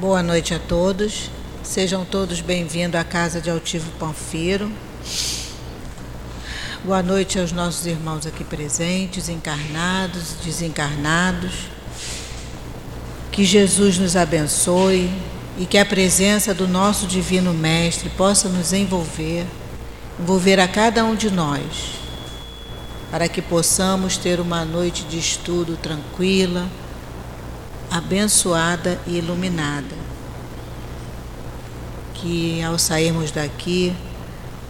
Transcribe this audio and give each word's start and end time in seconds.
Boa 0.00 0.22
noite 0.22 0.54
a 0.54 0.58
todos. 0.58 1.30
Sejam 1.62 2.06
todos 2.06 2.40
bem-vindos 2.40 2.98
à 2.98 3.04
casa 3.04 3.38
de 3.38 3.50
Altivo 3.50 3.90
Panfiro. 3.98 4.72
Boa 6.82 7.02
noite 7.02 7.38
aos 7.38 7.52
nossos 7.52 7.84
irmãos 7.84 8.24
aqui 8.24 8.42
presentes, 8.42 9.28
encarnados, 9.28 10.36
desencarnados. 10.42 11.52
Que 13.30 13.44
Jesus 13.44 13.98
nos 13.98 14.16
abençoe 14.16 15.10
e 15.58 15.66
que 15.66 15.76
a 15.76 15.84
presença 15.84 16.54
do 16.54 16.66
nosso 16.66 17.06
Divino 17.06 17.52
Mestre 17.52 18.08
possa 18.08 18.48
nos 18.48 18.72
envolver, 18.72 19.44
envolver 20.18 20.58
a 20.60 20.66
cada 20.66 21.04
um 21.04 21.14
de 21.14 21.30
nós, 21.30 21.92
para 23.10 23.28
que 23.28 23.42
possamos 23.42 24.16
ter 24.16 24.40
uma 24.40 24.64
noite 24.64 25.04
de 25.04 25.18
estudo 25.18 25.76
tranquila, 25.76 26.66
abençoada 27.90 29.00
e 29.06 29.18
iluminada. 29.18 29.96
Que 32.14 32.62
ao 32.62 32.78
sairmos 32.78 33.30
daqui, 33.30 33.94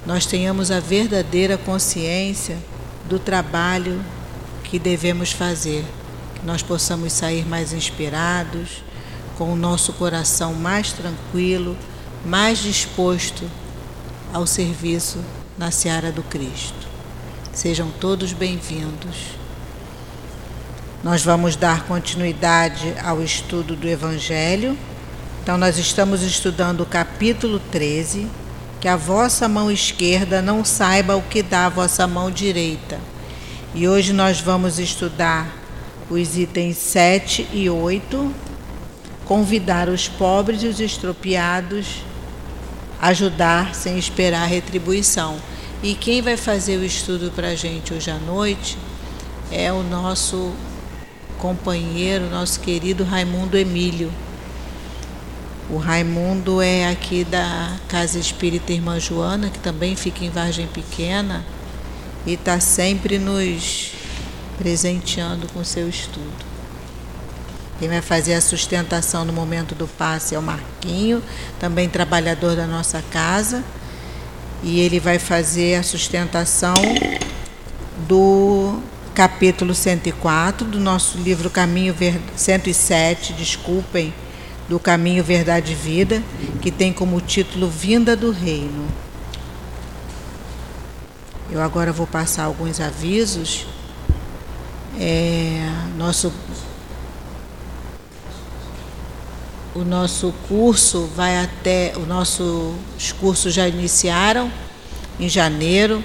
nós 0.07 0.25
tenhamos 0.25 0.71
a 0.71 0.81
verdadeira 0.81 1.59
consciência 1.59 2.57
do 3.09 3.19
trabalho 3.19 4.03
que 4.65 4.79
devemos 4.79 5.33
fazer, 5.33 5.85
que 6.37 6.47
nós 6.47 6.63
possamos 6.63 7.13
sair 7.13 7.47
mais 7.47 7.73
inspirados, 7.73 8.83
com 9.37 9.53
o 9.53 9.57
nosso 9.57 9.93
coração 9.95 10.55
mais 10.55 10.93
tranquilo, 10.93 11.77
mais 12.25 12.59
disposto 12.59 13.51
ao 14.33 14.47
serviço 14.47 15.19
na 15.59 15.71
seara 15.71 16.13
do 16.13 16.23
Cristo. 16.23 16.89
Sejam 17.53 17.91
todos 17.91 18.33
bem-vindos. 18.33 19.40
Nós 21.03 21.25
vamos 21.25 21.57
dar 21.57 21.85
continuidade 21.85 22.95
ao 23.03 23.23
estudo 23.23 23.75
do 23.75 23.89
Evangelho. 23.89 24.77
Então, 25.43 25.57
nós 25.57 25.79
estamos 25.79 26.21
estudando 26.21 26.83
o 26.83 26.87
capítulo 26.87 27.59
13 27.71 28.29
que 28.79 28.87
a 28.87 28.97
vossa 28.97 29.49
mão 29.49 29.71
esquerda 29.71 30.43
não 30.43 30.63
saiba 30.63 31.17
o 31.17 31.23
que 31.23 31.43
dá 31.43 31.65
a 31.65 31.69
vossa 31.71 32.07
mão 32.07 32.31
direita. 32.31 33.01
E 33.75 33.89
hoje 33.89 34.13
nós 34.13 34.43
vamos 34.43 34.79
estudar 34.79 35.51
os 36.11 36.37
itens 36.37 36.77
7 36.77 37.49
e 37.51 37.71
8, 37.71 38.35
convidar 39.25 39.89
os 39.89 40.07
pobres 40.07 40.63
e 40.63 40.67
os 40.67 40.81
estropiados, 40.81 42.05
ajudar 43.01 43.75
sem 43.75 43.99
esperar 43.99 44.47
retribuição. 44.47 45.39
E 45.83 45.95
quem 45.95 46.21
vai 46.21 46.37
fazer 46.37 46.77
o 46.77 46.85
estudo 46.85 47.33
para 47.35 47.49
a 47.49 47.55
gente 47.55 47.95
hoje 47.95 48.11
à 48.11 48.19
noite 48.19 48.77
é 49.51 49.73
o 49.73 49.83
nosso 49.83 50.53
companheiro, 51.41 52.29
nosso 52.29 52.61
querido 52.61 53.03
Raimundo 53.03 53.57
Emílio. 53.57 54.13
O 55.71 55.79
Raimundo 55.79 56.61
é 56.61 56.89
aqui 56.89 57.25
da 57.25 57.77
Casa 57.89 58.19
Espírita 58.19 58.73
Irmã 58.73 59.01
Joana, 59.01 59.49
que 59.49 59.59
também 59.59 59.97
fica 59.97 60.25
em 60.25 60.31
Vargem 60.31 60.67
Pequena, 60.67 61.45
e 62.27 62.35
está 62.35 62.61
sempre 62.61 63.19
nos 63.19 63.93
presenteando 64.59 65.49
com 65.49 65.65
seu 65.65 65.89
estudo. 65.89 66.51
Quem 67.79 67.89
vai 67.89 68.03
fazer 68.03 68.35
a 68.35 68.41
sustentação 68.43 69.25
no 69.25 69.33
momento 69.33 69.75
do 69.75 69.89
passe 69.89 70.35
é 70.35 70.39
o 70.39 70.43
Marquinho, 70.43 71.23
também 71.59 71.89
trabalhador 71.89 72.55
da 72.55 72.67
nossa 72.67 73.03
casa, 73.11 73.65
e 74.63 74.81
ele 74.81 75.01
vai 75.01 75.19
fazer 75.19 75.77
a 75.77 75.83
sustentação 75.83 76.75
do 78.07 78.79
capítulo 79.21 79.75
104 79.75 80.67
do 80.67 80.81
nosso 80.81 81.19
livro 81.19 81.51
Caminho 81.51 81.93
Ver... 81.93 82.19
107, 82.35 83.35
desculpem 83.35 84.15
do 84.67 84.81
Caminho, 84.81 85.23
Verdade 85.23 85.73
e 85.73 85.75
Vida, 85.75 86.23
que 86.63 86.71
tem 86.71 86.91
como 86.91 87.21
título 87.21 87.69
Vinda 87.69 88.17
do 88.17 88.31
Reino. 88.31 88.89
Eu 91.51 91.61
agora 91.61 91.93
vou 91.93 92.07
passar 92.07 92.45
alguns 92.45 92.81
avisos. 92.81 93.67
É, 94.99 95.71
nosso, 95.99 96.33
o 99.75 99.81
nosso 99.81 100.33
curso 100.49 101.11
vai 101.15 101.45
até. 101.45 101.93
Os 101.95 102.09
nossos 102.09 103.13
cursos 103.21 103.53
já 103.53 103.69
iniciaram 103.69 104.51
em 105.19 105.29
janeiro, 105.29 106.03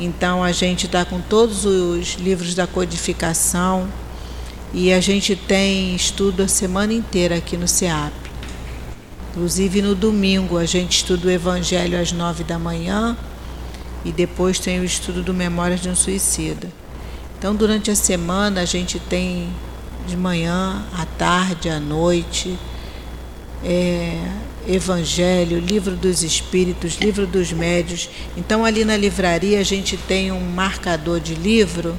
então 0.00 0.42
a 0.42 0.50
gente 0.50 0.86
está 0.86 1.04
com 1.04 1.20
todos 1.20 1.66
os 1.66 2.14
livros 2.14 2.54
da 2.54 2.66
codificação 2.66 3.86
e 4.72 4.90
a 4.94 4.98
gente 4.98 5.36
tem 5.36 5.94
estudo 5.94 6.42
a 6.42 6.48
semana 6.48 6.94
inteira 6.94 7.36
aqui 7.36 7.54
no 7.54 7.68
SEAP. 7.68 8.12
Inclusive 9.30 9.82
no 9.82 9.94
domingo 9.94 10.56
a 10.56 10.64
gente 10.64 10.96
estuda 10.96 11.28
o 11.28 11.30
Evangelho 11.30 12.00
às 12.00 12.12
nove 12.12 12.44
da 12.44 12.58
manhã 12.58 13.14
e 14.02 14.10
depois 14.10 14.58
tem 14.58 14.80
o 14.80 14.84
estudo 14.84 15.22
do 15.22 15.34
Memórias 15.34 15.82
de 15.82 15.90
um 15.90 15.94
Suicida. 15.94 16.68
Então 17.38 17.54
durante 17.54 17.90
a 17.90 17.94
semana 17.94 18.62
a 18.62 18.64
gente 18.64 18.98
tem 18.98 19.50
de 20.06 20.16
manhã, 20.16 20.82
à 20.96 21.04
tarde, 21.04 21.68
à 21.68 21.78
noite, 21.78 22.58
é, 23.62 24.18
Evangelho, 24.70 25.58
Livro 25.58 25.96
dos 25.96 26.22
Espíritos, 26.22 26.94
Livro 26.94 27.26
dos 27.26 27.52
Médios. 27.52 28.08
Então 28.36 28.64
ali 28.64 28.84
na 28.84 28.96
livraria 28.96 29.58
a 29.58 29.64
gente 29.64 29.96
tem 29.96 30.30
um 30.30 30.40
marcador 30.40 31.18
de 31.18 31.34
livro 31.34 31.98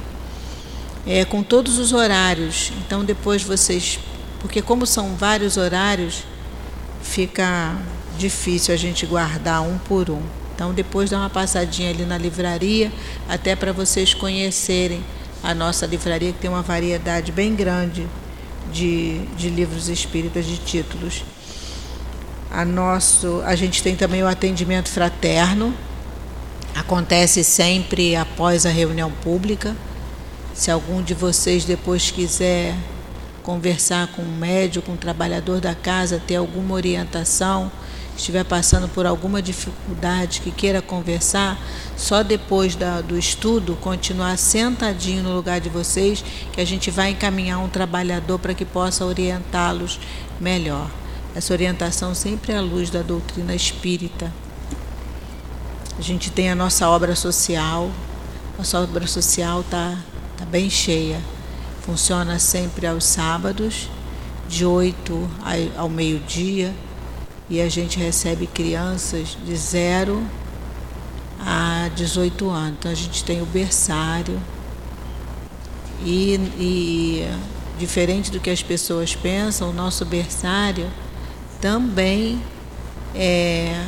é, 1.06 1.24
com 1.24 1.42
todos 1.42 1.78
os 1.78 1.92
horários. 1.92 2.72
Então 2.84 3.04
depois 3.04 3.42
vocês, 3.42 3.98
porque 4.40 4.62
como 4.62 4.86
são 4.86 5.14
vários 5.14 5.56
horários, 5.56 6.24
fica 7.02 7.76
difícil 8.16 8.72
a 8.72 8.76
gente 8.76 9.04
guardar 9.04 9.62
um 9.62 9.76
por 9.78 10.10
um. 10.10 10.22
Então 10.54 10.72
depois 10.72 11.10
dá 11.10 11.18
uma 11.18 11.30
passadinha 11.30 11.90
ali 11.90 12.04
na 12.04 12.16
livraria, 12.16 12.90
até 13.28 13.54
para 13.54 13.72
vocês 13.72 14.14
conhecerem 14.14 15.02
a 15.42 15.54
nossa 15.54 15.86
livraria, 15.86 16.32
que 16.32 16.38
tem 16.38 16.50
uma 16.50 16.62
variedade 16.62 17.32
bem 17.32 17.54
grande 17.54 18.06
de, 18.72 19.18
de 19.36 19.50
livros 19.50 19.88
espíritas, 19.88 20.46
de 20.46 20.56
títulos. 20.56 21.24
A, 22.54 22.66
nosso, 22.66 23.40
a 23.46 23.56
gente 23.56 23.82
tem 23.82 23.96
também 23.96 24.22
o 24.22 24.28
atendimento 24.28 24.90
fraterno, 24.90 25.74
acontece 26.74 27.42
sempre 27.42 28.14
após 28.14 28.66
a 28.66 28.68
reunião 28.68 29.10
pública. 29.10 29.74
Se 30.52 30.70
algum 30.70 31.02
de 31.02 31.14
vocês 31.14 31.64
depois 31.64 32.10
quiser 32.10 32.74
conversar 33.42 34.08
com 34.08 34.20
um 34.20 34.36
médico, 34.36 34.84
com 34.84 34.92
um 34.92 34.96
trabalhador 34.98 35.62
da 35.62 35.74
casa, 35.74 36.22
ter 36.26 36.36
alguma 36.36 36.74
orientação, 36.74 37.72
estiver 38.14 38.44
passando 38.44 38.86
por 38.86 39.06
alguma 39.06 39.40
dificuldade 39.40 40.42
que 40.42 40.50
queira 40.50 40.82
conversar, 40.82 41.58
só 41.96 42.22
depois 42.22 42.74
da, 42.74 43.00
do 43.00 43.18
estudo 43.18 43.78
continuar 43.80 44.36
sentadinho 44.36 45.22
no 45.22 45.34
lugar 45.34 45.58
de 45.58 45.70
vocês, 45.70 46.22
que 46.52 46.60
a 46.60 46.66
gente 46.66 46.90
vai 46.90 47.12
encaminhar 47.12 47.58
um 47.60 47.68
trabalhador 47.70 48.38
para 48.38 48.52
que 48.52 48.66
possa 48.66 49.06
orientá-los 49.06 49.98
melhor. 50.38 50.90
Essa 51.34 51.52
orientação 51.52 52.14
sempre 52.14 52.52
é 52.52 52.58
à 52.58 52.60
luz 52.60 52.90
da 52.90 53.02
doutrina 53.02 53.54
espírita. 53.54 54.32
A 55.98 56.02
gente 56.02 56.30
tem 56.30 56.50
a 56.50 56.54
nossa 56.54 56.88
obra 56.88 57.14
social, 57.14 57.90
nossa 58.58 58.80
obra 58.80 59.06
social 59.06 59.60
está 59.60 59.96
Está 60.42 60.50
bem 60.50 60.68
cheia. 60.68 61.20
Funciona 61.82 62.36
sempre 62.40 62.84
aos 62.84 63.04
sábados, 63.04 63.88
de 64.48 64.66
8 64.66 65.30
ao 65.76 65.88
meio-dia, 65.88 66.74
e 67.48 67.60
a 67.60 67.68
gente 67.68 67.96
recebe 67.96 68.48
crianças 68.48 69.38
de 69.46 69.54
0 69.54 70.20
a 71.38 71.88
18 71.94 72.50
anos. 72.50 72.76
Então 72.76 72.90
a 72.90 72.94
gente 72.94 73.22
tem 73.22 73.40
o 73.40 73.46
berçário. 73.46 74.40
E, 76.04 76.34
e 76.58 77.28
diferente 77.78 78.28
do 78.28 78.40
que 78.40 78.50
as 78.50 78.64
pessoas 78.64 79.14
pensam, 79.14 79.70
o 79.70 79.72
nosso 79.72 80.04
berçário 80.04 80.90
também 81.62 82.42
é, 83.14 83.86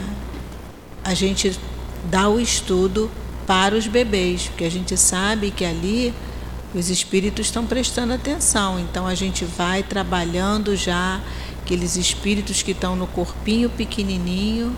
a 1.03 1.13
gente 1.13 1.59
dá 2.09 2.29
o 2.29 2.39
estudo 2.39 3.11
para 3.49 3.75
os 3.75 3.89
bebês, 3.89 4.47
porque 4.47 4.65
a 4.65 4.71
gente 4.71 4.97
sabe 4.97 5.51
que 5.51 5.65
ali 5.65 6.15
os 6.73 6.89
espíritos 6.89 7.47
estão 7.47 7.67
prestando 7.67 8.13
atenção. 8.13 8.79
Então 8.79 9.09
a 9.09 9.15
gente 9.17 9.45
vai 9.45 9.83
trabalhando 9.83 10.77
já 10.77 11.21
aqueles 11.63 11.97
espíritos 11.97 12.63
que 12.63 12.71
estão 12.71 12.95
no 12.95 13.09
corpinho 13.09 13.69
pequenininho 13.69 14.77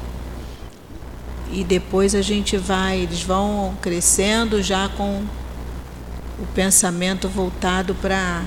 e 1.52 1.62
depois 1.62 2.14
a 2.14 2.22
gente 2.22 2.56
vai, 2.56 3.00
eles 3.00 3.22
vão 3.22 3.76
crescendo 3.82 4.62
já 4.62 4.88
com 4.88 5.22
o 6.38 6.46
pensamento 6.54 7.28
voltado 7.28 7.94
para 7.94 8.43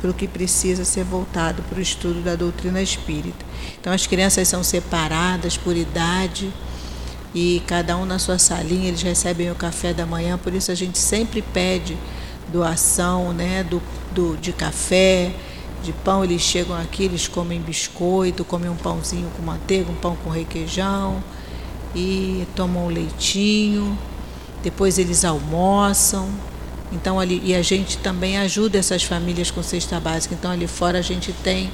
para 0.00 0.10
o 0.10 0.14
que 0.14 0.26
precisa 0.26 0.84
ser 0.84 1.04
voltado 1.04 1.62
para 1.62 1.78
o 1.78 1.82
estudo 1.82 2.22
da 2.22 2.34
doutrina 2.34 2.80
espírita. 2.80 3.44
Então 3.80 3.92
as 3.92 4.06
crianças 4.06 4.48
são 4.48 4.62
separadas 4.62 5.56
por 5.56 5.76
idade 5.76 6.52
e 7.34 7.62
cada 7.66 7.96
um 7.96 8.04
na 8.04 8.18
sua 8.18 8.38
salinha, 8.38 8.88
eles 8.88 9.02
recebem 9.02 9.50
o 9.50 9.54
café 9.54 9.92
da 9.92 10.04
manhã, 10.04 10.36
por 10.36 10.52
isso 10.52 10.72
a 10.72 10.74
gente 10.74 10.98
sempre 10.98 11.42
pede 11.42 11.96
doação 12.50 13.32
né, 13.32 13.62
do, 13.62 13.80
do, 14.12 14.36
de 14.36 14.52
café, 14.52 15.32
de 15.82 15.92
pão, 15.92 16.24
eles 16.24 16.42
chegam 16.42 16.76
aqui, 16.76 17.04
eles 17.04 17.28
comem 17.28 17.60
biscoito, 17.60 18.44
comem 18.44 18.68
um 18.68 18.76
pãozinho 18.76 19.30
com 19.36 19.42
manteiga, 19.42 19.90
um 19.90 19.94
pão 19.94 20.16
com 20.24 20.30
requeijão 20.30 21.22
e 21.94 22.46
tomam 22.54 22.86
um 22.86 22.88
leitinho. 22.88 23.96
Depois 24.62 24.98
eles 24.98 25.24
almoçam. 25.24 26.28
Então 26.92 27.20
ali 27.20 27.40
e 27.44 27.54
a 27.54 27.62
gente 27.62 27.98
também 27.98 28.38
ajuda 28.38 28.78
essas 28.78 29.02
famílias 29.02 29.50
com 29.50 29.62
cesta 29.62 30.00
básica. 30.00 30.34
Então 30.34 30.50
ali 30.50 30.66
fora 30.66 30.98
a 30.98 31.02
gente 31.02 31.32
tem 31.32 31.70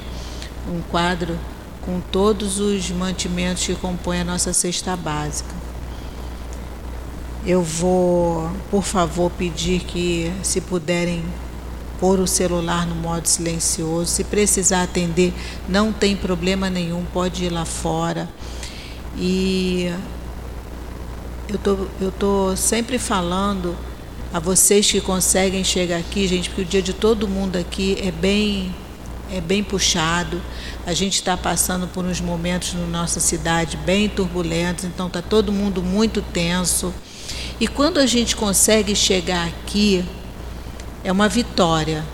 um 0.71 0.81
quadro 0.81 1.37
com 1.81 1.99
todos 2.11 2.59
os 2.59 2.89
mantimentos 2.91 3.65
que 3.65 3.75
compõem 3.75 4.21
a 4.21 4.23
nossa 4.23 4.53
cesta 4.53 4.95
básica. 4.95 5.55
Eu 7.45 7.63
vou, 7.63 8.51
por 8.69 8.83
favor, 8.83 9.31
pedir 9.31 9.79
que 9.79 10.31
se 10.43 10.59
puderem 10.59 11.23
pôr 11.97 12.19
o 12.19 12.27
celular 12.27 12.85
no 12.85 12.95
modo 12.95 13.25
silencioso. 13.25 14.11
Se 14.11 14.23
precisar 14.25 14.83
atender, 14.83 15.33
não 15.67 15.93
tem 15.93 16.15
problema 16.15 16.69
nenhum, 16.69 17.05
pode 17.05 17.45
ir 17.45 17.49
lá 17.49 17.63
fora. 17.63 18.27
E 19.17 19.91
eu 21.47 21.57
tô, 21.57 21.87
eu 22.01 22.11
tô 22.11 22.55
sempre 22.55 22.99
falando 22.99 23.75
a 24.33 24.39
vocês 24.39 24.91
que 24.91 24.99
conseguem 24.99 25.63
chegar 25.63 25.97
aqui, 25.97 26.27
gente, 26.27 26.49
porque 26.49 26.61
o 26.61 26.65
dia 26.65 26.81
de 26.81 26.93
todo 26.93 27.27
mundo 27.27 27.57
aqui 27.57 27.97
é 28.01 28.11
bem 28.11 28.73
é 29.31 29.41
bem 29.41 29.63
puxado. 29.63 30.41
A 30.85 30.93
gente 30.93 31.15
está 31.15 31.35
passando 31.35 31.87
por 31.87 32.05
uns 32.05 32.21
momentos 32.21 32.73
na 32.73 32.85
nossa 32.85 33.19
cidade 33.19 33.75
bem 33.77 34.07
turbulentos, 34.07 34.85
então 34.85 35.07
está 35.07 35.21
todo 35.21 35.51
mundo 35.51 35.83
muito 35.83 36.21
tenso. 36.21 36.93
E 37.59 37.67
quando 37.67 37.99
a 37.99 38.05
gente 38.05 38.35
consegue 38.35 38.95
chegar 38.95 39.47
aqui, 39.47 40.05
é 41.03 41.11
uma 41.11 41.27
vitória. 41.27 42.05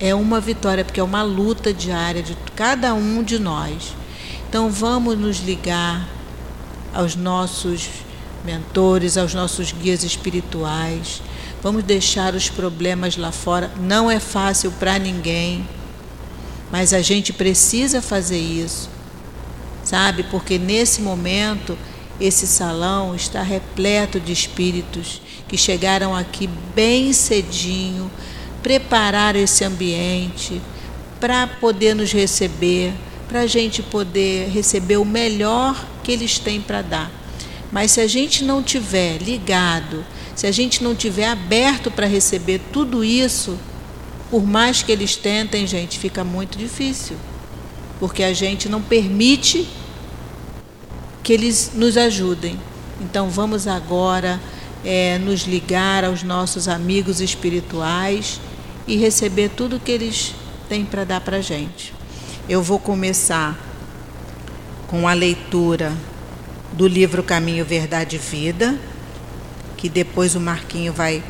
É 0.00 0.14
uma 0.14 0.40
vitória, 0.40 0.84
porque 0.84 0.98
é 0.98 1.04
uma 1.04 1.22
luta 1.22 1.72
diária 1.72 2.22
de 2.22 2.36
cada 2.56 2.94
um 2.94 3.22
de 3.22 3.38
nós. 3.38 3.94
Então 4.48 4.70
vamos 4.70 5.16
nos 5.16 5.38
ligar 5.38 6.08
aos 6.92 7.14
nossos 7.14 7.88
mentores, 8.44 9.16
aos 9.16 9.34
nossos 9.34 9.72
guias 9.72 10.04
espirituais. 10.04 11.22
Vamos 11.62 11.82
deixar 11.82 12.34
os 12.34 12.48
problemas 12.48 13.16
lá 13.16 13.32
fora. 13.32 13.70
Não 13.80 14.10
é 14.10 14.20
fácil 14.20 14.70
para 14.72 14.98
ninguém, 14.98 15.66
mas 16.70 16.92
a 16.92 17.00
gente 17.00 17.32
precisa 17.32 18.02
fazer 18.02 18.38
isso, 18.38 18.90
sabe? 19.82 20.24
Porque 20.24 20.58
nesse 20.58 21.00
momento 21.00 21.76
esse 22.20 22.46
salão 22.46 23.14
está 23.14 23.42
repleto 23.42 24.20
de 24.20 24.32
espíritos 24.32 25.20
que 25.48 25.56
chegaram 25.56 26.14
aqui 26.14 26.48
bem 26.74 27.12
cedinho, 27.12 28.10
preparar 28.62 29.34
esse 29.36 29.64
ambiente 29.64 30.60
para 31.18 31.46
poder 31.46 31.94
nos 31.94 32.12
receber, 32.12 32.92
para 33.28 33.40
a 33.40 33.46
gente 33.46 33.82
poder 33.82 34.48
receber 34.50 34.98
o 34.98 35.04
melhor 35.04 35.82
que 36.02 36.12
eles 36.12 36.38
têm 36.38 36.60
para 36.60 36.82
dar. 36.82 37.23
Mas 37.74 37.90
se 37.90 38.00
a 38.00 38.06
gente 38.06 38.44
não 38.44 38.62
tiver 38.62 39.18
ligado, 39.18 40.04
se 40.36 40.46
a 40.46 40.52
gente 40.52 40.84
não 40.84 40.94
tiver 40.94 41.26
aberto 41.26 41.90
para 41.90 42.06
receber 42.06 42.60
tudo 42.72 43.02
isso, 43.02 43.58
por 44.30 44.46
mais 44.46 44.80
que 44.80 44.92
eles 44.92 45.16
tentem, 45.16 45.66
gente, 45.66 45.98
fica 45.98 46.22
muito 46.22 46.56
difícil. 46.56 47.16
Porque 47.98 48.22
a 48.22 48.32
gente 48.32 48.68
não 48.68 48.80
permite 48.80 49.68
que 51.24 51.32
eles 51.32 51.72
nos 51.74 51.96
ajudem. 51.96 52.60
Então 53.00 53.28
vamos 53.28 53.66
agora 53.66 54.40
é, 54.84 55.18
nos 55.18 55.42
ligar 55.42 56.04
aos 56.04 56.22
nossos 56.22 56.68
amigos 56.68 57.20
espirituais 57.20 58.40
e 58.86 58.96
receber 58.96 59.48
tudo 59.48 59.80
que 59.80 59.90
eles 59.90 60.32
têm 60.68 60.84
para 60.84 61.02
dar 61.02 61.20
para 61.20 61.38
a 61.38 61.42
gente. 61.42 61.92
Eu 62.48 62.62
vou 62.62 62.78
começar 62.78 63.58
com 64.86 65.08
a 65.08 65.12
leitura 65.12 65.92
do 66.74 66.88
livro 66.88 67.22
Caminho, 67.22 67.64
Verdade 67.64 68.16
e 68.16 68.18
Vida, 68.18 68.76
que 69.76 69.88
depois 69.88 70.34
o 70.34 70.40
Marquinho 70.40 70.92
vai 70.92 71.22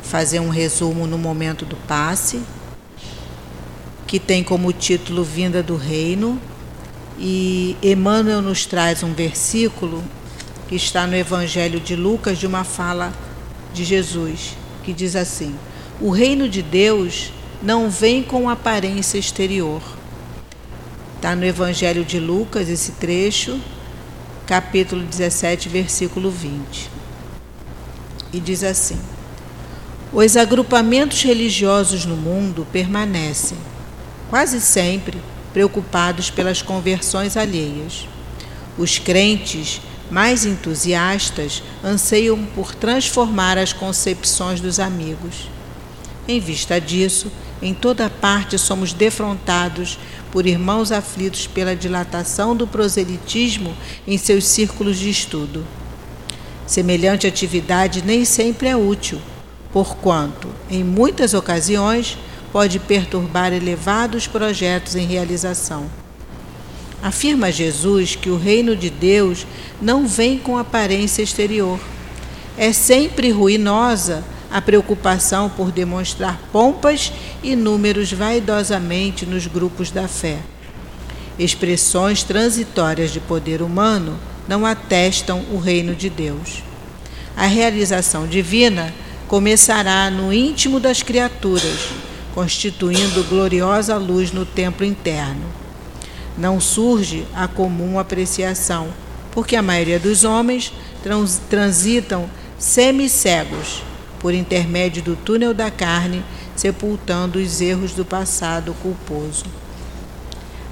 fazer 0.00 0.38
um 0.38 0.48
resumo 0.48 1.08
no 1.08 1.18
momento 1.18 1.64
do 1.64 1.74
passe, 1.74 2.40
que 4.06 4.20
tem 4.20 4.44
como 4.44 4.72
título 4.72 5.24
Vinda 5.24 5.60
do 5.60 5.74
Reino, 5.74 6.40
e 7.18 7.76
Emmanuel 7.82 8.40
nos 8.40 8.64
traz 8.64 9.02
um 9.02 9.12
versículo 9.12 10.04
que 10.68 10.76
está 10.76 11.04
no 11.04 11.16
Evangelho 11.16 11.80
de 11.80 11.96
Lucas, 11.96 12.38
de 12.38 12.46
uma 12.46 12.62
fala 12.62 13.12
de 13.74 13.84
Jesus, 13.84 14.56
que 14.84 14.92
diz 14.92 15.16
assim: 15.16 15.56
O 16.00 16.10
reino 16.10 16.48
de 16.48 16.62
Deus 16.62 17.32
não 17.60 17.90
vem 17.90 18.22
com 18.22 18.48
aparência 18.48 19.18
exterior. 19.18 19.82
Está 21.16 21.34
no 21.34 21.44
Evangelho 21.44 22.04
de 22.04 22.20
Lucas, 22.20 22.68
esse 22.68 22.92
trecho, 22.92 23.60
capítulo 24.52 25.02
17, 25.02 25.66
versículo 25.70 26.30
20. 26.30 26.90
E 28.34 28.38
diz 28.38 28.62
assim: 28.62 29.00
Os 30.12 30.36
agrupamentos 30.36 31.22
religiosos 31.22 32.04
no 32.04 32.18
mundo 32.18 32.66
permanecem, 32.70 33.56
quase 34.28 34.60
sempre, 34.60 35.16
preocupados 35.54 36.28
pelas 36.28 36.60
conversões 36.60 37.34
alheias. 37.34 38.06
Os 38.76 38.98
crentes 38.98 39.80
mais 40.10 40.44
entusiastas 40.44 41.62
anseiam 41.82 42.44
por 42.54 42.74
transformar 42.74 43.56
as 43.56 43.72
concepções 43.72 44.60
dos 44.60 44.78
amigos. 44.78 45.48
Em 46.28 46.38
vista 46.38 46.78
disso, 46.78 47.32
em 47.62 47.72
toda 47.72 48.10
parte 48.10 48.58
somos 48.58 48.92
defrontados 48.92 49.98
por 50.32 50.46
irmãos 50.46 50.90
aflitos 50.90 51.46
pela 51.46 51.76
dilatação 51.76 52.56
do 52.56 52.66
proselitismo 52.66 53.74
em 54.06 54.18
seus 54.18 54.44
círculos 54.44 54.98
de 54.98 55.08
estudo. 55.08 55.64
Semelhante 56.66 57.26
atividade 57.26 58.02
nem 58.04 58.24
sempre 58.24 58.68
é 58.68 58.76
útil, 58.76 59.20
porquanto, 59.72 60.48
em 60.68 60.82
muitas 60.82 61.34
ocasiões, 61.34 62.18
pode 62.52 62.78
perturbar 62.78 63.52
elevados 63.52 64.26
projetos 64.26 64.96
em 64.96 65.06
realização. 65.06 65.86
Afirma 67.02 67.50
Jesus 67.50 68.14
que 68.14 68.30
o 68.30 68.36
reino 68.36 68.76
de 68.76 68.88
Deus 68.88 69.46
não 69.80 70.06
vem 70.06 70.38
com 70.38 70.56
aparência 70.56 71.22
exterior. 71.22 71.80
É 72.56 72.72
sempre 72.72 73.30
ruinosa 73.30 74.22
a 74.52 74.60
preocupação 74.60 75.48
por 75.48 75.72
demonstrar 75.72 76.38
pompas 76.52 77.12
e 77.42 77.56
números 77.56 78.12
vaidosamente 78.12 79.24
nos 79.24 79.46
grupos 79.46 79.90
da 79.90 80.06
fé. 80.06 80.38
Expressões 81.38 82.22
transitórias 82.22 83.10
de 83.10 83.20
poder 83.20 83.62
humano 83.62 84.18
não 84.46 84.66
atestam 84.66 85.42
o 85.50 85.58
reino 85.58 85.94
de 85.94 86.10
Deus. 86.10 86.62
A 87.36 87.46
realização 87.46 88.26
divina 88.26 88.92
começará 89.26 90.10
no 90.10 90.32
íntimo 90.32 90.78
das 90.78 91.02
criaturas 91.02 92.02
constituindo 92.34 93.24
gloriosa 93.24 93.96
luz 93.96 94.32
no 94.32 94.44
templo 94.44 94.84
interno. 94.84 95.44
Não 96.36 96.60
surge 96.60 97.26
a 97.34 97.46
comum 97.46 97.98
apreciação, 97.98 98.88
porque 99.30 99.54
a 99.54 99.62
maioria 99.62 99.98
dos 99.98 100.24
homens 100.24 100.72
trans 101.02 101.40
transitam 101.48 102.28
semi-cegos 102.58 103.82
por 104.22 104.32
intermédio 104.32 105.02
do 105.02 105.16
túnel 105.16 105.52
da 105.52 105.70
carne, 105.70 106.24
sepultando 106.54 107.40
os 107.40 107.60
erros 107.60 107.92
do 107.92 108.04
passado 108.04 108.72
culposo. 108.80 109.44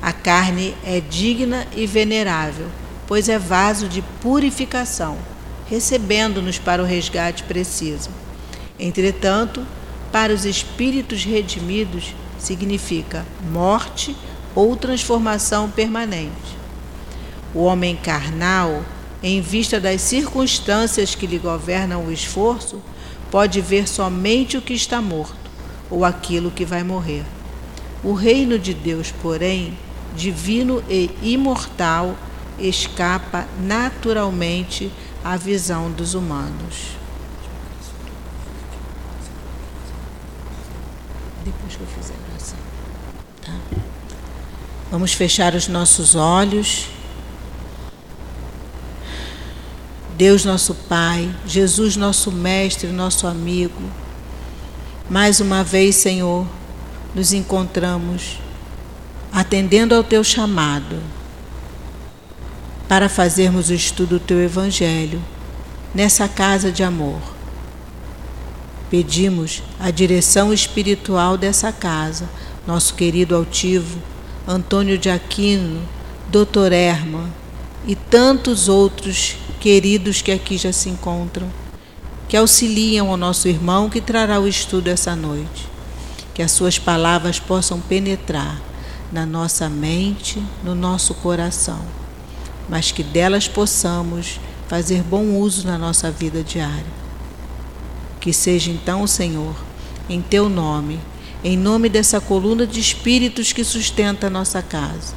A 0.01 0.13
carne 0.13 0.75
é 0.85 1.01
digna 1.01 1.67
e 1.75 1.85
venerável, 1.85 2.69
pois 3.09 3.29
é 3.29 3.39
vaso 3.39 3.89
de 3.89 4.01
purificação, 4.23 5.19
recebendo-nos 5.69 6.59
para 6.59 6.81
o 6.81 6.87
resgate 6.87 7.43
preciso. 7.43 8.09
Entretanto, 8.79 9.67
para 10.13 10.33
os 10.33 10.45
espíritos 10.45 11.25
redimidos, 11.25 12.15
significa 12.39 13.27
morte 13.51 14.17
ou 14.55 14.75
transformação 14.77 15.69
permanente. 15.69 16.57
O 17.55 17.65
homem 17.65 17.97
carnal, 17.97 18.83
em 19.23 19.41
vista 19.41 19.79
das 19.79 20.01
circunstâncias 20.01 21.15
que 21.15 21.27
lhe 21.27 21.39
governam 21.39 22.07
o 22.07 22.13
esforço, 22.13 22.81
pode 23.31 23.61
ver 23.61 23.89
somente 23.89 24.57
o 24.57 24.63
que 24.63 24.75
está 24.75 25.01
morto 25.01 25.51
ou 25.91 26.05
aquilo 26.05 26.51
que 26.51 26.65
vai 26.65 26.83
morrer. 26.83 27.25
O 28.03 28.13
reino 28.13 28.59
de 28.59 28.73
Deus, 28.73 29.13
porém, 29.23 29.77
divino 30.17 30.83
e 30.89 31.11
imortal, 31.23 32.17
escapa 32.59 33.47
naturalmente 33.59 34.91
à 35.25 35.37
visão 35.37 35.91
dos 35.91 36.15
humanos. 36.15 37.01
depois 41.45 41.77
que 41.77 41.81
eu 41.81 41.87
fizer 41.87 42.15
a 42.15 42.33
oração. 42.33 42.59
Tá? 43.43 43.53
Vamos 44.91 45.13
fechar 45.13 45.55
os 45.55 45.69
nossos 45.69 46.15
olhos. 46.15 46.87
Deus, 50.21 50.45
nosso 50.45 50.75
Pai, 50.75 51.35
Jesus, 51.47 51.97
nosso 51.97 52.31
Mestre, 52.31 52.89
nosso 52.89 53.27
amigo, 53.27 53.81
mais 55.09 55.41
uma 55.41 55.65
vez, 55.65 55.97
Senhor, 55.97 56.47
nos 57.15 57.33
encontramos 57.33 58.39
atendendo 59.33 59.95
ao 59.95 60.05
teu 60.05 60.23
chamado, 60.23 61.01
para 62.87 63.09
fazermos 63.09 63.71
o 63.71 63.73
estudo 63.73 64.19
do 64.19 64.21
teu 64.21 64.39
Evangelho 64.43 65.23
nessa 65.95 66.29
casa 66.29 66.71
de 66.71 66.83
amor. 66.83 67.23
Pedimos 68.91 69.63
a 69.79 69.91
direção 69.91 70.53
espiritual 70.53 71.39
dessa 71.39 71.73
casa, 71.73 72.29
nosso 72.67 72.93
querido 72.93 73.35
altivo 73.35 73.99
Antônio 74.47 74.99
de 74.99 75.09
Aquino, 75.09 75.81
Dr. 76.29 76.73
Erma 76.73 77.31
e 77.87 77.95
tantos 77.95 78.69
outros 78.69 79.39
queridos 79.61 80.23
que 80.23 80.33
aqui 80.33 80.57
já 80.57 80.73
se 80.73 80.89
encontram, 80.89 81.49
que 82.29 82.37
auxiliam 82.37 83.11
ao 83.11 83.17
nosso 83.17 83.47
irmão 83.47 83.91
que 83.91 84.01
trará 84.01 84.41
o 84.41 84.49
estudo 84.49 84.89
essa 84.89 85.15
noite. 85.15 85.69
Que 86.33 86.43
as 86.43 86.53
suas 86.53 86.79
palavras 86.79 87.39
possam 87.39 87.81
penetrar 87.81 88.61
na 89.13 89.27
nossa 89.27 89.69
mente, 89.69 90.43
no 90.65 90.75
nosso 90.75 91.13
coração, 91.15 91.81
mas 92.69 92.91
que 92.91 93.03
delas 93.03 93.47
possamos 93.47 94.41
fazer 94.69 95.03
bom 95.03 95.35
uso 95.37 95.67
na 95.67 95.77
nossa 95.77 96.11
vida 96.11 96.43
diária. 96.43 97.01
Que 98.21 98.33
seja 98.33 98.71
então, 98.71 99.07
Senhor, 99.07 99.55
em 100.09 100.23
teu 100.23 100.49
nome, 100.49 101.01
em 101.43 101.57
nome 101.57 101.89
dessa 101.89 102.21
coluna 102.21 102.67
de 102.67 102.79
espíritos 102.79 103.53
que 103.53 103.65
sustenta 103.65 104.29
a 104.29 104.31
nossa 104.31 104.63
casa. 104.63 105.15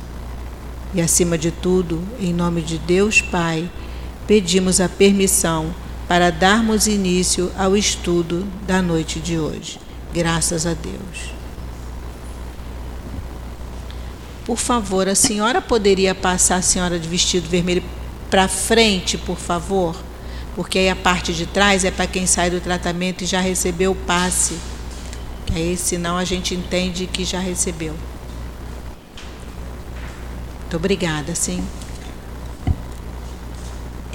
E 0.94 1.02
acima 1.02 1.38
de 1.38 1.52
tudo, 1.52 2.02
em 2.20 2.34
nome 2.34 2.62
de 2.62 2.78
Deus 2.80 3.22
Pai, 3.22 3.70
pedimos 4.28 4.80
a 4.80 4.90
permissão 4.90 5.74
para 6.08 6.32
darmos 6.32 6.88
início 6.88 7.52
ao 7.58 7.76
estudo 7.76 8.46
da 8.68 8.82
noite 8.82 9.20
de 9.20 9.38
hoje. 9.38 9.80
Graças 10.14 10.66
a 10.66 10.74
Deus. 10.74 11.34
Por 14.46 14.58
favor, 14.58 15.08
a 15.08 15.16
senhora 15.16 15.62
poderia 15.62 16.14
passar 16.14 16.58
a 16.58 16.62
senhora 16.62 17.00
de 17.00 17.08
vestido 17.08 17.48
vermelho 17.48 17.84
para 18.30 18.48
frente, 18.48 19.18
por 19.18 19.38
favor? 19.38 19.96
Porque 20.56 20.78
aí 20.78 20.90
a 20.90 20.96
parte 20.96 21.34
de 21.34 21.46
trás 21.46 21.86
é 21.86 21.92
para 21.92 22.06
quem 22.06 22.28
sai 22.28 22.50
do 22.50 22.60
tratamento 22.60 23.24
e 23.24 23.28
já 23.28 23.40
recebeu 23.40 23.92
o 23.92 23.96
passe. 23.96 24.58
Que 25.46 25.54
aí, 25.54 25.78
senão, 25.78 26.18
a 26.18 26.26
gente 26.26 26.54
entende 26.54 27.08
que 27.08 27.24
já 27.24 27.40
recebeu. 27.40 27.96
Muito 30.62 30.76
obrigada, 30.76 31.34
sim. 31.36 31.64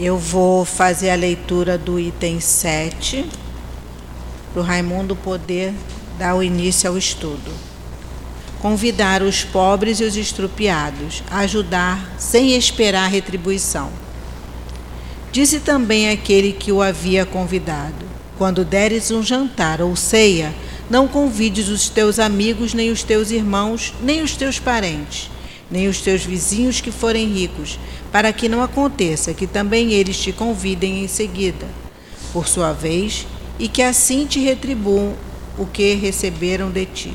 Eu 0.00 0.16
vou 0.16 0.64
fazer 0.64 1.10
a 1.10 1.16
leitura 1.16 1.76
do 1.76 1.98
item 1.98 2.38
7, 2.38 3.26
para 4.52 4.62
o 4.62 4.64
Raimundo 4.64 5.16
poder 5.16 5.74
dar 6.16 6.36
o 6.36 6.42
início 6.42 6.88
ao 6.88 6.96
estudo. 6.96 7.50
Convidar 8.60 9.24
os 9.24 9.42
pobres 9.42 9.98
e 9.98 10.04
os 10.04 10.16
estrupiados 10.16 11.24
ajudar 11.28 12.14
sem 12.16 12.54
esperar 12.54 13.10
retribuição. 13.10 13.90
Disse 15.32 15.58
também 15.58 16.10
aquele 16.10 16.52
que 16.52 16.70
o 16.70 16.80
havia 16.80 17.26
convidado: 17.26 18.06
Quando 18.38 18.64
deres 18.64 19.10
um 19.10 19.20
jantar 19.20 19.82
ou 19.82 19.96
ceia, 19.96 20.54
não 20.88 21.08
convides 21.08 21.66
os 21.66 21.88
teus 21.88 22.20
amigos, 22.20 22.72
nem 22.72 22.92
os 22.92 23.02
teus 23.02 23.32
irmãos, 23.32 23.92
nem 24.00 24.22
os 24.22 24.36
teus 24.36 24.60
parentes 24.60 25.28
nem 25.70 25.88
os 25.88 26.00
teus 26.00 26.24
vizinhos 26.24 26.80
que 26.80 26.90
forem 26.90 27.32
ricos, 27.32 27.78
para 28.10 28.32
que 28.32 28.48
não 28.48 28.62
aconteça 28.62 29.34
que 29.34 29.46
também 29.46 29.92
eles 29.92 30.18
te 30.18 30.32
convidem 30.32 31.04
em 31.04 31.08
seguida, 31.08 31.66
por 32.32 32.48
sua 32.48 32.72
vez, 32.72 33.26
e 33.58 33.68
que 33.68 33.82
assim 33.82 34.26
te 34.26 34.38
retribuam 34.38 35.14
o 35.58 35.66
que 35.66 35.94
receberam 35.94 36.70
de 36.70 36.86
ti. 36.86 37.14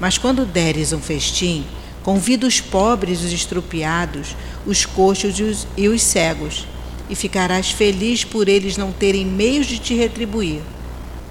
Mas 0.00 0.18
quando 0.18 0.44
deres 0.44 0.92
um 0.92 1.00
festim, 1.00 1.64
convida 2.02 2.46
os 2.46 2.60
pobres, 2.60 3.22
os 3.22 3.32
estrupiados, 3.32 4.34
os 4.66 4.84
coxos 4.84 5.38
e 5.38 5.42
os, 5.42 5.66
e 5.76 5.88
os 5.88 6.02
cegos, 6.02 6.66
e 7.08 7.14
ficarás 7.14 7.70
feliz 7.70 8.24
por 8.24 8.48
eles 8.48 8.76
não 8.76 8.90
terem 8.90 9.24
meios 9.24 9.66
de 9.66 9.78
te 9.78 9.94
retribuir, 9.94 10.60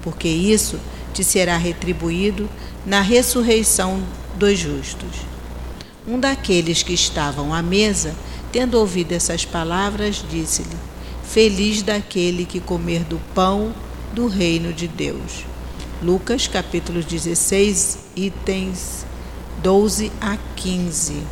porque 0.02 0.28
isso 0.28 0.78
te 1.12 1.22
será 1.22 1.56
retribuído 1.56 2.48
na 2.84 3.00
ressurreição 3.00 4.02
dos 4.36 4.58
justos. 4.58 5.35
Um 6.08 6.20
daqueles 6.20 6.82
que 6.84 6.92
estavam 6.92 7.52
à 7.52 7.60
mesa, 7.60 8.14
tendo 8.52 8.78
ouvido 8.78 9.12
essas 9.12 9.44
palavras, 9.44 10.24
disse-lhe: 10.30 10.76
Feliz 11.24 11.82
daquele 11.82 12.44
que 12.44 12.60
comer 12.60 13.02
do 13.02 13.18
pão 13.34 13.74
do 14.12 14.28
reino 14.28 14.72
de 14.72 14.86
Deus. 14.86 15.44
Lucas 16.00 16.46
capítulo 16.46 17.02
16, 17.02 17.98
itens 18.14 19.04
12 19.62 20.12
a 20.20 20.36
15. 20.54 21.22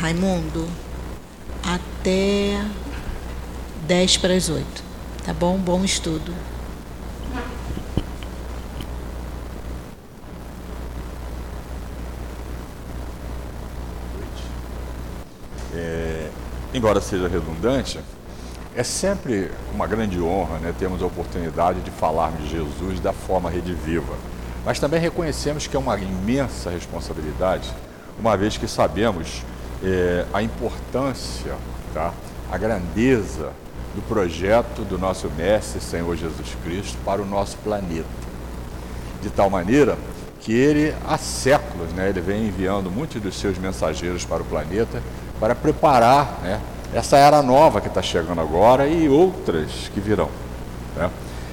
Raimundo, 0.00 0.68
até 1.62 2.64
10 3.86 4.16
para 4.16 4.34
as 4.34 4.48
8. 4.48 4.66
Tá 5.24 5.32
bom? 5.32 5.56
Bom 5.56 5.84
estudo. 5.84 6.34
Embora 16.72 17.00
seja 17.00 17.28
redundante, 17.28 17.98
é 18.76 18.82
sempre 18.82 19.50
uma 19.74 19.86
grande 19.86 20.20
honra 20.20 20.58
né, 20.58 20.74
termos 20.78 21.02
a 21.02 21.06
oportunidade 21.06 21.80
de 21.80 21.90
falarmos 21.90 22.42
de 22.42 22.50
Jesus 22.50 23.00
da 23.00 23.12
forma 23.12 23.50
rediviva. 23.50 24.14
Mas 24.64 24.78
também 24.78 25.00
reconhecemos 25.00 25.66
que 25.66 25.76
é 25.76 25.78
uma 25.78 25.98
imensa 25.98 26.70
responsabilidade, 26.70 27.72
uma 28.18 28.36
vez 28.36 28.56
que 28.56 28.68
sabemos 28.68 29.42
é, 29.82 30.24
a 30.32 30.42
importância, 30.42 31.54
tá, 31.94 32.12
a 32.50 32.58
grandeza 32.58 33.50
do 33.94 34.02
projeto 34.02 34.82
do 34.82 34.98
nosso 34.98 35.28
Mestre 35.30 35.80
Senhor 35.80 36.16
Jesus 36.16 36.56
Cristo 36.62 36.96
para 37.04 37.22
o 37.22 37.26
nosso 37.26 37.56
planeta. 37.58 38.06
De 39.22 39.30
tal 39.30 39.50
maneira 39.50 39.96
que 40.40 40.52
ele, 40.52 40.94
há 41.06 41.18
séculos, 41.18 41.92
né, 41.94 42.08
ele 42.08 42.20
vem 42.20 42.46
enviando 42.46 42.90
muitos 42.90 43.20
dos 43.20 43.36
seus 43.38 43.58
mensageiros 43.58 44.24
para 44.24 44.42
o 44.42 44.44
planeta 44.44 45.02
para 45.40 45.54
preparar 45.54 46.38
né, 46.42 46.60
essa 46.92 47.16
era 47.16 47.42
nova 47.42 47.80
que 47.80 47.88
está 47.88 48.02
chegando 48.02 48.40
agora 48.40 48.86
e 48.86 49.08
outras 49.08 49.90
que 49.92 50.00
virão. 50.00 50.28
Né? 50.96 51.10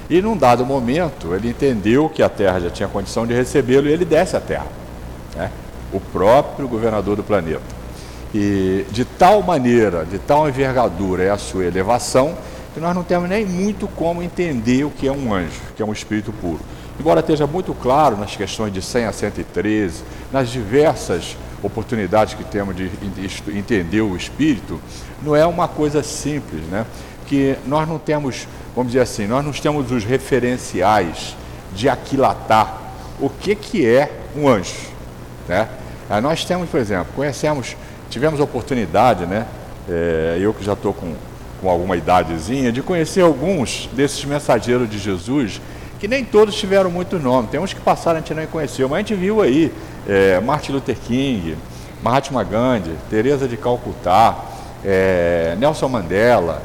E 0.08 0.22
num 0.22 0.36
dado 0.36 0.64
momento, 0.64 1.34
ele 1.34 1.48
entendeu 1.48 2.08
que 2.08 2.22
a 2.22 2.28
terra 2.28 2.60
já 2.60 2.70
tinha 2.70 2.88
condição 2.88 3.26
de 3.26 3.34
recebê-lo 3.34 3.88
e 3.88 3.92
ele 3.92 4.04
desce 4.04 4.36
a 4.36 4.40
terra. 4.40 4.66
Né? 5.34 5.50
O 5.92 6.00
próprio 6.00 6.68
governador 6.68 7.16
do 7.16 7.22
planeta. 7.22 7.76
E 8.34 8.84
de 8.90 9.04
tal 9.04 9.42
maneira, 9.42 10.04
de 10.04 10.18
tal 10.18 10.48
envergadura 10.48 11.22
é 11.22 11.30
a 11.30 11.38
sua 11.38 11.64
elevação, 11.64 12.36
que 12.74 12.80
nós 12.80 12.94
não 12.94 13.02
temos 13.02 13.28
nem 13.28 13.44
muito 13.46 13.88
como 13.88 14.22
entender 14.22 14.84
o 14.84 14.90
que 14.90 15.08
é 15.08 15.12
um 15.12 15.32
anjo, 15.32 15.60
que 15.74 15.82
é 15.82 15.86
um 15.86 15.92
espírito 15.92 16.32
puro. 16.32 16.60
Embora 16.98 17.20
esteja 17.20 17.46
muito 17.46 17.74
claro 17.74 18.16
nas 18.16 18.36
questões 18.36 18.72
de 18.72 18.82
100 18.82 19.06
a 19.06 19.12
113, 19.12 20.02
nas 20.32 20.48
diversas 20.48 21.36
oportunidades 21.62 22.34
que 22.34 22.44
temos 22.44 22.76
de 22.76 22.90
entender 23.56 24.00
o 24.00 24.16
espírito, 24.16 24.80
não 25.22 25.34
é 25.34 25.46
uma 25.46 25.68
coisa 25.68 26.02
simples, 26.02 26.62
né? 26.66 26.86
Que 27.26 27.56
nós 27.66 27.88
não 27.88 27.98
temos, 27.98 28.46
vamos 28.74 28.92
dizer 28.92 29.02
assim, 29.02 29.26
nós 29.26 29.44
não 29.44 29.52
temos 29.52 29.90
os 29.90 30.04
referenciais 30.04 31.36
de 31.74 31.88
aquilatar 31.88 32.80
o 33.20 33.28
que, 33.28 33.54
que 33.54 33.86
é 33.86 34.12
um 34.36 34.48
anjo, 34.48 34.90
né? 35.48 35.68
Nós 36.22 36.44
temos, 36.44 36.68
por 36.68 36.78
exemplo, 36.78 37.08
conhecemos, 37.16 37.76
tivemos 38.08 38.38
oportunidade, 38.38 39.26
né? 39.26 39.46
É, 39.88 40.38
eu 40.40 40.52
que 40.54 40.64
já 40.64 40.74
estou 40.74 40.92
com, 40.92 41.14
com 41.60 41.70
alguma 41.70 41.96
idadezinha, 41.96 42.70
de 42.70 42.82
conhecer 42.82 43.22
alguns 43.22 43.88
desses 43.92 44.24
mensageiros 44.24 44.88
de 44.88 44.98
Jesus, 44.98 45.60
que 45.98 46.06
nem 46.06 46.24
todos 46.24 46.54
tiveram 46.54 46.90
muito 46.90 47.18
nome. 47.18 47.48
Tem 47.48 47.60
uns 47.60 47.72
que 47.72 47.80
passaram, 47.80 48.18
a 48.18 48.20
gente 48.20 48.34
nem 48.34 48.46
conheceu, 48.46 48.88
mas 48.88 48.96
a 48.96 49.00
gente 49.00 49.14
viu 49.14 49.40
aí 49.40 49.72
é, 50.06 50.40
Martin 50.40 50.72
Luther 50.72 50.96
King, 50.96 51.56
Mahatma 52.02 52.44
Gandhi, 52.44 52.92
Teresa 53.08 53.48
de 53.48 53.56
Calcutá, 53.56 54.36
é, 54.84 55.56
Nelson 55.58 55.88
Mandela, 55.88 56.62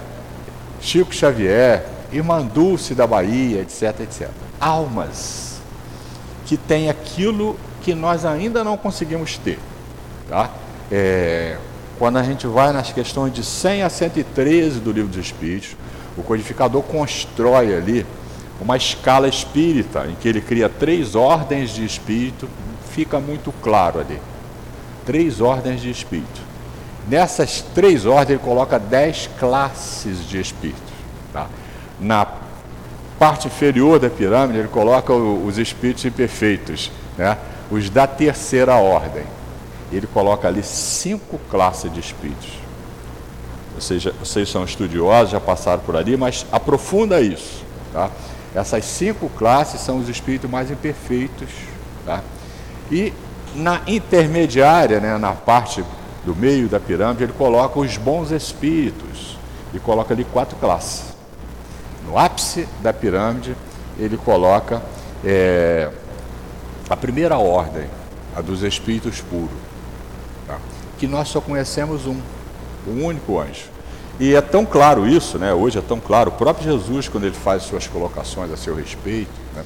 Chico 0.82 1.14
Xavier, 1.14 1.86
Irmã 2.12 2.42
Dulce 2.42 2.94
da 2.94 3.08
Bahia, 3.08 3.62
etc, 3.62 4.02
etc. 4.02 4.30
Almas 4.60 5.62
que 6.46 6.58
têm 6.58 6.90
aquilo 6.90 7.58
que 7.82 7.96
nós 7.96 8.26
ainda 8.26 8.64
não 8.64 8.76
conseguimos 8.76 9.38
ter. 9.38 9.58
Tá? 10.30 10.50
É, 10.92 11.58
quando 11.98 12.18
a 12.18 12.24
gente 12.24 12.46
vai 12.48 12.74
nas 12.74 12.92
questões 12.92 13.34
de 13.34 13.44
100 13.44 13.84
a 13.84 13.90
113 13.90 14.80
do 14.80 14.92
Livro 14.92 15.10
dos 15.10 15.26
Espíritos, 15.26 15.76
o 16.18 16.24
codificador 16.24 16.82
constrói 16.84 17.74
ali 17.74 18.06
uma 18.62 18.78
escala 18.78 19.28
espírita, 19.28 20.06
em 20.08 20.14
que 20.14 20.30
ele 20.30 20.40
cria 20.40 20.70
três 20.70 21.16
ordens 21.16 21.72
de 21.72 21.84
espírito 21.84 22.48
fica 22.92 23.20
muito 23.20 23.52
claro 23.64 24.00
ali. 24.00 24.20
Três 25.04 25.42
ordens 25.42 25.82
de 25.82 25.90
espírito. 25.90 26.42
Nessas 27.10 27.62
três 27.74 28.06
ordens, 28.06 28.30
ele 28.30 28.40
coloca 28.40 28.78
dez 28.78 29.28
classes 29.40 30.28
de 30.28 30.40
espíritos. 30.40 30.94
Tá? 31.34 31.48
Na 32.00 32.28
parte 33.18 33.48
inferior 33.48 34.00
da 34.00 34.10
pirâmide, 34.10 34.60
ele 34.60 34.68
coloca 34.68 35.12
os 35.12 35.58
espíritos 35.58 36.06
imperfeitos, 36.06 36.92
né? 37.18 37.38
os 37.72 37.90
da 37.90 38.06
terceira 38.06 38.76
ordem. 38.76 39.24
ele 39.92 40.06
coloca 40.08 40.48
ali 40.48 40.62
cinco 40.62 41.40
classes 41.50 41.92
de 41.92 42.00
espíritos. 42.00 42.60
Ou 43.74 43.82
seja, 43.82 44.14
vocês 44.20 44.48
são 44.50 44.64
estudiosos, 44.64 45.32
já 45.32 45.40
passaram 45.40 45.82
por 45.82 45.96
ali, 45.96 46.16
mas 46.16 46.46
aprofunda 46.52 47.20
isso. 47.20 47.64
Tá? 47.92 48.12
Essas 48.54 48.86
cinco 48.86 49.30
classes 49.30 49.82
são 49.82 49.98
os 49.98 50.10
espíritos 50.10 50.50
mais 50.50 50.70
imperfeitos. 50.70 51.50
Tá? 52.06 52.22
E 52.92 53.14
na 53.56 53.82
intermediária, 53.88 55.00
né, 55.00 55.18
na 55.18 55.34
parte 55.34 55.84
do 56.26 56.36
meio 56.36 56.68
da 56.68 56.80
pirâmide, 56.80 57.24
ele 57.24 57.34
coloca 57.34 57.80
os 57.80 57.98
bons 57.98 58.32
espíritos 58.32 59.38
e 59.74 59.80
coloca 59.80 60.14
ali 60.14 60.24
quatro 60.26 60.58
classes. 60.58 61.14
No 62.06 62.18
ápice 62.18 62.68
da 62.82 62.92
pirâmide, 62.94 63.56
ele 63.98 64.18
coloca 64.18 64.82
é, 65.24 65.90
a 66.90 66.98
primeira 66.98 67.38
ordem, 67.38 67.86
a 68.36 68.42
dos 68.42 68.64
espíritos 68.64 69.22
puros, 69.22 69.50
tá? 70.48 70.58
que 70.98 71.08
nós 71.08 71.28
só 71.30 71.40
conhecemos 71.40 72.06
um, 72.06 72.20
o 72.86 73.06
único 73.06 73.40
anjo. 73.40 73.70
E 74.22 74.36
é 74.36 74.40
tão 74.40 74.64
claro 74.68 75.08
isso, 75.08 75.40
né? 75.40 75.52
hoje 75.52 75.80
é 75.80 75.82
tão 75.82 76.00
claro, 76.00 76.30
o 76.30 76.34
próprio 76.34 76.72
Jesus, 76.72 77.10
quando 77.10 77.24
ele 77.24 77.34
faz 77.34 77.64
suas 77.64 77.88
colocações 77.88 78.52
a 78.52 78.56
seu 78.56 78.76
respeito, 78.76 79.32
né? 79.56 79.64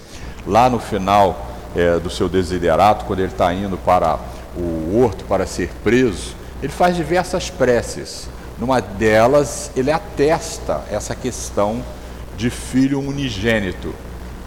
lá 0.47 0.69
no 0.69 0.79
final 0.79 1.45
é, 1.75 1.99
do 1.99 2.09
seu 2.09 2.29
desiderato, 2.29 3.03
quando 3.03 3.19
ele 3.19 3.33
está 3.33 3.53
indo 3.53 3.75
para 3.75 4.17
o 4.55 4.97
horto 4.97 5.25
para 5.25 5.45
ser 5.45 5.69
preso, 5.83 6.33
ele 6.63 6.71
faz 6.71 6.95
diversas 6.95 7.49
preces. 7.49 8.29
Numa 8.57 8.79
delas, 8.79 9.71
ele 9.75 9.91
atesta 9.91 10.85
essa 10.89 11.13
questão 11.13 11.83
de 12.37 12.49
filho 12.49 13.01
unigênito, 13.01 13.93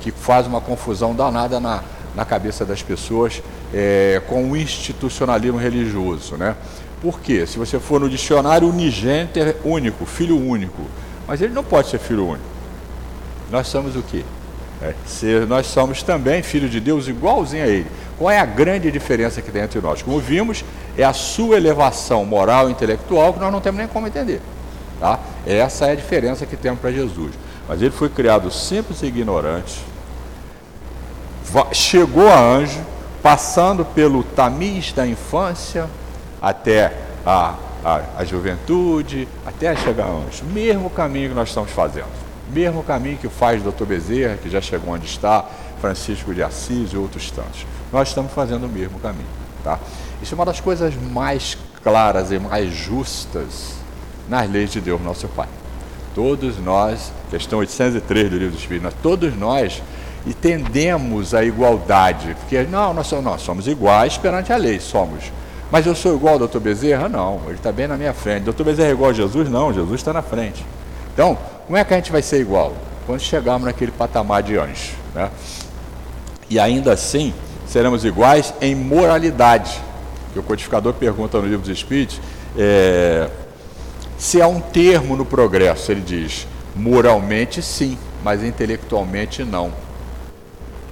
que 0.01 0.11
faz 0.11 0.47
uma 0.47 0.63
confusão 0.63 1.15
danada 1.15 1.61
na, 1.61 1.83
na 2.17 2.25
cabeça 2.25 2.65
das 2.65 2.83
pessoas 2.83 3.43
é, 3.75 4.23
com 4.27 4.53
o 4.53 4.57
institucionalismo 4.57 5.59
religioso. 5.59 6.39
Né? 6.39 6.57
Por 7.01 7.21
quê? 7.21 7.47
Se 7.47 7.59
você 7.59 7.79
for 7.79 8.01
no 8.01 8.09
dicionário, 8.09 8.69
unigênito 8.69 9.39
é 9.39 9.55
único, 9.65 10.05
filho 10.05 10.37
único. 10.37 10.83
Mas 11.27 11.41
ele 11.41 11.53
não 11.53 11.63
pode 11.63 11.89
ser 11.89 11.99
filho 11.99 12.27
único. 12.27 12.49
Nós 13.51 13.69
somos 13.69 13.97
o 13.97 14.03
quê? 14.03 14.25
É, 14.81 14.95
se 15.07 15.27
nós 15.47 15.67
somos 15.67 16.03
também 16.03 16.43
filhos 16.43 16.71
de 16.71 16.81
Deus 16.81 17.09
igualzinho 17.09 17.65
a 17.65 17.67
ele. 17.67 17.87
Qual 18.17 18.31
é 18.31 18.39
a 18.39 18.45
grande 18.45 18.91
diferença 18.91 19.41
que 19.41 19.51
tem 19.51 19.63
entre 19.63 19.81
nós? 19.81 20.03
Como 20.03 20.19
vimos, 20.19 20.65
é 20.97 21.05
a 21.05 21.13
sua 21.13 21.57
elevação 21.57 22.25
moral 22.25 22.69
e 22.69 22.73
intelectual 22.73 23.33
que 23.33 23.41
nós 23.41 23.53
não 23.53 23.61
temos 23.61 23.79
nem 23.79 23.89
como 23.89 24.07
entender. 24.07 24.41
Tá? 25.01 25.21
Essa 25.47 25.87
é 25.87 25.93
a 25.93 25.95
diferença 25.95 26.47
que 26.47 26.57
temos 26.57 26.81
para 26.81 26.91
Jesus. 26.91 27.33
Mas 27.69 27.81
ele 27.81 27.91
foi 27.91 28.09
criado 28.09 28.51
simples 28.51 29.03
e 29.03 29.07
ignorante, 29.07 29.79
chegou 31.73 32.29
a 32.29 32.41
anjo, 32.41 32.81
passando 33.23 33.85
pelo 33.85 34.23
tamiz 34.23 34.93
da 34.93 35.07
infância 35.07 35.89
até 36.41 36.93
a, 37.25 37.55
a, 37.85 38.01
a 38.19 38.25
juventude, 38.25 39.29
até 39.47 39.75
chegar 39.77 40.07
anjo. 40.07 40.45
Mesmo 40.53 40.91
caminho 40.91 41.31
que 41.31 41.35
nós 41.35 41.49
estamos 41.49 41.71
fazendo. 41.71 42.09
Mesmo 42.53 42.83
caminho 42.83 43.19
que 43.19 43.29
faz 43.29 43.63
o. 43.67 43.85
Bezerra, 43.85 44.37
que 44.37 44.49
já 44.49 44.61
chegou 44.61 44.95
onde 44.95 45.07
está, 45.07 45.45
Francisco 45.81 46.35
de 46.35 46.43
Assis 46.43 46.93
e 46.93 46.97
outros 46.97 47.31
tantos. 47.31 47.67
Nós 47.93 48.09
estamos 48.09 48.33
fazendo 48.33 48.67
o 48.67 48.69
mesmo 48.69 48.99
caminho. 48.99 49.27
Tá? 49.63 49.79
Isso 50.23 50.35
é 50.35 50.37
uma 50.37 50.45
das 50.45 50.61
coisas 50.61 50.95
mais 50.95 51.57
claras 51.83 52.33
e 52.33 52.39
mais 52.39 52.73
justas 52.73 53.75
nas 54.29 54.51
leis 54.51 54.71
de 54.71 54.81
Deus, 54.81 55.01
nosso 55.01 55.29
Pai. 55.29 55.49
Todos 56.15 56.59
nós, 56.59 57.13
questão 57.31 57.61
803 57.61 58.31
do 58.31 58.39
Livro 58.39 58.53
dos 58.53 58.61
Espíritos, 58.61 58.95
todos 59.03 59.37
nós 59.37 59.83
entendemos 60.27 61.35
a 61.35 61.45
igualdade, 61.45 62.37
porque 62.41 62.63
não, 62.63 62.93
nós 62.93 63.07
somos, 63.07 63.25
nós 63.25 63.43
somos 63.43 63.69
iguais 63.69 64.19
perante 64.19 64.53
a 64.53 64.57
lei, 64.57 64.81
somos. 64.81 65.33
Mas 65.71 65.87
eu 65.87 65.95
sou 65.95 66.15
igual 66.15 66.35
ao 66.35 66.39
doutor 66.39 66.61
Bezerra? 66.61 67.09
Não, 67.09 67.43
ele 67.47 67.55
está 67.55 67.71
bem 67.71 67.87
na 67.87 67.97
minha 67.97 68.15
frente. 68.15 68.45
Doutor 68.45 68.65
Bezerra 68.65 68.89
é 68.89 68.93
igual 68.93 69.11
a 69.11 69.13
Jesus? 69.13 69.49
Não, 69.49 69.73
Jesus 69.73 70.01
está 70.01 70.13
na 70.13 70.23
frente. 70.23 70.65
Então, 71.13 71.37
como 71.67 71.77
é 71.77 71.85
que 71.85 71.93
a 71.93 71.97
gente 71.97 72.11
vai 72.11 72.23
ser 72.23 72.41
igual? 72.41 72.75
Quando 73.07 73.21
chegarmos 73.21 73.67
naquele 73.67 73.93
patamar 73.93 74.43
de 74.43 74.57
anjo. 74.57 74.93
Né? 75.15 75.31
E 76.49 76.59
ainda 76.59 76.93
assim, 76.93 77.35
seremos 77.67 78.05
iguais 78.05 78.55
em 78.61 78.75
moralidade. 78.75 79.79
O 80.35 80.43
codificador 80.43 80.95
pergunta 80.95 81.39
no 81.39 81.45
livro 81.45 81.61
dos 81.61 81.71
Espíritos 81.71 82.21
é, 82.57 83.29
se 84.17 84.41
há 84.41 84.47
um 84.47 84.61
termo 84.61 85.17
no 85.17 85.25
progresso. 85.25 85.91
Ele 85.91 86.01
diz: 86.01 86.47
moralmente 86.75 87.61
sim, 87.61 87.99
mas 88.23 88.43
intelectualmente 88.43 89.45
não. 89.45 89.73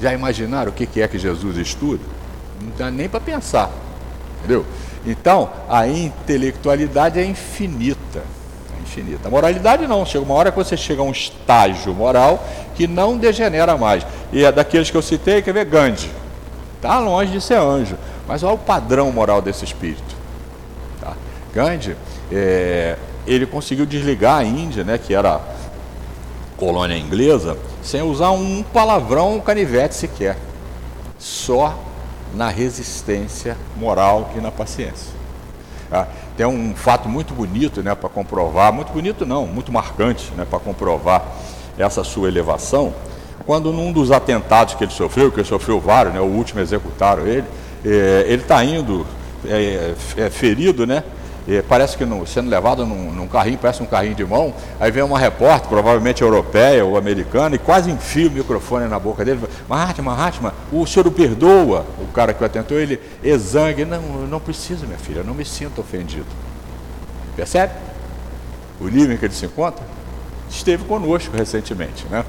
Já 0.00 0.12
imaginaram 0.12 0.70
o 0.70 0.74
que 0.74 1.00
é 1.00 1.08
que 1.08 1.18
Jesus 1.18 1.56
estuda? 1.56 2.02
Não 2.60 2.72
dá 2.76 2.90
nem 2.90 3.08
para 3.08 3.20
pensar. 3.20 3.70
Entendeu? 4.46 4.64
Então, 5.04 5.50
a 5.68 5.88
intelectualidade 5.88 7.18
é 7.18 7.24
infinita. 7.24 8.22
É 8.78 8.82
infinita. 8.82 9.26
A 9.26 9.30
moralidade 9.30 9.86
não. 9.88 10.06
Chega 10.06 10.24
uma 10.24 10.34
hora 10.34 10.52
que 10.52 10.56
você 10.56 10.76
chega 10.76 11.02
a 11.02 11.04
um 11.04 11.10
estágio 11.10 11.92
moral 11.92 12.42
que 12.76 12.86
não 12.86 13.18
degenera 13.18 13.76
mais. 13.76 14.06
E 14.32 14.44
é 14.44 14.52
daqueles 14.52 14.88
que 14.88 14.96
eu 14.96 15.02
citei, 15.02 15.42
quer 15.42 15.52
ver 15.52 15.64
Gandhi. 15.64 16.10
Está 16.76 17.00
longe 17.00 17.32
de 17.32 17.40
ser 17.40 17.58
anjo. 17.58 17.96
Mas 18.28 18.44
olha 18.44 18.54
o 18.54 18.58
padrão 18.58 19.10
moral 19.10 19.42
desse 19.42 19.64
espírito. 19.64 20.14
Tá? 21.00 21.14
Gandhi, 21.52 21.96
é, 22.30 22.96
ele 23.26 23.46
conseguiu 23.46 23.84
desligar 23.84 24.38
a 24.38 24.44
Índia, 24.44 24.84
né, 24.84 24.96
que 24.96 25.12
era 25.12 25.40
colônia 26.56 26.96
inglesa, 26.96 27.56
sem 27.82 28.02
usar 28.02 28.30
um 28.30 28.62
palavrão, 28.62 29.34
um 29.34 29.40
canivete 29.40 29.94
sequer. 29.94 30.36
Só 31.18 31.85
na 32.36 32.48
resistência 32.50 33.56
moral 33.76 34.30
e 34.36 34.40
na 34.40 34.50
paciência. 34.50 35.10
Ah, 35.90 36.06
tem 36.36 36.44
um 36.44 36.74
fato 36.74 37.08
muito 37.08 37.32
bonito 37.32 37.82
né, 37.82 37.94
para 37.94 38.08
comprovar, 38.08 38.72
muito 38.72 38.92
bonito 38.92 39.24
não, 39.24 39.46
muito 39.46 39.72
marcante 39.72 40.30
né, 40.36 40.46
para 40.48 40.58
comprovar 40.58 41.24
essa 41.78 42.04
sua 42.04 42.28
elevação, 42.28 42.92
quando 43.46 43.72
num 43.72 43.92
dos 43.92 44.10
atentados 44.10 44.74
que 44.74 44.84
ele 44.84 44.92
sofreu, 44.92 45.30
que 45.30 45.40
ele 45.40 45.48
sofreu 45.48 45.80
vários, 45.80 46.12
né, 46.12 46.20
o 46.20 46.24
último 46.24 46.60
executaram 46.60 47.26
ele, 47.26 47.46
é, 47.84 48.24
ele 48.26 48.42
está 48.42 48.62
indo 48.64 49.06
é, 49.44 49.94
é, 50.16 50.30
ferido, 50.30 50.86
né, 50.86 51.04
e 51.46 51.62
parece 51.62 51.96
que 51.96 52.04
no, 52.04 52.26
sendo 52.26 52.50
levado 52.50 52.84
num, 52.84 53.12
num, 53.12 53.28
carrinho, 53.28 53.56
parece 53.58 53.82
um 53.82 53.86
carrinho 53.86 54.16
de 54.16 54.24
mão, 54.24 54.52
aí 54.80 54.90
vem 54.90 55.02
uma 55.02 55.18
repórter, 55.18 55.68
provavelmente 55.68 56.22
europeia 56.22 56.84
ou 56.84 56.98
americana, 56.98 57.54
e 57.54 57.58
quase 57.58 57.90
enfia 57.90 58.28
o 58.28 58.32
microfone 58.32 58.88
na 58.88 58.98
boca 58.98 59.24
dele, 59.24 59.40
Mahatma, 59.68 60.16
Mahatma, 60.16 60.54
o 60.72 60.84
senhor 60.86 61.06
o 61.06 61.10
perdoa, 61.10 61.86
o 62.00 62.06
cara 62.12 62.34
que 62.34 62.42
o 62.42 62.46
atentou, 62.46 62.78
ele 62.78 63.00
exangue, 63.22 63.84
não, 63.84 64.00
não 64.26 64.40
preciso 64.40 64.86
minha 64.86 64.98
filha, 64.98 65.22
não 65.22 65.34
me 65.34 65.44
sinto 65.44 65.80
ofendido. 65.80 66.26
Percebe? 67.36 67.74
O 68.80 68.88
nível 68.88 69.14
em 69.14 69.16
que 69.16 69.24
ele 69.24 69.34
se 69.34 69.46
encontra? 69.46 69.84
Esteve 70.50 70.84
conosco 70.84 71.36
recentemente, 71.36 72.06
né? 72.10 72.24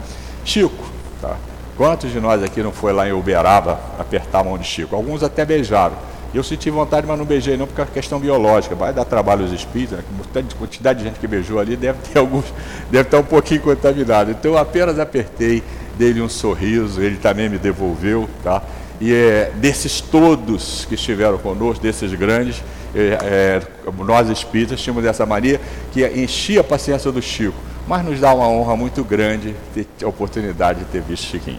Chico, 0.45 0.83
tá? 1.21 1.37
Quantos 1.75 2.11
de 2.11 2.19
nós 2.19 2.41
aqui 2.43 2.61
não 2.63 2.71
foi 2.71 2.91
lá 2.91 3.07
em 3.07 3.11
Uberaba 3.11 3.79
apertar 3.99 4.39
a 4.39 4.43
mão 4.43 4.57
de 4.57 4.65
Chico? 4.65 4.95
Alguns 4.95 5.21
até 5.21 5.45
beijaram. 5.45 5.95
Eu 6.37 6.43
senti 6.43 6.69
vontade, 6.69 7.07
mas 7.07 7.17
não 7.17 7.25
beijei 7.25 7.57
não, 7.57 7.65
porque 7.65 7.81
é 7.81 7.85
questão 7.85 8.19
biológica. 8.19 8.75
Vai 8.75 8.93
dar 8.93 9.05
trabalho 9.05 9.41
aos 9.41 9.51
espíritos, 9.51 9.97
né? 9.97 10.03
a 10.35 10.55
quantidade 10.55 10.99
de 10.99 11.05
gente 11.05 11.19
que 11.19 11.25
beijou 11.25 11.57
ali 11.57 11.75
deve 11.75 11.97
ter 12.07 12.19
alguns, 12.19 12.45
deve 12.91 13.07
estar 13.07 13.17
um 13.17 13.23
pouquinho 13.23 13.59
contaminado. 13.61 14.29
Então 14.29 14.51
eu 14.51 14.57
apenas 14.59 14.99
apertei, 14.99 15.63
dei-lhe 15.97 16.21
um 16.21 16.29
sorriso, 16.29 17.01
ele 17.01 17.17
também 17.17 17.49
me 17.49 17.57
devolveu, 17.57 18.29
tá? 18.43 18.61
E 19.01 19.11
é, 19.11 19.51
desses 19.55 19.99
todos 19.99 20.85
que 20.85 20.93
estiveram 20.93 21.39
conosco, 21.39 21.81
desses 21.81 22.13
grandes, 22.13 22.63
é, 22.93 23.17
é, 23.23 23.61
nós 24.05 24.29
espíritas 24.29 24.79
tínhamos 24.79 25.03
essa 25.05 25.25
mania 25.25 25.59
que 25.91 26.05
enchia 26.05 26.61
a 26.61 26.63
paciência 26.63 27.11
do 27.11 27.19
Chico, 27.19 27.57
mas 27.87 28.05
nos 28.05 28.19
dá 28.19 28.31
uma 28.31 28.47
honra 28.47 28.75
muito 28.75 29.03
grande 29.03 29.55
ter 29.73 29.87
a 30.03 30.07
oportunidade 30.07 30.81
de 30.81 30.85
ter 30.85 31.01
visto 31.01 31.25
Chiquinho. 31.25 31.57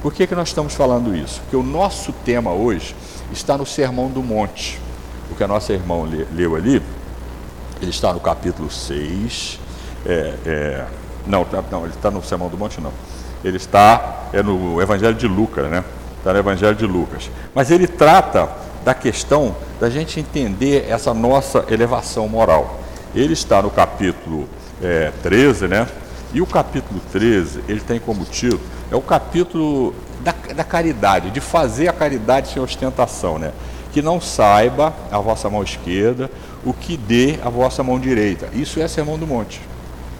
Por 0.00 0.12
que, 0.12 0.28
que 0.28 0.34
nós 0.34 0.48
estamos 0.48 0.74
falando 0.74 1.12
isso? 1.14 1.40
Porque 1.40 1.56
o 1.56 1.62
nosso 1.62 2.12
tema 2.24 2.52
hoje 2.52 2.94
está 3.34 3.56
no 3.56 3.66
Sermão 3.66 4.08
do 4.08 4.22
Monte. 4.22 4.80
O 5.30 5.34
que 5.34 5.42
a 5.42 5.48
nossa 5.48 5.72
irmã 5.72 5.96
leu 6.32 6.56
ali, 6.56 6.82
ele 7.80 7.90
está 7.90 8.12
no 8.12 8.20
capítulo 8.20 8.70
6. 8.70 9.58
É, 10.04 10.34
é, 10.44 10.86
não, 11.26 11.44
tá, 11.44 11.62
não, 11.70 11.84
ele 11.84 11.94
está 11.94 12.10
no 12.10 12.22
Sermão 12.22 12.48
do 12.48 12.58
Monte, 12.58 12.80
não. 12.80 12.92
Ele 13.44 13.56
está 13.56 14.28
é 14.32 14.42
no 14.42 14.80
Evangelho 14.80 15.14
de 15.14 15.26
Lucas, 15.26 15.68
né? 15.70 15.84
Está 16.18 16.32
no 16.32 16.38
Evangelho 16.38 16.76
de 16.76 16.86
Lucas. 16.86 17.30
Mas 17.54 17.70
ele 17.70 17.86
trata 17.86 18.48
da 18.84 18.94
questão 18.94 19.54
da 19.80 19.90
gente 19.90 20.20
entender 20.20 20.86
essa 20.88 21.12
nossa 21.12 21.64
elevação 21.68 22.28
moral. 22.28 22.80
Ele 23.14 23.32
está 23.32 23.62
no 23.62 23.70
capítulo 23.70 24.48
é, 24.82 25.12
13, 25.22 25.68
né? 25.68 25.88
E 26.32 26.40
o 26.40 26.46
capítulo 26.46 27.00
13, 27.12 27.64
ele 27.68 27.80
tem 27.80 28.00
como 28.00 28.24
título, 28.24 28.60
é 28.90 28.96
o 28.96 29.02
capítulo 29.02 29.94
da, 30.22 30.32
da 30.54 30.64
caridade, 30.64 31.30
de 31.30 31.40
fazer 31.40 31.88
a 31.88 31.92
caridade 31.92 32.48
sem 32.48 32.62
ostentação, 32.62 33.38
né? 33.38 33.52
Que 33.92 34.00
não 34.00 34.20
saiba 34.20 34.94
a 35.10 35.18
vossa 35.18 35.50
mão 35.50 35.62
esquerda 35.62 36.30
o 36.64 36.72
que 36.72 36.96
dê 36.96 37.38
a 37.44 37.50
vossa 37.50 37.82
mão 37.82 37.98
direita. 37.98 38.48
Isso 38.52 38.80
é 38.80 38.88
Sermão 38.88 39.18
do 39.18 39.26
Monte. 39.26 39.60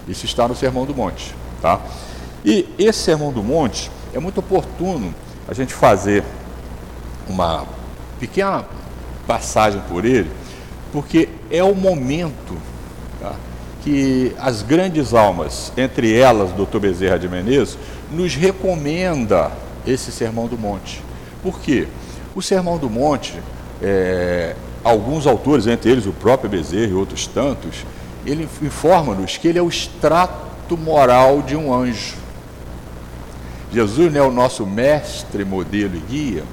Isso 0.08 0.26
está 0.26 0.48
no 0.48 0.54
Sermão 0.54 0.84
do 0.84 0.94
Monte, 0.94 1.34
tá? 1.60 1.80
E 2.44 2.68
esse 2.78 2.98
Sermão 2.98 3.32
do 3.32 3.42
Monte 3.42 3.90
é 4.12 4.18
muito 4.18 4.38
oportuno 4.38 5.14
a 5.48 5.54
gente 5.54 5.72
fazer 5.72 6.24
uma 7.28 7.64
pequena 8.18 8.64
passagem 9.26 9.80
por 9.88 10.04
ele, 10.04 10.30
porque 10.92 11.28
é 11.50 11.62
o 11.62 11.74
momento 11.74 12.56
tá, 13.20 13.34
que 13.82 14.34
as 14.38 14.62
grandes 14.62 15.14
almas, 15.14 15.72
entre 15.76 16.16
elas 16.16 16.50
Dr. 16.52 16.78
Bezerra 16.78 17.18
de 17.18 17.28
Menezes, 17.28 17.78
nos 18.10 18.34
recomenda 18.34 19.52
esse 19.86 20.12
Sermão 20.12 20.46
do 20.46 20.58
Monte. 20.58 21.02
Por 21.42 21.60
quê? 21.60 21.88
O 22.34 22.42
Sermão 22.42 22.78
do 22.78 22.88
Monte, 22.88 23.34
é, 23.82 24.54
alguns 24.82 25.26
autores, 25.26 25.66
entre 25.66 25.90
eles 25.90 26.06
o 26.06 26.12
próprio 26.12 26.50
Bezerra 26.50 26.92
e 26.92 26.94
outros 26.94 27.26
tantos, 27.26 27.84
ele 28.24 28.48
informa-nos 28.62 29.36
que 29.36 29.48
ele 29.48 29.58
é 29.58 29.62
o 29.62 29.68
extrato 29.68 30.76
moral 30.76 31.42
de 31.42 31.56
um 31.56 31.74
anjo. 31.74 32.16
Jesus 33.72 34.12
não 34.12 34.20
é 34.20 34.24
o 34.24 34.30
nosso 34.30 34.66
mestre, 34.66 35.44
modelo 35.44 35.96
e 35.96 36.00
guia, 36.00 36.44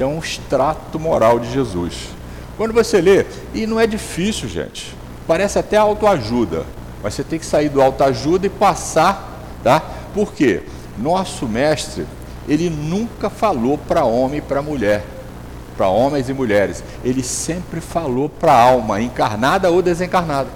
é 0.00 0.06
um 0.06 0.18
extrato 0.18 0.98
moral 0.98 1.38
de 1.38 1.52
Jesus. 1.52 2.08
Quando 2.56 2.72
você 2.72 3.00
lê, 3.00 3.26
e 3.54 3.66
não 3.66 3.78
é 3.78 3.86
difícil, 3.86 4.48
gente, 4.48 4.94
parece 5.26 5.58
até 5.58 5.76
autoajuda, 5.76 6.64
mas 7.02 7.14
você 7.14 7.22
tem 7.22 7.38
que 7.38 7.46
sair 7.46 7.68
do 7.68 7.82
autoajuda 7.82 8.46
e 8.46 8.50
passar, 8.50 9.42
tá? 9.62 9.80
Por 10.14 10.32
quê? 10.32 10.62
Nosso 10.98 11.46
mestre, 11.46 12.06
ele 12.48 12.70
nunca 12.70 13.28
falou 13.28 13.76
para 13.76 14.04
homem 14.04 14.38
e 14.38 14.42
para 14.42 14.62
mulher, 14.62 15.04
para 15.76 15.88
homens 15.88 16.28
e 16.28 16.32
mulheres. 16.32 16.82
Ele 17.04 17.22
sempre 17.22 17.80
falou 17.80 18.28
para 18.28 18.52
alma, 18.52 19.00
encarnada 19.00 19.70
ou 19.70 19.82
desencarnada. 19.82 20.48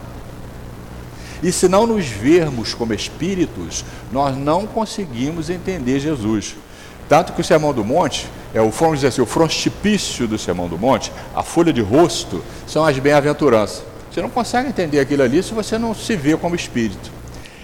E 1.42 1.50
se 1.50 1.68
não 1.68 1.87
nos 1.87 2.07
vermos 2.07 2.74
como 2.74 2.92
espíritos, 2.92 3.85
nós 4.12 4.37
não 4.37 4.66
conseguimos 4.66 5.48
entender 5.48 5.98
Jesus. 5.98 6.55
Tanto 7.09 7.33
que 7.33 7.40
o 7.40 7.44
Sermão 7.44 7.72
do 7.72 7.85
Monte, 7.85 8.29
é 8.55 8.61
o, 8.61 8.70
vamos 8.70 8.96
dizer 8.96 9.09
assim, 9.09 9.22
o 9.22 9.26
frontispício 9.26 10.29
do 10.29 10.38
Sermão 10.38 10.68
do 10.68 10.79
Monte, 10.79 11.11
a 11.35 11.42
folha 11.42 11.72
de 11.72 11.81
rosto, 11.81 12.44
são 12.66 12.85
as 12.85 12.98
bem-aventuranças. 12.98 13.83
Você 14.11 14.20
não 14.20 14.31
consegue 14.31 14.68
entender 14.68 15.00
aquilo 15.00 15.22
ali 15.22 15.42
se 15.42 15.55
você 15.55 15.79
não 15.79 15.94
se 15.94 16.14
vê 16.14 16.37
como 16.37 16.55
espírito. 16.55 17.11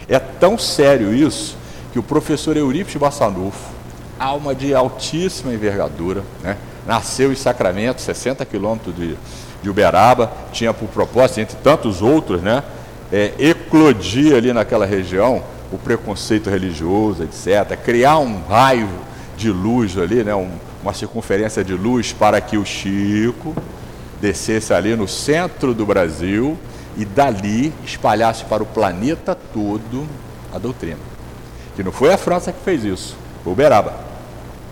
É 0.09 0.19
tão 0.19 0.57
sério 0.57 1.13
isso 1.13 1.57
que 1.93 1.99
o 1.99 2.03
professor 2.03 2.57
Eurípides 2.57 3.01
Bassanufo, 3.01 3.76
alma 4.19 4.55
de 4.55 4.75
altíssima 4.75 5.53
envergadura, 5.53 6.23
né? 6.43 6.57
nasceu 6.87 7.33
em 7.33 7.37
Sacramento, 7.37 8.01
60 8.01 8.45
quilômetros 8.45 8.95
de, 8.95 9.17
de 9.63 9.71
Uberaba, 9.71 10.33
tinha 10.53 10.73
por 10.73 10.89
propósito, 10.89 11.41
entre 11.41 11.57
tantos 11.57 12.03
outros, 12.03 12.41
né? 12.41 12.63
é, 13.13 13.33
eclodir 13.39 14.35
ali 14.35 14.53
naquela 14.53 14.87
região 14.87 15.43
o 15.73 15.79
preconceito 15.79 16.49
religioso, 16.49 17.25
etc., 17.25 17.77
criar 17.77 18.19
um 18.19 18.43
raio 18.49 18.89
de 19.37 19.51
luz 19.51 19.99
ali, 19.99 20.23
né, 20.25 20.35
um, 20.35 20.51
uma 20.83 20.95
circunferência 20.95 21.65
de 21.65 21.75
luz 21.75 22.13
para 22.13 22.41
que 22.41 22.57
o 22.57 22.65
Chico 22.65 23.55
descesse 24.21 24.73
ali 24.73 24.95
no 24.97 25.07
centro 25.07 25.75
do 25.75 25.85
Brasil 25.85 26.57
e 26.97 27.05
dali 27.05 27.73
espalhasse 27.85 28.45
para 28.45 28.63
o 28.63 28.67
planeta 28.67 29.35
todo 29.35 30.07
a 30.55 30.59
doutrina. 30.59 30.99
Que 31.75 31.83
não 31.83 31.93
foi 31.93 32.13
a 32.13 32.17
França 32.17 32.53
que 32.53 32.63
fez 32.65 32.85
isso, 32.85 33.17
foi 33.45 33.53
Uberaba. 33.53 34.06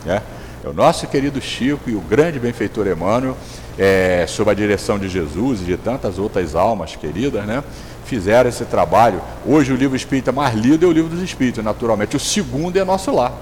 Né? 0.05 0.23
É 0.64 0.69
o 0.69 0.73
nosso 0.73 1.07
querido 1.07 1.40
Chico 1.40 1.90
e 1.90 1.95
o 1.95 2.01
grande 2.01 2.38
benfeitor 2.38 2.87
Emmanuel, 2.87 3.37
é, 3.79 4.25
sob 4.27 4.51
a 4.51 4.55
direção 4.55 4.99
de 4.99 5.09
Jesus 5.09 5.61
e 5.61 5.64
de 5.64 5.77
tantas 5.77 6.19
outras 6.19 6.55
almas 6.55 6.97
queridas, 6.97 7.45
né? 7.45 7.62
fizeram 8.05 8.49
esse 8.49 8.64
trabalho. 8.64 9.21
Hoje 9.47 9.73
o 9.73 9.77
livro 9.77 9.97
espírita 9.97 10.33
mais 10.33 10.55
lido 10.55 10.87
é 10.87 10.88
o 10.88 10.93
livro 10.93 11.11
dos 11.11 11.23
espíritos, 11.23 11.64
naturalmente. 11.64 12.17
O 12.17 12.21
segundo 12.21 12.79
é 12.79 12.85
nosso 12.85 13.11
lar. 13.11 13.33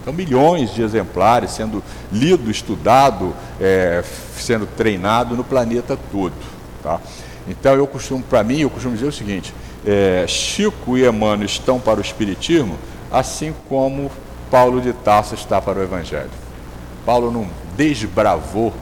Então, 0.00 0.12
milhões 0.12 0.74
de 0.74 0.82
exemplares 0.82 1.52
sendo 1.52 1.82
lido, 2.12 2.50
estudado, 2.50 3.34
é, 3.60 4.04
sendo 4.36 4.66
treinado 4.66 5.34
no 5.34 5.42
planeta 5.42 5.98
todo. 6.12 6.34
Tá? 6.82 7.00
Então, 7.48 7.74
eu 7.74 7.86
costumo, 7.86 8.22
para 8.22 8.44
mim, 8.44 8.60
eu 8.60 8.68
costumo 8.70 8.94
dizer 8.94 9.06
o 9.06 9.12
seguinte: 9.12 9.54
é, 9.86 10.26
Chico 10.28 10.98
e 10.98 11.06
Emmanuel 11.06 11.46
estão 11.46 11.80
para 11.80 11.98
o 11.98 12.02
Espiritismo, 12.02 12.76
assim 13.10 13.54
como 13.68 14.10
Paulo 14.54 14.80
de 14.80 14.92
Tarso 14.92 15.34
está 15.34 15.60
para 15.60 15.80
o 15.80 15.82
Evangelho. 15.82 16.30
Paulo 17.04 17.28
não 17.28 17.48
desbravou 17.76 18.72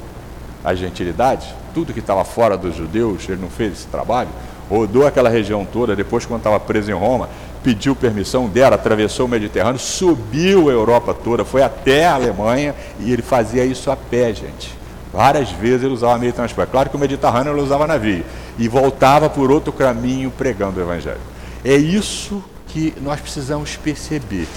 a 0.62 0.74
gentilidade, 0.74 1.54
tudo 1.72 1.94
que 1.94 2.00
estava 2.00 2.22
fora 2.26 2.58
dos 2.58 2.76
judeus, 2.76 3.26
ele 3.26 3.40
não 3.40 3.48
fez 3.48 3.72
esse 3.72 3.86
trabalho 3.86 4.28
rodou 4.68 5.06
aquela 5.06 5.28
região 5.28 5.64
toda, 5.64 5.94
depois 5.94 6.24
quando 6.24 6.40
estava 6.40 6.58
preso 6.58 6.90
em 6.90 6.94
Roma, 6.94 7.28
pediu 7.62 7.94
permissão, 7.94 8.48
deram, 8.48 8.74
atravessou 8.74 9.26
o 9.26 9.28
Mediterrâneo, 9.28 9.78
subiu 9.78 10.68
a 10.68 10.72
Europa 10.72 11.14
toda, 11.14 11.44
foi 11.44 11.62
até 11.62 12.06
a 12.06 12.14
Alemanha 12.14 12.74
e 12.98 13.12
ele 13.12 13.22
fazia 13.22 13.64
isso 13.64 13.90
a 13.90 13.96
pé, 13.96 14.32
gente. 14.32 14.76
Várias 15.12 15.50
vezes 15.50 15.84
ele 15.84 15.92
usava 15.92 16.18
meio 16.18 16.32
transporte. 16.32 16.70
Claro 16.70 16.88
que 16.88 16.96
o 16.96 16.98
Mediterrâneo 16.98 17.52
ele 17.52 17.60
usava 17.60 17.86
navio 17.86 18.24
e 18.58 18.66
voltava 18.66 19.28
por 19.28 19.50
outro 19.50 19.72
caminho 19.72 20.30
pregando 20.30 20.80
o 20.80 20.82
Evangelho. 20.82 21.20
É 21.62 21.76
isso 21.76 22.42
que 22.66 22.94
nós 23.02 23.20
precisamos 23.20 23.76
perceber. 23.76 24.48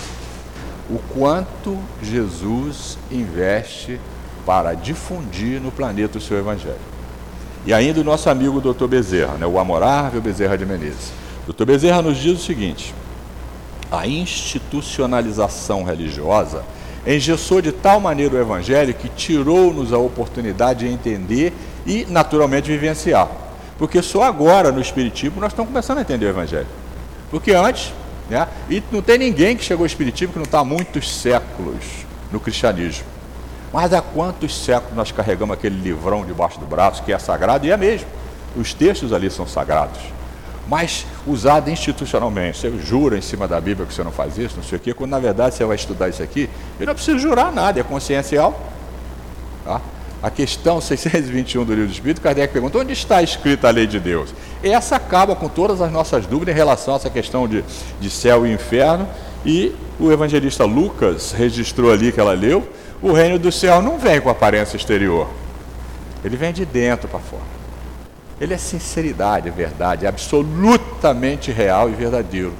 O 0.89 0.99
quanto 1.13 1.77
Jesus 2.01 2.97
investe 3.11 3.99
para 4.45 4.73
difundir 4.73 5.59
no 5.59 5.71
planeta 5.71 6.17
o 6.17 6.21
seu 6.21 6.37
Evangelho. 6.37 6.75
E 7.65 7.73
ainda 7.73 7.99
o 7.99 8.03
nosso 8.03 8.29
amigo 8.29 8.61
Dr. 8.61 8.85
Bezerra, 8.85 9.33
né, 9.37 9.47
o 9.47 9.57
amorável 9.57 10.21
Bezerra 10.21 10.55
de 10.55 10.65
Menezes. 10.65 11.11
Dr. 11.47 11.65
Bezerra 11.65 12.01
nos 12.01 12.17
diz 12.17 12.39
o 12.39 12.43
seguinte: 12.43 12.93
a 13.91 14.07
institucionalização 14.07 15.83
religiosa 15.83 16.63
engessou 17.07 17.61
de 17.61 17.71
tal 17.71 17.99
maneira 17.99 18.35
o 18.35 18.39
Evangelho 18.39 18.93
que 18.93 19.09
tirou-nos 19.09 19.93
a 19.93 19.97
oportunidade 19.97 20.87
de 20.87 20.93
entender 20.93 21.53
e, 21.85 22.05
naturalmente, 22.09 22.67
vivenciar. 22.67 23.29
Porque 23.77 24.01
só 24.01 24.23
agora, 24.23 24.71
no 24.71 24.81
Espiritismo, 24.81 25.39
nós 25.39 25.51
estamos 25.51 25.71
começando 25.71 25.99
a 25.99 26.01
entender 26.01 26.25
o 26.25 26.29
Evangelho. 26.29 26.67
Porque 27.29 27.51
antes, 27.51 27.93
né, 28.29 28.47
e 28.69 28.81
não 28.91 29.01
tem 29.01 29.17
ninguém 29.17 29.55
que 29.55 29.63
chegou 29.63 29.83
ao 29.83 29.87
Espiritismo 29.87 30.33
que 30.33 30.39
não 30.39 30.45
está 30.45 30.59
há 30.59 30.63
muitos 30.65 31.13
séculos 31.13 31.83
no 32.31 32.39
cristianismo. 32.39 33.05
Mas 33.71 33.93
há 33.93 34.01
quantos 34.01 34.55
séculos 34.63 34.95
nós 34.95 35.11
carregamos 35.11 35.53
aquele 35.53 35.79
livrão 35.79 36.25
debaixo 36.25 36.59
do 36.59 36.65
braço 36.65 37.03
que 37.03 37.11
é 37.11 37.19
sagrado? 37.19 37.65
E 37.65 37.71
é 37.71 37.77
mesmo. 37.77 38.07
Os 38.55 38.73
textos 38.73 39.11
ali 39.11 39.29
são 39.29 39.45
sagrados. 39.45 39.99
Mas 40.67 41.05
usado 41.27 41.69
institucionalmente. 41.69 42.57
Você 42.57 42.77
jura 42.79 43.17
em 43.17 43.21
cima 43.21 43.47
da 43.47 43.59
Bíblia 43.59 43.85
que 43.85 43.93
você 43.93 44.03
não 44.03 44.11
faz 44.11 44.37
isso, 44.37 44.55
não 44.55 44.63
sei 44.63 44.77
o 44.77 44.81
quê, 44.81 44.93
quando 44.93 45.11
na 45.11 45.19
verdade 45.19 45.55
você 45.55 45.65
vai 45.65 45.75
estudar 45.75 46.09
isso 46.09 46.23
aqui, 46.23 46.49
e 46.79 46.85
não 46.85 46.95
precisa 46.95 47.19
jurar 47.19 47.51
nada, 47.51 47.79
é 47.79 47.83
consciencial. 47.83 48.59
Tá? 49.63 49.81
A 50.25 50.31
questão 50.31 50.81
621 50.81 51.63
do 51.63 51.71
Livro 51.71 51.87
do 51.87 51.93
Espírito, 51.93 52.19
Kardec 52.19 52.51
pergunta: 52.51 52.79
onde 52.79 52.93
está 52.93 53.21
escrita 53.21 53.67
a 53.67 53.71
lei 53.71 53.85
de 53.85 53.99
Deus? 53.99 54.33
Essa 54.63 54.95
acaba 54.95 55.35
com 55.35 55.47
todas 55.47 55.81
as 55.81 55.91
nossas 55.91 56.25
dúvidas 56.25 56.55
em 56.55 56.57
relação 56.57 56.95
a 56.95 56.97
essa 56.97 57.11
questão 57.11 57.47
de, 57.47 57.63
de 57.99 58.09
céu 58.09 58.47
e 58.47 58.51
inferno. 58.51 59.07
E 59.45 59.71
o 59.99 60.11
evangelista 60.11 60.65
Lucas 60.65 61.31
registrou 61.31 61.91
ali 61.91 62.11
que 62.11 62.19
ela 62.19 62.33
leu 62.33 62.67
o 63.03 63.11
reino 63.11 63.37
do 63.37 63.51
céu 63.51 63.83
não 63.83 63.99
vem 63.99 64.19
com 64.19 64.31
aparência 64.31 64.77
exterior. 64.77 65.29
Ele 66.23 66.35
vem 66.35 66.51
de 66.51 66.65
dentro 66.65 67.07
para 67.07 67.19
fora. 67.19 67.43
Ele 68.41 68.51
é 68.51 68.57
sinceridade, 68.57 69.47
é 69.47 69.51
verdade, 69.51 70.05
é 70.05 70.09
absolutamente 70.09 71.51
real 71.51 71.87
e 71.87 71.93
verdadeiro. 71.93 72.51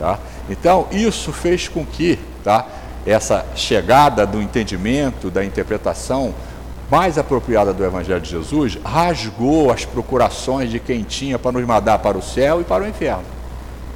Tá? 0.00 0.18
Então, 0.50 0.88
isso 0.90 1.32
fez 1.32 1.68
com 1.68 1.86
que 1.86 2.18
tá, 2.42 2.66
essa 3.06 3.46
chegada 3.54 4.26
do 4.26 4.42
entendimento, 4.42 5.30
da 5.30 5.44
interpretação 5.44 6.34
mais 6.90 7.18
apropriada 7.18 7.72
do 7.72 7.84
Evangelho 7.84 8.20
de 8.20 8.30
Jesus, 8.30 8.78
rasgou 8.84 9.72
as 9.72 9.84
procurações 9.84 10.70
de 10.70 10.78
quem 10.78 11.02
tinha 11.02 11.38
para 11.38 11.52
nos 11.52 11.64
mandar 11.64 11.98
para 11.98 12.16
o 12.16 12.22
céu 12.22 12.60
e 12.60 12.64
para 12.64 12.84
o 12.84 12.88
inferno. 12.88 13.24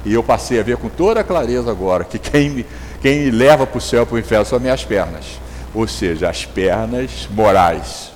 E 0.05 0.13
eu 0.13 0.23
passei 0.23 0.59
a 0.59 0.63
ver 0.63 0.77
com 0.77 0.89
toda 0.89 1.23
clareza 1.23 1.69
agora 1.69 2.03
que 2.03 2.17
quem 2.17 2.49
me, 2.49 2.65
quem 3.01 3.25
me 3.25 3.31
leva 3.31 3.67
para 3.67 3.77
o 3.77 3.81
céu 3.81 4.03
e 4.03 4.05
para 4.05 4.15
o 4.15 4.19
inferno 4.19 4.45
são 4.45 4.59
minhas 4.59 4.83
pernas 4.83 5.39
ou 5.73 5.87
seja, 5.87 6.29
as 6.29 6.45
pernas 6.45 7.27
morais. 7.31 8.11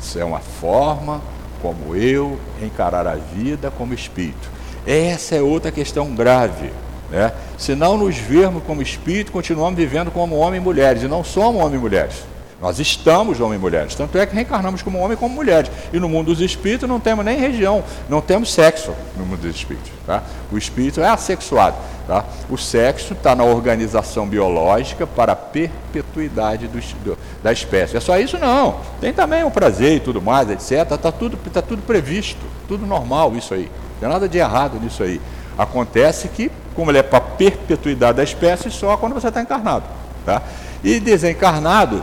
Isso 0.00 0.18
é 0.18 0.24
uma 0.24 0.40
forma 0.40 1.20
como 1.62 1.94
eu 1.94 2.38
encarar 2.62 3.06
a 3.06 3.14
vida 3.14 3.70
como 3.70 3.92
espírito. 3.92 4.48
Essa 4.86 5.36
é 5.36 5.42
outra 5.42 5.70
questão 5.70 6.14
grave. 6.14 6.70
Né? 7.10 7.32
Se 7.58 7.74
não 7.74 7.98
nos 7.98 8.16
vermos 8.16 8.62
como 8.64 8.80
espírito, 8.80 9.32
continuamos 9.32 9.76
vivendo 9.76 10.10
como 10.10 10.36
homem 10.36 10.60
e 10.60 10.62
mulheres, 10.62 11.02
e 11.02 11.08
não 11.08 11.22
somos 11.22 11.62
homem 11.62 11.76
e 11.76 11.82
mulheres. 11.82 12.14
Nós 12.60 12.78
estamos 12.78 13.40
homem 13.40 13.56
e 13.56 13.58
mulheres. 13.58 13.94
Tanto 13.94 14.18
é 14.18 14.26
que 14.26 14.34
reencarnamos 14.34 14.82
como 14.82 14.98
homem 14.98 15.14
e 15.14 15.16
como 15.16 15.34
mulheres. 15.34 15.70
E 15.92 15.98
no 15.98 16.08
mundo 16.08 16.26
dos 16.26 16.40
espíritos 16.40 16.86
não 16.86 17.00
temos 17.00 17.24
nem 17.24 17.38
região, 17.38 17.82
não 18.08 18.20
temos 18.20 18.52
sexo 18.52 18.92
no 19.16 19.24
mundo 19.24 19.40
dos 19.40 19.56
espíritos. 19.56 19.90
Tá? 20.06 20.22
O 20.52 20.58
espírito 20.58 21.00
é 21.00 21.08
assexuado. 21.08 21.76
Tá? 22.06 22.24
O 22.50 22.58
sexo 22.58 23.14
está 23.14 23.34
na 23.34 23.44
organização 23.44 24.26
biológica 24.26 25.06
para 25.06 25.32
a 25.32 25.36
perpetuidade 25.36 26.68
do, 26.68 26.80
do, 27.02 27.18
da 27.42 27.50
espécie. 27.50 27.96
É 27.96 28.00
só 28.00 28.18
isso? 28.18 28.38
Não. 28.38 28.80
Tem 29.00 29.12
também 29.12 29.42
o 29.42 29.50
prazer 29.50 29.96
e 29.96 30.00
tudo 30.00 30.20
mais, 30.20 30.50
etc. 30.50 30.92
Está 30.92 31.10
tudo, 31.10 31.38
tá 31.50 31.62
tudo 31.62 31.80
previsto, 31.80 32.44
tudo 32.68 32.86
normal 32.86 33.34
isso 33.36 33.54
aí. 33.54 33.70
Não 33.92 34.00
tem 34.00 34.08
nada 34.10 34.28
de 34.28 34.36
errado 34.36 34.78
nisso 34.78 35.02
aí. 35.02 35.18
Acontece 35.56 36.28
que, 36.28 36.50
como 36.74 36.90
ele 36.90 36.98
é 36.98 37.02
para 37.02 37.18
a 37.18 37.22
perpetuidade 37.22 38.18
da 38.18 38.24
espécie, 38.24 38.70
só 38.70 38.98
quando 38.98 39.14
você 39.14 39.28
está 39.28 39.40
encarnado. 39.40 39.84
Tá? 40.26 40.42
E 40.84 41.00
desencarnado, 41.00 42.02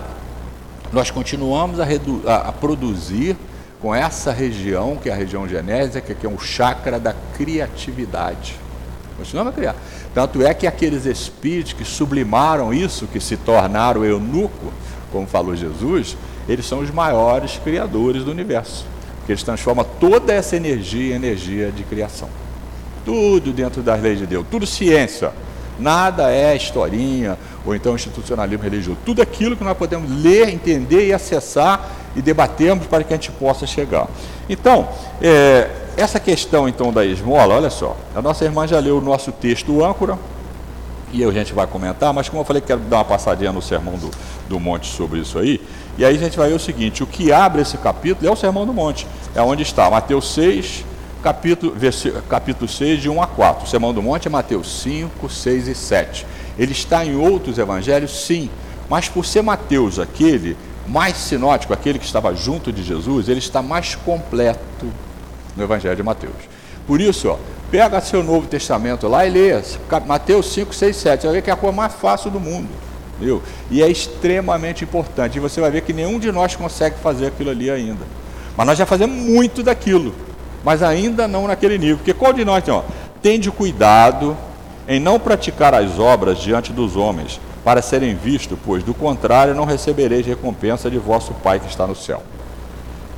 nós 0.91 1.11
continuamos 1.11 1.79
a, 1.79 1.85
a, 2.25 2.35
a 2.49 2.51
produzir 2.51 3.35
com 3.81 3.93
essa 3.93 4.31
região, 4.31 4.95
que 4.95 5.09
é 5.09 5.13
a 5.13 5.15
região 5.15 5.47
genésica, 5.47 6.13
que 6.13 6.25
é 6.25 6.29
o 6.29 6.39
chakra 6.39 6.99
da 6.99 7.13
criatividade. 7.35 8.55
Continuamos 9.17 9.53
a 9.53 9.55
criar. 9.55 9.75
Tanto 10.13 10.41
é 10.41 10.53
que 10.53 10.65
aqueles 10.65 11.05
espíritos 11.05 11.73
que 11.73 11.85
sublimaram 11.85 12.73
isso, 12.73 13.07
que 13.07 13.19
se 13.19 13.37
tornaram 13.37 14.03
eunuco, 14.03 14.71
como 15.11 15.27
falou 15.27 15.55
Jesus, 15.55 16.17
eles 16.47 16.65
são 16.65 16.79
os 16.79 16.91
maiores 16.91 17.59
criadores 17.63 18.23
do 18.23 18.31
universo. 18.31 18.85
Porque 19.17 19.33
eles 19.33 19.43
transformam 19.43 19.85
toda 19.99 20.33
essa 20.33 20.55
energia 20.55 21.13
em 21.13 21.15
energia 21.15 21.71
de 21.71 21.83
criação. 21.83 22.29
Tudo 23.03 23.51
dentro 23.51 23.81
das 23.81 24.01
leis 24.01 24.19
de 24.19 24.25
Deus, 24.25 24.45
tudo 24.49 24.65
ciência. 24.65 25.31
Nada 25.79 26.31
é 26.31 26.55
historinha 26.55 27.37
ou 27.65 27.75
então 27.75 27.95
institucionalismo 27.95 28.63
religioso. 28.63 28.97
Tudo 29.05 29.21
aquilo 29.21 29.55
que 29.55 29.63
nós 29.63 29.77
podemos 29.77 30.09
ler, 30.23 30.49
entender 30.49 31.07
e 31.07 31.13
acessar 31.13 31.89
e 32.15 32.21
debatermos 32.21 32.87
para 32.87 33.03
que 33.03 33.13
a 33.13 33.17
gente 33.17 33.31
possa 33.31 33.67
chegar. 33.67 34.07
Então, 34.49 34.87
é, 35.21 35.69
essa 35.95 36.19
questão 36.19 36.67
então 36.67 36.91
da 36.91 37.05
esmola, 37.05 37.55
olha 37.55 37.69
só, 37.69 37.95
a 38.15 38.21
nossa 38.21 38.45
irmã 38.45 38.67
já 38.67 38.79
leu 38.79 38.97
o 38.97 39.01
nosso 39.01 39.31
texto 39.31 39.83
âncora, 39.83 40.17
e 41.11 41.23
a 41.23 41.31
gente 41.31 41.53
vai 41.53 41.65
comentar, 41.65 42.13
mas 42.13 42.27
como 42.27 42.41
eu 42.41 42.45
falei, 42.45 42.61
quero 42.61 42.81
dar 42.81 42.97
uma 42.97 43.05
passadinha 43.05 43.51
no 43.51 43.61
Sermão 43.61 43.95
do, 43.97 44.11
do 44.49 44.59
Monte 44.59 44.87
sobre 44.87 45.19
isso 45.19 45.39
aí, 45.39 45.61
e 45.97 46.03
aí 46.03 46.15
a 46.15 46.19
gente 46.19 46.37
vai 46.37 46.49
ver 46.49 46.55
o 46.55 46.59
seguinte, 46.59 47.01
o 47.01 47.07
que 47.07 47.31
abre 47.31 47.61
esse 47.61 47.77
capítulo 47.77 48.27
é 48.27 48.31
o 48.31 48.35
Sermão 48.35 48.65
do 48.65 48.73
Monte, 48.73 49.07
é 49.33 49.41
onde 49.41 49.63
está 49.63 49.89
Mateus 49.89 50.33
6, 50.33 50.85
capítulo, 51.21 51.75
capítulo 52.29 52.67
6, 52.67 53.01
de 53.01 53.09
1 53.09 53.21
a 53.21 53.27
4. 53.27 53.65
O 53.65 53.69
Sermão 53.69 53.93
do 53.93 54.01
Monte 54.01 54.27
é 54.27 54.31
Mateus 54.31 54.81
5, 54.81 55.29
6 55.29 55.67
e 55.67 55.75
7. 55.75 56.25
Ele 56.57 56.71
está 56.71 57.05
em 57.05 57.15
outros 57.15 57.57
evangelhos, 57.57 58.25
sim, 58.25 58.49
mas 58.89 59.09
por 59.09 59.25
ser 59.25 59.41
Mateus 59.41 59.99
aquele 59.99 60.57
mais 60.87 61.17
sinótico, 61.17 61.73
aquele 61.73 61.99
que 61.99 62.05
estava 62.05 62.33
junto 62.33 62.71
de 62.71 62.81
Jesus, 62.81 63.27
ele 63.27 63.39
está 63.39 63.61
mais 63.61 63.95
completo 63.95 64.87
no 65.55 65.63
Evangelho 65.63 65.95
de 65.95 66.03
Mateus. 66.03 66.33
Por 66.85 67.01
isso, 67.01 67.27
ó, 67.29 67.37
pega 67.69 67.99
seu 67.99 68.23
Novo 68.23 68.47
Testamento 68.47 69.07
lá 69.07 69.25
e 69.25 69.29
lê 69.29 69.61
Mateus 70.05 70.53
5, 70.53 70.73
6, 70.73 70.95
7. 70.95 71.21
Você 71.21 71.27
vai 71.27 71.35
ver 71.35 71.41
que 71.41 71.49
é 71.49 71.53
a 71.53 71.57
coisa 71.57 71.75
mais 71.75 71.93
fácil 71.93 72.31
do 72.31 72.39
mundo. 72.39 72.69
Viu? 73.19 73.41
E 73.69 73.81
é 73.81 73.89
extremamente 73.89 74.83
importante. 74.83 75.37
E 75.37 75.39
você 75.39 75.59
vai 75.59 75.69
ver 75.71 75.81
que 75.81 75.91
nenhum 75.91 76.19
de 76.19 76.31
nós 76.31 76.55
consegue 76.55 76.97
fazer 76.99 77.27
aquilo 77.27 77.49
ali 77.49 77.69
ainda. 77.69 78.05
Mas 78.55 78.65
nós 78.65 78.77
já 78.77 78.85
fazemos 78.85 79.17
muito 79.17 79.61
daquilo. 79.61 80.13
Mas 80.63 80.83
ainda 80.83 81.27
não 81.27 81.47
naquele 81.47 81.77
nível. 81.77 81.97
Porque 81.97 82.13
qual 82.13 82.33
de 82.33 82.43
nós 82.43 82.63
tem? 82.63 82.73
Ó, 82.73 82.83
tende 83.21 83.51
cuidado 83.51 84.35
em 84.87 84.99
não 84.99 85.19
praticar 85.19 85.73
as 85.73 85.99
obras 85.99 86.37
diante 86.37 86.71
dos 86.71 86.95
homens, 86.95 87.39
para 87.63 87.81
serem 87.81 88.15
vistos, 88.15 88.57
pois 88.65 88.81
do 88.81 88.93
contrário 88.93 89.53
não 89.53 89.65
recebereis 89.65 90.25
recompensa 90.25 90.89
de 90.89 90.97
vosso 90.97 91.33
Pai 91.33 91.59
que 91.59 91.67
está 91.67 91.85
no 91.85 91.95
céu. 91.95 92.23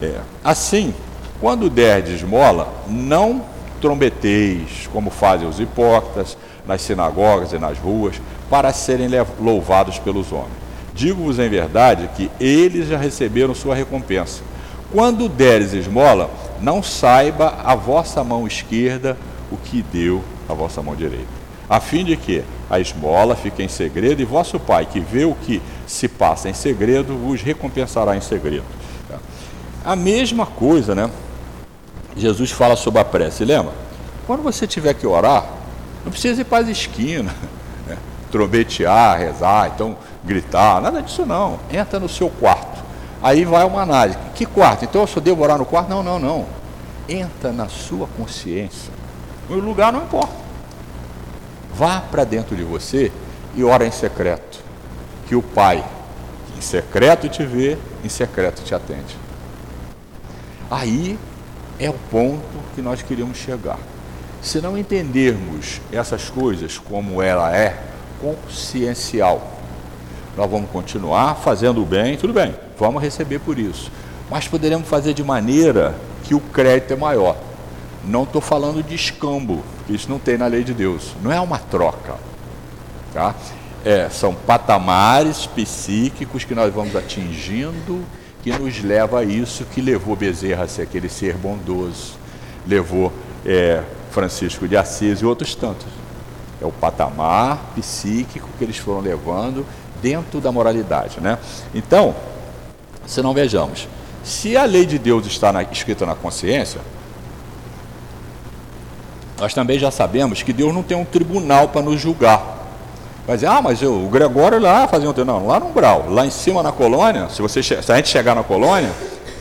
É. 0.01 0.15
Assim, 0.43 0.93
quando 1.39 1.69
derdes 1.69 2.15
esmola, 2.15 2.73
não 2.87 3.43
trombeteis, 3.79 4.89
como 4.91 5.11
fazem 5.11 5.47
os 5.47 5.59
hipócritas, 5.59 6.35
nas 6.65 6.81
sinagogas 6.81 7.53
e 7.53 7.59
nas 7.59 7.77
ruas, 7.77 8.19
para 8.49 8.73
serem 8.73 9.07
louvados 9.39 9.99
pelos 9.99 10.31
homens. 10.31 10.57
Digo-vos 10.93 11.39
em 11.39 11.47
verdade 11.47 12.09
que 12.15 12.29
eles 12.39 12.87
já 12.87 12.97
receberam 12.97 13.53
sua 13.53 13.75
recompensa. 13.75 14.41
Quando 14.91 15.29
deres 15.29 15.73
esmola, 15.73 16.29
não 16.61 16.83
saiba 16.83 17.57
a 17.63 17.75
vossa 17.75 18.23
mão 18.23 18.45
esquerda 18.45 19.17
o 19.51 19.57
que 19.57 19.81
deu 19.81 20.23
a 20.47 20.53
vossa 20.53 20.81
mão 20.81 20.95
direita 20.95 21.39
a 21.69 21.79
fim 21.79 22.03
de 22.03 22.17
que 22.17 22.43
a 22.67 22.79
esmola 22.79 23.35
fique 23.35 23.61
em 23.61 23.67
segredo 23.67 24.21
e 24.21 24.25
vosso 24.25 24.59
Pai, 24.59 24.87
que 24.87 24.99
vê 24.99 25.23
o 25.23 25.35
que 25.35 25.61
se 25.85 26.07
passa 26.07 26.49
em 26.49 26.53
segredo, 26.53 27.15
vos 27.15 27.41
recompensará 27.41 28.17
em 28.17 28.21
segredo. 28.21 28.65
A 29.85 29.95
mesma 29.95 30.45
coisa, 30.47 30.95
né? 30.95 31.09
Jesus 32.17 32.51
fala 32.51 32.75
sobre 32.75 32.99
a 32.99 33.05
prece. 33.05 33.45
Lembra? 33.45 33.71
Quando 34.25 34.41
você 34.41 34.65
tiver 34.65 34.95
que 34.95 35.05
orar, 35.05 35.45
não 36.03 36.11
precisa 36.11 36.41
ir 36.41 36.45
para 36.45 36.63
as 36.63 36.67
esquinas, 36.67 37.33
né? 37.87 37.97
trombetear, 38.31 39.19
rezar, 39.19 39.71
então 39.73 39.95
gritar, 40.23 40.81
nada 40.81 41.01
disso 41.03 41.25
não. 41.25 41.59
Entra 41.71 41.99
no 41.99 42.09
seu 42.09 42.29
quarto. 42.29 42.68
Aí 43.21 43.43
vai 43.43 43.65
uma 43.65 43.81
análise. 43.81 44.17
Que 44.35 44.45
quarto? 44.45 44.85
Então 44.85 45.01
eu 45.01 45.07
só 45.07 45.19
devo 45.19 45.43
orar 45.43 45.57
no 45.57 45.65
quarto? 45.65 45.89
Não, 45.89 46.01
não, 46.01 46.19
não. 46.19 46.45
Entra 47.07 47.51
na 47.51 47.67
sua 47.67 48.07
consciência. 48.17 48.91
O 49.49 49.55
lugar 49.55 49.91
não 49.91 50.03
importa. 50.03 50.33
Vá 51.73 51.99
para 51.99 52.23
dentro 52.23 52.55
de 52.55 52.63
você 52.63 53.11
e 53.55 53.63
ora 53.63 53.85
em 53.85 53.91
secreto. 53.91 54.59
Que 55.27 55.35
o 55.35 55.41
Pai, 55.41 55.83
em 56.57 56.61
secreto 56.61 57.27
te 57.29 57.45
vê, 57.45 57.77
em 58.03 58.09
secreto 58.09 58.63
te 58.63 58.73
atende. 58.73 59.17
Aí 60.69 61.17
é 61.79 61.89
o 61.89 61.95
ponto 62.11 62.59
que 62.75 62.81
nós 62.81 63.01
queríamos 63.01 63.37
chegar. 63.37 63.79
Se 64.41 64.61
não 64.61 64.77
entendermos 64.77 65.81
essas 65.91 66.29
coisas 66.29 66.77
como 66.77 67.21
ela 67.21 67.55
é, 67.55 67.77
consciencial, 68.21 69.59
nós 70.37 70.49
vamos 70.49 70.69
continuar 70.69 71.35
fazendo 71.35 71.81
o 71.81 71.85
bem, 71.85 72.15
tudo 72.15 72.33
bem, 72.33 72.55
vamos 72.79 73.01
receber 73.01 73.39
por 73.39 73.59
isso. 73.59 73.91
Mas 74.29 74.47
poderemos 74.47 74.87
fazer 74.87 75.13
de 75.13 75.23
maneira 75.23 75.95
que 76.23 76.33
o 76.33 76.39
crédito 76.39 76.93
é 76.93 76.95
maior. 76.95 77.35
Não 78.05 78.23
estou 78.23 78.41
falando 78.41 78.81
de 78.81 78.95
escambo, 78.95 79.63
isso 79.89 80.09
não 80.09 80.19
tem 80.19 80.37
na 80.37 80.47
lei 80.47 80.63
de 80.63 80.73
Deus. 80.73 81.15
Não 81.21 81.31
é 81.31 81.39
uma 81.39 81.57
troca. 81.57 82.15
Tá? 83.13 83.35
É, 83.83 84.09
são 84.09 84.33
patamares 84.33 85.45
psíquicos 85.45 86.43
que 86.43 86.55
nós 86.55 86.73
vamos 86.73 86.95
atingindo 86.95 88.03
que 88.41 88.57
nos 88.57 88.81
leva 88.83 89.19
a 89.19 89.23
isso 89.23 89.65
que 89.65 89.81
levou 89.81 90.15
Bezerra 90.15 90.63
a 90.63 90.67
ser 90.67 90.83
aquele 90.83 91.09
ser 91.09 91.35
bondoso, 91.35 92.13
levou 92.65 93.11
é, 93.45 93.83
Francisco 94.11 94.67
de 94.67 94.77
Assis 94.77 95.19
e 95.19 95.25
outros 95.25 95.55
tantos. 95.55 95.87
É 96.61 96.65
o 96.65 96.71
patamar 96.71 97.71
psíquico 97.75 98.49
que 98.57 98.63
eles 98.63 98.77
foram 98.77 99.01
levando 99.01 99.65
dentro 100.01 100.39
da 100.39 100.51
moralidade. 100.51 101.19
Né? 101.19 101.37
Então, 101.73 102.15
se 103.09 103.23
não 103.23 103.33
vejamos, 103.33 103.87
se 104.23 104.55
a 104.55 104.65
lei 104.65 104.85
de 104.85 104.99
Deus 104.99 105.25
está 105.25 105.51
na, 105.51 105.63
escrita 105.63 106.05
na 106.05 106.13
consciência, 106.13 106.79
nós 109.39 109.51
também 109.53 109.79
já 109.79 109.89
sabemos 109.89 110.43
que 110.43 110.53
Deus 110.53 110.71
não 110.71 110.83
tem 110.83 110.95
um 110.95 111.05
tribunal 111.05 111.69
para 111.69 111.81
nos 111.81 111.99
julgar. 111.99 112.57
Dizer, 113.27 113.47
ah, 113.47 113.61
mas 113.61 113.81
eu, 113.81 113.93
o 113.93 114.09
Gregório 114.09 114.59
lá 114.59 114.87
fazia 114.87 115.09
um 115.09 115.25
Não, 115.25 115.47
lá 115.47 115.59
no 115.59 115.69
Brau, 115.69 116.05
lá 116.09 116.25
em 116.25 116.31
cima 116.31 116.63
na 116.63 116.71
colônia, 116.71 117.29
se, 117.29 117.41
você, 117.41 117.61
se 117.61 117.91
a 117.91 117.95
gente 117.95 118.09
chegar 118.09 118.35
na 118.35 118.43
colônia, 118.43 118.91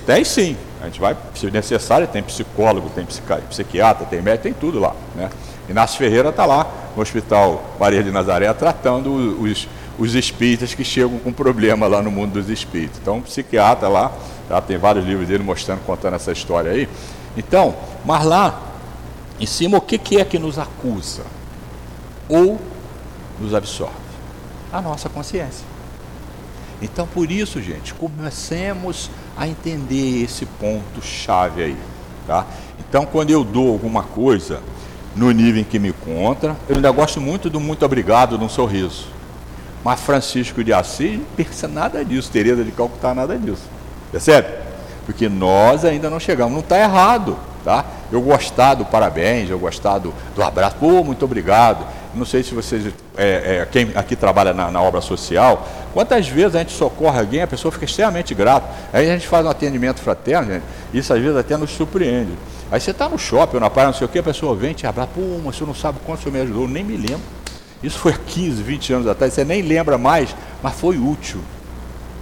tem 0.06 0.24
sim. 0.24 0.56
A 0.80 0.86
gente 0.86 1.00
vai, 1.00 1.16
se 1.34 1.50
necessário, 1.50 2.06
tem 2.06 2.22
psicólogo, 2.22 2.90
tem 2.90 3.06
psiquiatra, 3.48 4.06
tem 4.06 4.22
médico, 4.22 4.44
tem 4.44 4.52
tudo 4.52 4.78
lá. 4.78 4.94
Né? 5.14 5.30
Inácio 5.68 5.98
Ferreira 5.98 6.28
está 6.30 6.46
lá 6.46 6.66
no 6.94 7.02
Hospital 7.02 7.62
Maria 7.80 8.02
de 8.02 8.10
Nazaré 8.10 8.52
tratando 8.52 9.12
os, 9.42 9.66
os 9.98 10.14
espíritas 10.14 10.74
que 10.74 10.84
chegam 10.84 11.18
com 11.18 11.32
problema 11.32 11.86
lá 11.88 12.00
no 12.00 12.10
mundo 12.10 12.34
dos 12.34 12.48
espíritos. 12.48 13.00
Então, 13.02 13.16
um 13.16 13.22
psiquiatra 13.22 13.88
lá, 13.88 14.12
já 14.48 14.60
tem 14.60 14.78
vários 14.78 15.04
livros 15.04 15.26
dele 15.26 15.42
mostrando, 15.42 15.80
contando 15.80 16.14
essa 16.14 16.30
história 16.30 16.70
aí. 16.70 16.88
Então, 17.36 17.74
mas 18.04 18.24
lá 18.24 18.62
em 19.40 19.46
cima, 19.46 19.78
o 19.78 19.80
que, 19.80 19.98
que 19.98 20.20
é 20.20 20.24
que 20.24 20.38
nos 20.38 20.58
acusa? 20.58 21.24
Ou 22.28 22.60
nos 23.40 23.54
absorve? 23.54 23.94
A 24.72 24.80
nossa 24.80 25.08
consciência. 25.08 25.66
Então, 26.80 27.06
por 27.06 27.30
isso, 27.30 27.60
gente, 27.60 27.92
comecemos 27.92 29.10
a 29.36 29.48
entender 29.48 30.22
esse 30.22 30.46
ponto 30.46 31.02
chave 31.02 31.62
aí, 31.62 31.76
tá? 32.26 32.46
Então, 32.78 33.04
quando 33.04 33.30
eu 33.30 33.42
dou 33.42 33.72
alguma 33.72 34.04
coisa 34.04 34.60
no 35.16 35.30
nível 35.32 35.60
em 35.60 35.64
que 35.64 35.78
me 35.78 35.88
encontra, 35.88 36.56
eu 36.68 36.76
ainda 36.76 36.90
gosto 36.92 37.20
muito 37.20 37.50
do 37.50 37.58
muito 37.58 37.84
obrigado, 37.84 38.38
de 38.38 38.44
um 38.44 38.48
sorriso. 38.48 39.17
Mas 39.88 40.00
Francisco 40.00 40.62
de 40.62 40.70
Assis 40.70 41.18
não 41.18 41.24
pensa 41.34 41.66
nada 41.66 42.04
disso, 42.04 42.30
Teresa 42.30 42.62
de 42.62 42.70
Calcutá 42.70 43.14
nada 43.14 43.38
disso. 43.38 43.62
Percebe? 44.12 44.46
Porque 45.06 45.30
nós 45.30 45.82
ainda 45.82 46.10
não 46.10 46.20
chegamos, 46.20 46.52
não 46.52 46.60
está 46.60 46.78
errado 46.78 47.38
tá? 47.64 47.84
Eu 48.10 48.20
gostar 48.22 48.74
do 48.74 48.84
parabéns, 48.84 49.50
eu 49.50 49.58
gostar 49.58 49.98
do, 49.98 50.14
do 50.34 50.42
abraço, 50.42 50.76
pô, 50.80 51.02
muito 51.04 51.24
obrigado. 51.24 51.86
Não 52.14 52.24
sei 52.24 52.42
se 52.42 52.54
vocês, 52.54 52.86
é, 53.16 53.60
é, 53.60 53.68
quem 53.70 53.92
aqui 53.94 54.16
trabalha 54.16 54.54
na, 54.54 54.70
na, 54.70 54.80
obra 54.80 55.00
social, 55.00 55.66
quantas 55.92 56.26
vezes 56.28 56.56
a 56.56 56.58
gente 56.60 56.72
socorre 56.72 57.18
alguém, 57.18 57.42
a 57.42 57.46
pessoa 57.46 57.70
fica 57.70 57.84
extremamente 57.84 58.34
grata. 58.34 58.66
Aí 58.92 59.08
a 59.08 59.12
gente 59.14 59.28
faz 59.28 59.44
um 59.44 59.50
atendimento 59.50 60.00
fraterno, 60.00 60.52
gente, 60.52 60.64
isso 60.92 61.12
às 61.12 61.20
vezes 61.20 61.36
até 61.36 61.56
nos 61.56 61.70
surpreende. 61.70 62.32
Aí 62.70 62.80
você 62.80 62.90
está 62.90 63.08
no 63.08 63.18
shopping 63.18 63.56
ou 63.56 63.60
na 63.60 63.70
praia, 63.70 63.88
não 63.88 63.94
sei 63.94 64.06
o 64.06 64.08
que, 64.08 64.18
a 64.18 64.22
pessoa 64.22 64.54
vem 64.54 64.72
te 64.72 64.86
abraça, 64.86 65.10
pô, 65.14 65.20
mas 65.44 65.56
você 65.56 65.64
não 65.64 65.74
sabe 65.74 65.98
quanto 66.04 66.22
você 66.22 66.30
me 66.30 66.40
ajudou, 66.40 66.66
nem 66.66 66.82
me 66.82 66.96
lembro. 66.96 67.37
Isso 67.82 67.98
foi 67.98 68.12
há 68.12 68.18
15, 68.18 68.62
20 68.62 68.92
anos 68.92 69.06
atrás, 69.06 69.32
você 69.32 69.44
nem 69.44 69.62
lembra 69.62 69.96
mais, 69.96 70.34
mas 70.62 70.74
foi 70.74 70.98
útil. 70.98 71.40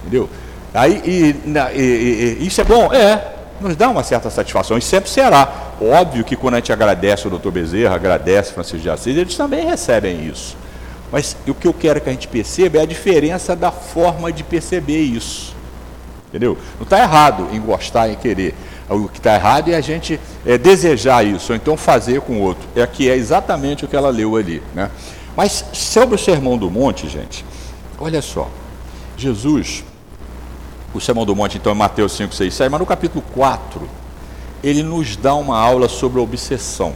Entendeu? 0.01 0.29
Aí, 0.73 1.01
e, 1.05 1.49
na, 1.49 1.71
e, 1.71 2.37
e, 2.39 2.47
isso 2.47 2.61
é 2.61 2.63
bom? 2.63 2.93
É, 2.93 3.33
nos 3.59 3.75
dá 3.75 3.89
uma 3.89 4.03
certa 4.03 4.29
satisfação 4.29 4.77
e 4.77 4.81
sempre 4.81 5.09
será. 5.09 5.51
Óbvio 5.81 6.23
que 6.23 6.35
quando 6.35 6.55
a 6.55 6.57
gente 6.57 6.71
agradece 6.71 7.27
o 7.27 7.29
doutor 7.29 7.51
Bezerra, 7.51 7.95
agradece 7.95 8.53
Francisco 8.53 8.79
de 8.79 8.89
Assis, 8.89 9.17
eles 9.17 9.35
também 9.35 9.65
recebem 9.65 10.27
isso. 10.27 10.55
Mas 11.11 11.35
o 11.47 11.53
que 11.53 11.67
eu 11.67 11.73
quero 11.73 12.01
que 12.01 12.09
a 12.09 12.11
gente 12.11 12.27
perceba 12.27 12.77
é 12.77 12.81
a 12.81 12.85
diferença 12.85 13.55
da 13.55 13.71
forma 13.71 14.31
de 14.31 14.43
perceber 14.43 14.99
isso. 14.99 15.55
Entendeu? 16.29 16.57
Não 16.75 16.83
está 16.83 16.99
errado 16.99 17.47
em 17.53 17.61
gostar, 17.61 18.09
em 18.09 18.15
querer. 18.15 18.53
O 18.89 19.07
que 19.07 19.17
está 19.17 19.35
errado 19.35 19.69
é 19.69 19.75
a 19.75 19.81
gente 19.81 20.19
é, 20.45 20.57
desejar 20.57 21.25
isso, 21.25 21.51
ou 21.51 21.55
então 21.55 21.77
fazer 21.77 22.21
com 22.21 22.33
o 22.33 22.41
outro. 22.41 22.67
É 22.75 22.85
que 22.85 23.09
é 23.09 23.15
exatamente 23.15 23.85
o 23.85 23.87
que 23.87 23.95
ela 23.95 24.09
leu 24.09 24.35
ali. 24.35 24.61
Né? 24.73 24.89
Mas 25.37 25.63
sobre 25.71 26.15
o 26.15 26.17
Sermão 26.17 26.57
do 26.57 26.67
Monte, 26.71 27.07
gente, 27.07 27.45
olha 27.99 28.23
só. 28.23 28.49
Jesus, 29.15 29.83
o 30.95 30.99
Sermão 30.99 31.27
do 31.27 31.35
Monte, 31.35 31.59
então, 31.59 31.71
é 31.71 31.75
Mateus 31.75 32.13
5, 32.13 32.33
6, 32.33 32.53
7, 32.55 32.71
mas 32.71 32.79
no 32.79 32.87
capítulo 32.87 33.23
4, 33.35 33.87
ele 34.63 34.81
nos 34.81 35.15
dá 35.15 35.35
uma 35.35 35.55
aula 35.55 35.87
sobre 35.87 36.19
a 36.19 36.23
obsessão. 36.23 36.93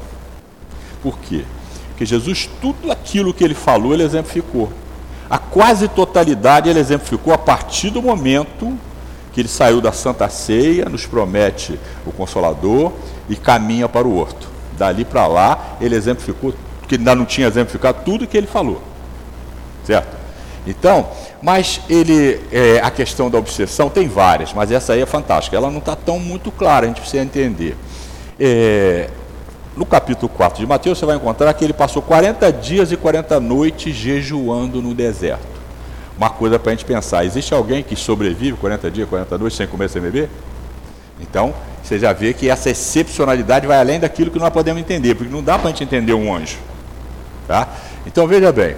Por 1.04 1.20
quê? 1.20 1.46
Porque 1.90 2.04
Jesus, 2.04 2.50
tudo 2.60 2.92
aquilo 2.92 3.32
que 3.32 3.44
ele 3.44 3.54
falou, 3.54 3.94
ele 3.94 4.02
exemplificou. 4.02 4.74
A 5.30 5.38
quase 5.38 5.88
totalidade 5.88 6.68
ele 6.68 6.80
exemplificou 6.80 7.32
a 7.32 7.38
partir 7.38 7.92
do 7.92 8.02
momento 8.02 8.76
que 9.32 9.40
ele 9.40 9.48
saiu 9.48 9.80
da 9.80 9.92
Santa 9.92 10.28
Ceia, 10.30 10.86
nos 10.90 11.06
promete 11.06 11.80
o 12.08 12.12
Consolador 12.12 12.92
e 13.30 13.36
caminha 13.36 13.88
para 13.88 14.08
o 14.08 14.18
horto. 14.18 14.50
Dali 14.76 15.06
para 15.06 15.28
lá, 15.28 15.78
ele 15.80 15.96
exemplificou, 15.96 16.56
que 16.92 16.96
ainda 16.96 17.16
não 17.16 17.24
tinha 17.24 17.48
exemplificado 17.48 18.00
tudo 18.04 18.28
que 18.28 18.38
ele 18.38 18.48
falou. 18.48 18.82
Certo? 19.86 20.14
Então, 20.68 21.08
mas 21.42 21.80
ele, 21.90 22.42
é, 22.52 22.82
a 22.84 22.92
questão 22.92 23.30
da 23.30 23.38
obsessão 23.38 23.90
tem 23.90 24.10
várias, 24.10 24.52
mas 24.52 24.70
essa 24.74 24.92
aí 24.92 25.02
é 25.02 25.06
fantástica. 25.06 25.56
Ela 25.56 25.72
não 25.72 25.80
está 25.80 25.96
tão 25.96 26.20
muito 26.20 26.52
clara, 26.52 26.86
a 26.86 26.90
gente 26.90 27.00
precisa 27.00 27.24
entender. 27.24 27.78
É, 28.38 29.10
no 29.76 29.86
capítulo 29.86 30.28
4 30.28 30.60
de 30.60 30.68
Mateus, 30.68 31.00
você 31.00 31.06
vai 31.06 31.16
encontrar 31.16 31.54
que 31.54 31.64
ele 31.64 31.72
passou 31.72 32.02
40 32.02 32.52
dias 32.52 32.92
e 32.92 32.98
40 32.98 33.40
noites 33.40 33.96
jejuando 33.96 34.82
no 34.82 34.94
deserto. 34.94 35.48
Uma 36.18 36.30
coisa 36.30 36.60
para 36.60 36.74
a 36.74 36.76
gente 36.76 36.84
pensar: 36.84 37.24
existe 37.24 37.54
alguém 37.54 37.82
que 37.82 37.96
sobrevive 37.96 38.58
40 38.58 38.92
dias, 38.92 39.08
40 39.08 39.38
noites 39.38 39.56
sem 39.56 39.66
comer, 39.66 39.90
sem 39.90 40.02
beber? 40.02 40.30
Então, 41.22 41.54
você 41.82 41.98
já 41.98 42.12
vê 42.12 42.34
que 42.34 42.50
essa 42.50 42.70
excepcionalidade 42.70 43.66
vai 43.66 43.80
além 43.80 43.98
daquilo 43.98 44.30
que 44.30 44.40
nós 44.40 44.50
podemos 44.50 44.82
entender, 44.82 45.16
porque 45.16 45.34
não 45.34 45.42
dá 45.42 45.58
para 45.58 45.70
a 45.70 45.72
gente 45.72 45.86
entender 45.86 46.14
um 46.14 46.36
anjo. 46.36 46.58
Tá? 47.52 47.68
Então, 48.08 48.26
veja 48.28 48.50
bem. 48.50 48.78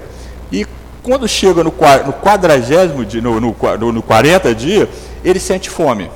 E 0.51 0.65
quando 1.03 1.27
chega 1.27 1.63
no, 1.63 1.71
no 1.71 2.13
quadragésimo 2.13 3.05
dia, 3.05 3.21
no, 3.21 3.39
no, 3.39 3.91
no 3.91 4.01
40 4.01 4.55
dia, 4.55 4.89
ele 5.23 5.39
sente 5.39 5.69
fome. 5.69 6.09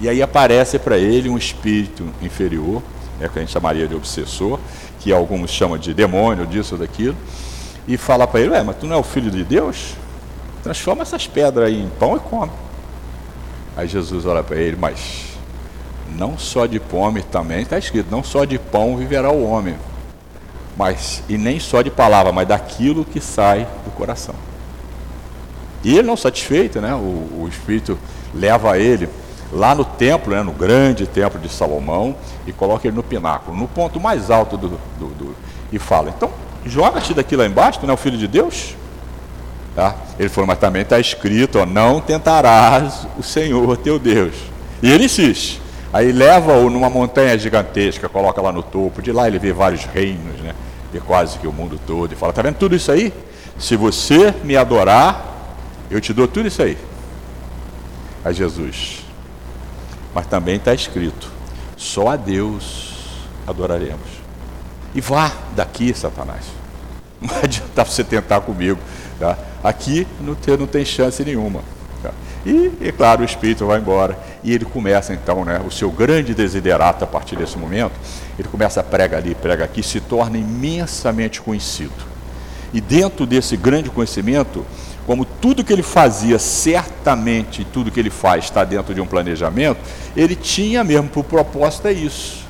E 0.00 0.08
aí 0.08 0.20
aparece 0.20 0.76
para 0.76 0.98
ele 0.98 1.28
um 1.28 1.38
espírito 1.38 2.04
inferior, 2.20 2.82
é 3.20 3.28
que 3.28 3.38
a 3.38 3.42
gente 3.42 3.52
chamaria 3.52 3.86
de 3.86 3.94
obsessor, 3.94 4.58
que 4.98 5.12
alguns 5.12 5.52
chamam 5.52 5.78
de 5.78 5.94
demônio, 5.94 6.48
disso 6.48 6.74
ou 6.74 6.80
daquilo, 6.80 7.16
e 7.86 7.96
fala 7.96 8.26
para 8.26 8.40
ele, 8.40 8.50
ué, 8.50 8.64
mas 8.64 8.76
tu 8.76 8.88
não 8.88 8.96
é 8.96 8.98
o 8.98 9.04
filho 9.04 9.30
de 9.30 9.44
Deus? 9.44 9.94
Transforma 10.64 11.02
essas 11.02 11.28
pedras 11.28 11.68
aí 11.68 11.80
em 11.80 11.88
pão 11.90 12.16
e 12.16 12.18
come. 12.18 12.50
Aí 13.76 13.86
Jesus 13.86 14.26
olha 14.26 14.42
para 14.42 14.56
ele, 14.56 14.76
mas 14.76 15.26
não 16.16 16.36
só 16.36 16.66
de 16.66 16.80
pão, 16.80 17.14
também 17.30 17.62
está 17.62 17.78
escrito, 17.78 18.08
não 18.10 18.24
só 18.24 18.44
de 18.44 18.58
pão 18.58 18.96
viverá 18.96 19.30
o 19.30 19.48
homem, 19.48 19.76
mas 20.76 21.22
e 21.28 21.38
nem 21.38 21.60
só 21.60 21.82
de 21.82 21.90
palavra, 21.90 22.32
mas 22.32 22.48
daquilo 22.48 23.04
que 23.04 23.20
sai 23.20 23.66
do 23.84 23.90
coração. 23.90 24.34
E 25.82 25.96
ele 25.98 26.06
não 26.06 26.16
satisfeito, 26.16 26.80
né? 26.80 26.94
O, 26.94 27.42
o 27.42 27.48
Espírito 27.48 27.98
leva 28.34 28.78
ele 28.78 29.08
lá 29.52 29.74
no 29.74 29.84
templo, 29.84 30.34
né, 30.34 30.42
no 30.42 30.52
grande 30.52 31.06
templo 31.06 31.38
de 31.38 31.48
Salomão, 31.48 32.16
e 32.46 32.52
coloca 32.52 32.88
ele 32.88 32.96
no 32.96 33.02
pináculo, 33.02 33.56
no 33.56 33.68
ponto 33.68 34.00
mais 34.00 34.30
alto 34.30 34.56
do, 34.56 34.68
do, 34.98 35.06
do 35.08 35.36
e 35.72 35.78
fala: 35.78 36.12
então, 36.16 36.30
joga-te 36.64 37.14
daqui 37.14 37.36
lá 37.36 37.46
embaixo, 37.46 37.80
tu 37.80 37.86
não 37.86 37.92
é 37.92 37.94
o 37.94 37.98
filho 37.98 38.18
de 38.18 38.26
Deus? 38.26 38.74
Tá? 39.74 39.94
Ele 40.18 40.28
falou, 40.28 40.46
mas 40.46 40.58
também 40.58 40.82
está 40.82 40.98
escrito: 40.98 41.58
ó, 41.58 41.66
não 41.66 42.00
tentarás 42.00 43.06
o 43.18 43.22
Senhor 43.22 43.76
teu 43.76 43.98
Deus. 43.98 44.34
E 44.82 44.90
ele 44.90 45.04
insiste. 45.04 45.60
Aí 45.92 46.10
leva-o 46.10 46.68
numa 46.70 46.90
montanha 46.90 47.38
gigantesca, 47.38 48.08
coloca 48.08 48.42
lá 48.42 48.50
no 48.50 48.62
topo, 48.62 49.00
de 49.00 49.12
lá 49.12 49.28
ele 49.28 49.38
vê 49.38 49.52
vários 49.52 49.84
reinos, 49.84 50.40
né? 50.40 50.52
Vê 50.94 51.00
quase 51.00 51.40
que 51.40 51.46
o 51.48 51.52
mundo 51.52 51.76
todo, 51.84 52.12
e 52.12 52.16
fala: 52.16 52.30
está 52.30 52.40
vendo 52.40 52.54
tudo 52.54 52.76
isso 52.76 52.92
aí? 52.92 53.12
Se 53.58 53.74
você 53.74 54.32
me 54.44 54.56
adorar, 54.56 55.56
eu 55.90 56.00
te 56.00 56.12
dou 56.12 56.28
tudo 56.28 56.46
isso 56.46 56.62
aí. 56.62 56.78
A 58.24 58.30
Jesus, 58.30 59.04
mas 60.14 60.24
também 60.28 60.54
está 60.54 60.72
escrito: 60.72 61.28
só 61.76 62.10
a 62.10 62.16
Deus 62.16 62.92
adoraremos. 63.44 64.06
E 64.94 65.00
vá 65.00 65.32
daqui, 65.56 65.92
Satanás. 65.92 66.44
Não 67.20 67.36
adianta 67.42 67.84
você 67.84 68.04
tentar 68.04 68.42
comigo. 68.42 68.78
Tá? 69.18 69.36
Aqui 69.64 70.06
não 70.20 70.34
tem, 70.34 70.56
não 70.56 70.66
tem 70.66 70.84
chance 70.84 71.24
nenhuma. 71.24 71.62
E, 72.44 72.72
é 72.82 72.92
claro, 72.92 73.22
o 73.22 73.24
espírito 73.24 73.66
vai 73.66 73.78
embora. 73.78 74.18
E 74.42 74.52
ele 74.52 74.64
começa 74.64 75.14
então, 75.14 75.44
né, 75.44 75.60
o 75.66 75.70
seu 75.70 75.90
grande 75.90 76.34
desiderato 76.34 77.02
a 77.04 77.06
partir 77.06 77.36
desse 77.36 77.56
momento. 77.56 77.92
Ele 78.38 78.48
começa 78.48 78.80
a 78.80 78.84
prega 78.84 79.16
ali, 79.16 79.34
prega 79.34 79.64
aqui, 79.64 79.82
se 79.82 80.00
torna 80.00 80.36
imensamente 80.36 81.40
conhecido. 81.40 82.14
E 82.72 82.80
dentro 82.80 83.24
desse 83.24 83.56
grande 83.56 83.88
conhecimento, 83.88 84.66
como 85.06 85.24
tudo 85.24 85.64
que 85.64 85.72
ele 85.72 85.82
fazia 85.82 86.38
certamente, 86.38 87.64
tudo 87.64 87.90
que 87.90 88.00
ele 88.00 88.10
faz 88.10 88.44
está 88.44 88.64
dentro 88.64 88.94
de 88.94 89.00
um 89.00 89.06
planejamento, 89.06 89.78
ele 90.16 90.34
tinha 90.34 90.82
mesmo 90.82 91.08
por 91.08 91.24
propósito 91.24 91.88
é 91.88 91.92
isso: 91.92 92.44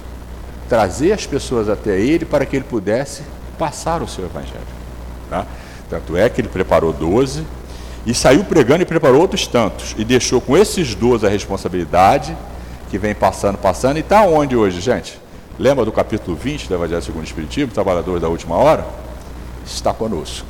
trazer 0.69 1.13
as 1.13 1.27
pessoas 1.27 1.69
até 1.69 2.01
ele 2.01 2.25
para 2.25 2.47
que 2.47 2.57
ele 2.57 2.65
pudesse 2.65 3.23
passar 3.59 4.03
o 4.03 4.09
seu 4.09 4.25
evangelho. 4.25 4.61
Tá? 5.29 5.47
Tanto 5.91 6.17
é 6.17 6.29
que 6.29 6.41
ele 6.41 6.49
preparou 6.49 6.93
12 6.93 7.45
e 8.07 8.13
saiu 8.15 8.45
pregando 8.45 8.83
e 8.83 8.87
preparou 8.87 9.21
outros 9.21 9.47
tantos, 9.47 9.95
e 9.97 10.05
deixou 10.05 10.41
com 10.41 10.57
esses 10.57 10.95
12 10.95 11.27
a 11.27 11.31
responsabilidade 11.31 12.37
que 12.91 12.99
vem 12.99 13.15
passando, 13.15 13.57
passando, 13.57 13.97
e 13.97 14.01
está 14.01 14.23
onde 14.23 14.55
hoje, 14.55 14.81
gente? 14.81 15.19
Lembra 15.59 15.85
do 15.85 15.93
capítulo 15.93 16.37
20 16.37 16.69
do 16.69 16.75
Evangelho 16.75 17.03
segundo 17.03 17.23
o 17.23 17.25
Espiritismo, 17.25 17.73
da 18.21 18.29
Última 18.29 18.57
Hora? 18.57 18.85
Está 19.65 19.95
conosco. 19.95 20.47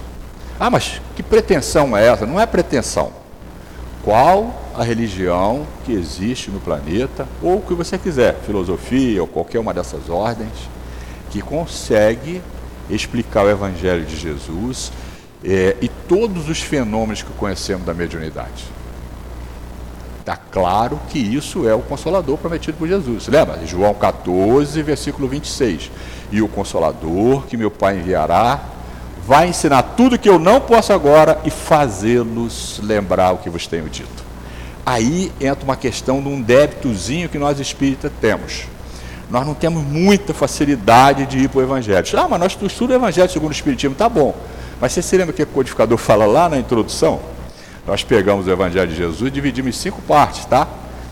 Ah, 0.58 0.70
mas 0.70 1.00
que 1.14 1.22
pretensão 1.22 1.96
é 1.96 2.06
essa? 2.06 2.26
Não 2.26 2.40
é 2.40 2.46
pretensão. 2.46 3.12
Qual 4.02 4.54
a 4.74 4.82
religião 4.82 5.66
que 5.84 5.92
existe 5.92 6.50
no 6.50 6.60
planeta, 6.60 7.26
ou 7.42 7.56
o 7.56 7.60
que 7.62 7.74
você 7.74 7.96
quiser, 7.96 8.36
filosofia 8.44 9.20
ou 9.20 9.28
qualquer 9.28 9.58
uma 9.58 9.72
dessas 9.72 10.08
ordens, 10.08 10.68
que 11.30 11.40
consegue 11.40 12.42
explicar 12.90 13.44
o 13.44 13.50
Evangelho 13.50 14.04
de 14.04 14.16
Jesus 14.16 14.92
é, 15.44 15.76
e 15.80 15.88
todos 15.88 16.48
os 16.48 16.60
fenômenos 16.60 17.22
que 17.22 17.32
conhecemos 17.32 17.84
da 17.84 17.92
mediunidade? 17.92 18.64
Está 20.20 20.36
claro 20.36 20.98
que 21.10 21.18
isso 21.18 21.68
é 21.68 21.74
o 21.74 21.80
Consolador 21.80 22.38
prometido 22.38 22.78
por 22.78 22.88
Jesus. 22.88 23.28
Lembra? 23.28 23.60
João 23.66 23.92
14, 23.92 24.82
versículo 24.82 25.28
26. 25.28 25.90
E 26.32 26.40
o 26.40 26.48
Consolador 26.48 27.44
que 27.46 27.58
meu 27.58 27.70
Pai 27.70 27.98
enviará 27.98 28.58
vai 29.26 29.48
ensinar 29.48 29.82
tudo 29.82 30.18
que 30.18 30.28
eu 30.28 30.38
não 30.38 30.62
posso 30.62 30.94
agora 30.94 31.38
e 31.44 31.50
fazê-los 31.50 32.80
lembrar 32.82 33.32
o 33.32 33.38
que 33.38 33.50
vos 33.50 33.66
tenho 33.66 33.88
dito. 33.90 34.24
Aí 34.86 35.30
entra 35.38 35.62
uma 35.64 35.76
questão 35.76 36.22
de 36.22 36.28
um 36.28 36.40
débitozinho 36.40 37.28
que 37.28 37.38
nós 37.38 37.60
espíritas 37.60 38.10
temos. 38.18 38.64
Nós 39.30 39.46
não 39.46 39.54
temos 39.54 39.82
muita 39.82 40.32
facilidade 40.32 41.26
de 41.26 41.38
ir 41.38 41.48
para 41.48 41.58
o 41.58 41.62
Evangelho. 41.62 42.06
Ah, 42.16 42.28
mas 42.28 42.40
nós 42.40 42.52
estudamos 42.52 42.80
o 42.80 42.92
Evangelho 42.92 43.30
segundo 43.30 43.50
o 43.50 43.54
Espiritismo, 43.54 43.94
tá 43.94 44.08
bom. 44.08 44.34
Mas 44.80 44.92
você 44.92 45.02
se 45.02 45.16
lembra 45.16 45.32
o 45.32 45.36
que 45.36 45.42
o 45.42 45.46
codificador 45.46 45.98
fala 45.98 46.26
lá 46.26 46.48
na 46.48 46.58
introdução? 46.58 47.20
Nós 47.86 48.02
pegamos 48.02 48.46
o 48.46 48.50
Evangelho 48.50 48.90
de 48.90 48.96
Jesus 48.96 49.28
e 49.28 49.30
dividimos 49.30 49.76
em 49.76 49.78
cinco 49.78 50.00
partes, 50.02 50.44
tá? 50.46 50.66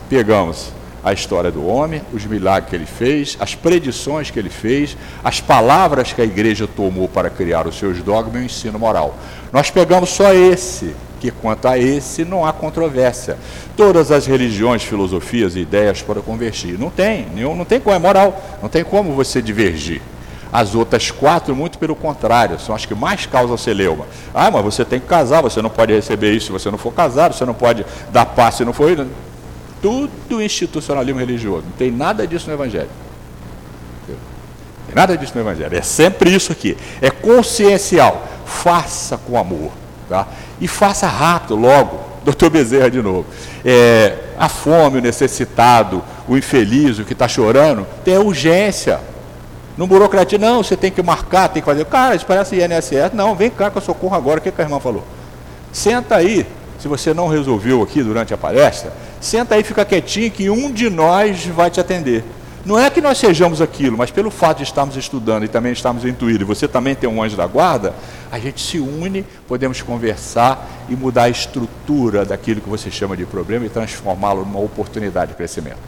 Pegamos 0.09 0.73
a 1.05 1.13
história 1.13 1.51
do 1.51 1.67
homem, 1.67 2.01
os 2.13 2.25
milagres 2.25 2.71
que 2.71 2.77
ele 2.77 2.87
fez, 2.87 3.37
as 3.41 3.55
predições 3.55 4.31
que 4.31 4.39
ele 4.39 4.49
fez, 4.49 4.97
as 5.23 5.41
palavras 5.41 6.13
que 6.13 6.23
a 6.23 6.25
igreja 6.25 6.67
tomou 6.67 7.09
para 7.09 7.29
criar 7.29 7.67
os 7.67 7.79
seus 7.79 7.99
dogmas 8.03 8.37
e 8.37 8.39
o 8.39 8.45
ensino 8.45 8.79
moral. 8.79 9.17
Nós 9.53 9.71
pegamos 9.71 10.11
só 10.11 10.33
esse, 10.33 10.95
que 11.21 11.31
quanto 11.31 11.67
a 11.67 11.79
esse 11.79 12.25
não 12.25 12.47
há 12.47 12.53
controvérsia. 12.53 13.37
Todas 13.77 14.11
as 14.11 14.27
religiões, 14.27 14.83
filosofias 14.83 15.57
e 15.57 15.61
ideias 15.61 16.03
para 16.03 16.21
convertir. 16.21 16.79
Não 16.79 16.91
tem, 16.91 17.27
não 17.35 17.65
tem 17.65 17.81
como, 17.81 17.97
é 17.97 17.99
moral, 17.99 18.43
não 18.63 18.69
tem 18.69 18.85
como 18.85 19.13
você 19.13 19.43
divergir. 19.43 20.01
As 20.53 20.75
outras 20.75 21.11
quatro, 21.11 21.57
muito 21.57 21.79
pelo 21.79 21.97
contrário, 21.97 22.61
são 22.61 22.75
as 22.75 22.85
que 22.85 22.95
mais 22.95 23.25
causam 23.25 23.57
celeuma. 23.57 24.05
Ah, 24.35 24.51
mas 24.51 24.63
você 24.63 24.85
tem 24.85 25.01
que 25.01 25.07
casar, 25.07 25.41
você 25.41 25.63
não 25.63 25.71
pode 25.71 25.95
receber 25.95 26.33
isso 26.33 26.47
se 26.47 26.53
você 26.53 26.71
não 26.71 26.77
for 26.77 26.93
casado, 26.93 27.35
você 27.35 27.47
não 27.47 27.55
pode 27.55 27.87
dar 28.13 28.27
paz 28.27 28.57
se 28.57 28.65
não 28.65 28.73
for 28.73 28.91
tudo 29.83 30.41
institucionalismo 30.41 31.19
religioso. 31.19 31.65
Não 31.65 31.73
tem 31.73 31.91
nada 31.91 32.27
disso 32.27 32.47
no 32.47 32.53
Evangelho. 32.53 32.89
Não 34.09 34.17
tem 34.87 34.95
nada 34.95 35.17
disso 35.17 35.33
no 35.35 35.41
Evangelho. 35.41 35.77
É 35.77 35.83
sempre 35.83 36.33
isso 36.33 36.53
aqui. 36.53 36.77
É 37.01 37.11
consciencial. 37.11 38.29
Faça 38.47 39.17
com 39.17 39.37
amor. 39.37 39.73
Tá? 40.09 40.29
E 40.61 40.69
faça 40.69 41.07
rápido, 41.09 41.57
logo. 41.57 42.13
Doutor 42.25 42.51
Bezerra 42.51 42.89
de 42.89 43.03
novo. 43.03 43.27
É, 43.65 44.17
a 44.39 44.49
fome, 44.49 44.99
o 44.99 45.03
necessitado, 45.03 46.03
o 46.29 46.37
infeliz, 46.37 47.01
o 47.01 47.05
que 47.05 47.15
está 47.15 47.27
chorando, 47.27 47.85
tem 48.05 48.17
urgência. 48.17 49.01
Não 49.77 49.87
burocratia, 49.87 50.39
não, 50.39 50.63
você 50.63 50.77
tem 50.77 50.91
que 50.91 51.03
marcar, 51.03 51.49
tem 51.49 51.63
que 51.63 51.67
fazer. 51.67 51.85
Cara, 51.87 52.15
isso 52.15 52.27
parece 52.27 52.57
INSS. 52.57 53.13
Não, 53.15 53.35
vem 53.35 53.51
cá 53.51 53.71
que 53.71 53.79
eu 53.79 53.83
socorro 53.83 54.15
agora. 54.15 54.39
O 54.39 54.43
que, 54.43 54.51
que 54.51 54.61
a 54.61 54.65
irmã 54.65 54.79
falou? 54.79 55.05
Senta 55.73 56.17
aí, 56.17 56.47
se 56.79 56.89
você 56.89 57.15
não 57.15 57.29
resolveu 57.29 57.83
aqui 57.83 58.03
durante 58.03 58.35
a 58.35 58.37
palestra, 58.37 58.93
senta 59.21 59.55
aí, 59.55 59.63
fica 59.63 59.85
quietinho 59.85 60.31
que 60.31 60.51
um 60.51 60.71
de 60.71 60.91
nós 60.91 61.47
vai 61.47 61.71
te 61.71 61.81
atender. 61.81 62.23
Não 62.65 62.79
é 62.79 62.89
que 62.91 63.01
nós 63.01 63.19
sejamos 63.19 63.61
aquilo, 63.61 63.99
mas 63.99 64.13
pelo 64.13 64.31
fato 64.31 64.59
de 64.59 64.63
estarmos 64.63 64.97
estudando 64.97 65.45
e 65.45 65.49
também 65.49 65.73
estarmos 65.73 66.05
intuídos, 66.05 66.47
você 66.47 66.69
também 66.69 66.95
tem 66.95 67.11
um 67.11 67.21
anjo 67.21 67.37
da 67.37 67.45
guarda, 67.45 67.93
a 68.31 68.39
gente 68.39 68.61
se 68.63 68.79
une, 68.79 69.27
podemos 69.49 69.83
conversar 69.83 70.69
e 70.89 70.95
mudar 70.95 71.25
a 71.25 71.29
estrutura 71.29 72.25
daquilo 72.25 72.61
que 72.61 72.69
você 72.69 72.89
chama 72.89 73.17
de 73.17 73.27
problema 73.27 73.67
e 73.67 73.69
transformá-lo 73.69 74.45
numa 74.45 74.61
oportunidade 74.61 75.33
de 75.33 75.37
crescimento. 75.37 75.79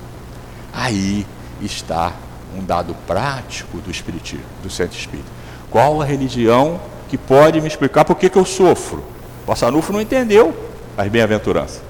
Aí 0.73 1.25
está 1.63 2.13
um 2.57 2.65
dado 2.65 2.95
prático 3.07 3.79
do 3.79 3.91
Espiritismo, 3.91 4.45
do 4.63 4.71
Centro 4.71 4.99
Espírita. 4.99 5.29
Qual 5.71 6.01
a 6.01 6.05
religião 6.05 6.81
que 7.09 7.19
pode 7.19 7.61
me 7.61 7.69
explicar 7.69 8.05
por 8.05 8.17
que, 8.17 8.29
que 8.29 8.39
eu 8.39 8.45
sofro? 8.45 9.05
O 9.47 9.53
Assanufo 9.53 9.93
não 9.93 10.01
entendeu 10.01 10.55
as 10.97 11.09
bem-aventuranças. 11.09 11.83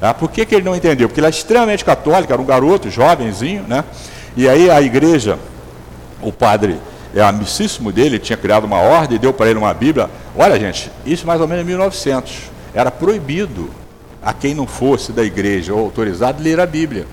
Ah, 0.00 0.12
por 0.12 0.30
que, 0.30 0.44
que 0.44 0.54
ele 0.54 0.64
não 0.64 0.76
entendeu? 0.76 1.08
Porque 1.08 1.20
ele 1.20 1.26
era 1.26 1.34
extremamente 1.34 1.84
católico, 1.84 2.32
era 2.32 2.40
um 2.40 2.44
garoto, 2.44 2.90
jovenzinho, 2.90 3.64
né? 3.66 3.84
E 4.36 4.48
aí 4.48 4.70
a 4.70 4.82
igreja, 4.82 5.38
o 6.20 6.30
padre 6.30 6.78
é 7.14 7.22
amicíssimo 7.22 7.90
dele, 7.90 8.18
tinha 8.18 8.36
criado 8.36 8.64
uma 8.64 8.78
ordem, 8.78 9.18
deu 9.18 9.32
para 9.32 9.48
ele 9.48 9.58
uma 9.58 9.72
Bíblia. 9.72 10.10
Olha, 10.36 10.58
gente, 10.58 10.90
isso 11.04 11.26
mais 11.26 11.40
ou 11.40 11.48
menos 11.48 11.64
em 11.64 11.68
1900. 11.68 12.50
Era 12.74 12.90
proibido 12.90 13.70
a 14.22 14.34
quem 14.34 14.54
não 14.54 14.66
fosse 14.66 15.12
da 15.12 15.22
igreja 15.22 15.72
ou 15.72 15.80
autorizado 15.80 16.42
ler 16.42 16.60
a 16.60 16.66
Bíblia. 16.66 17.06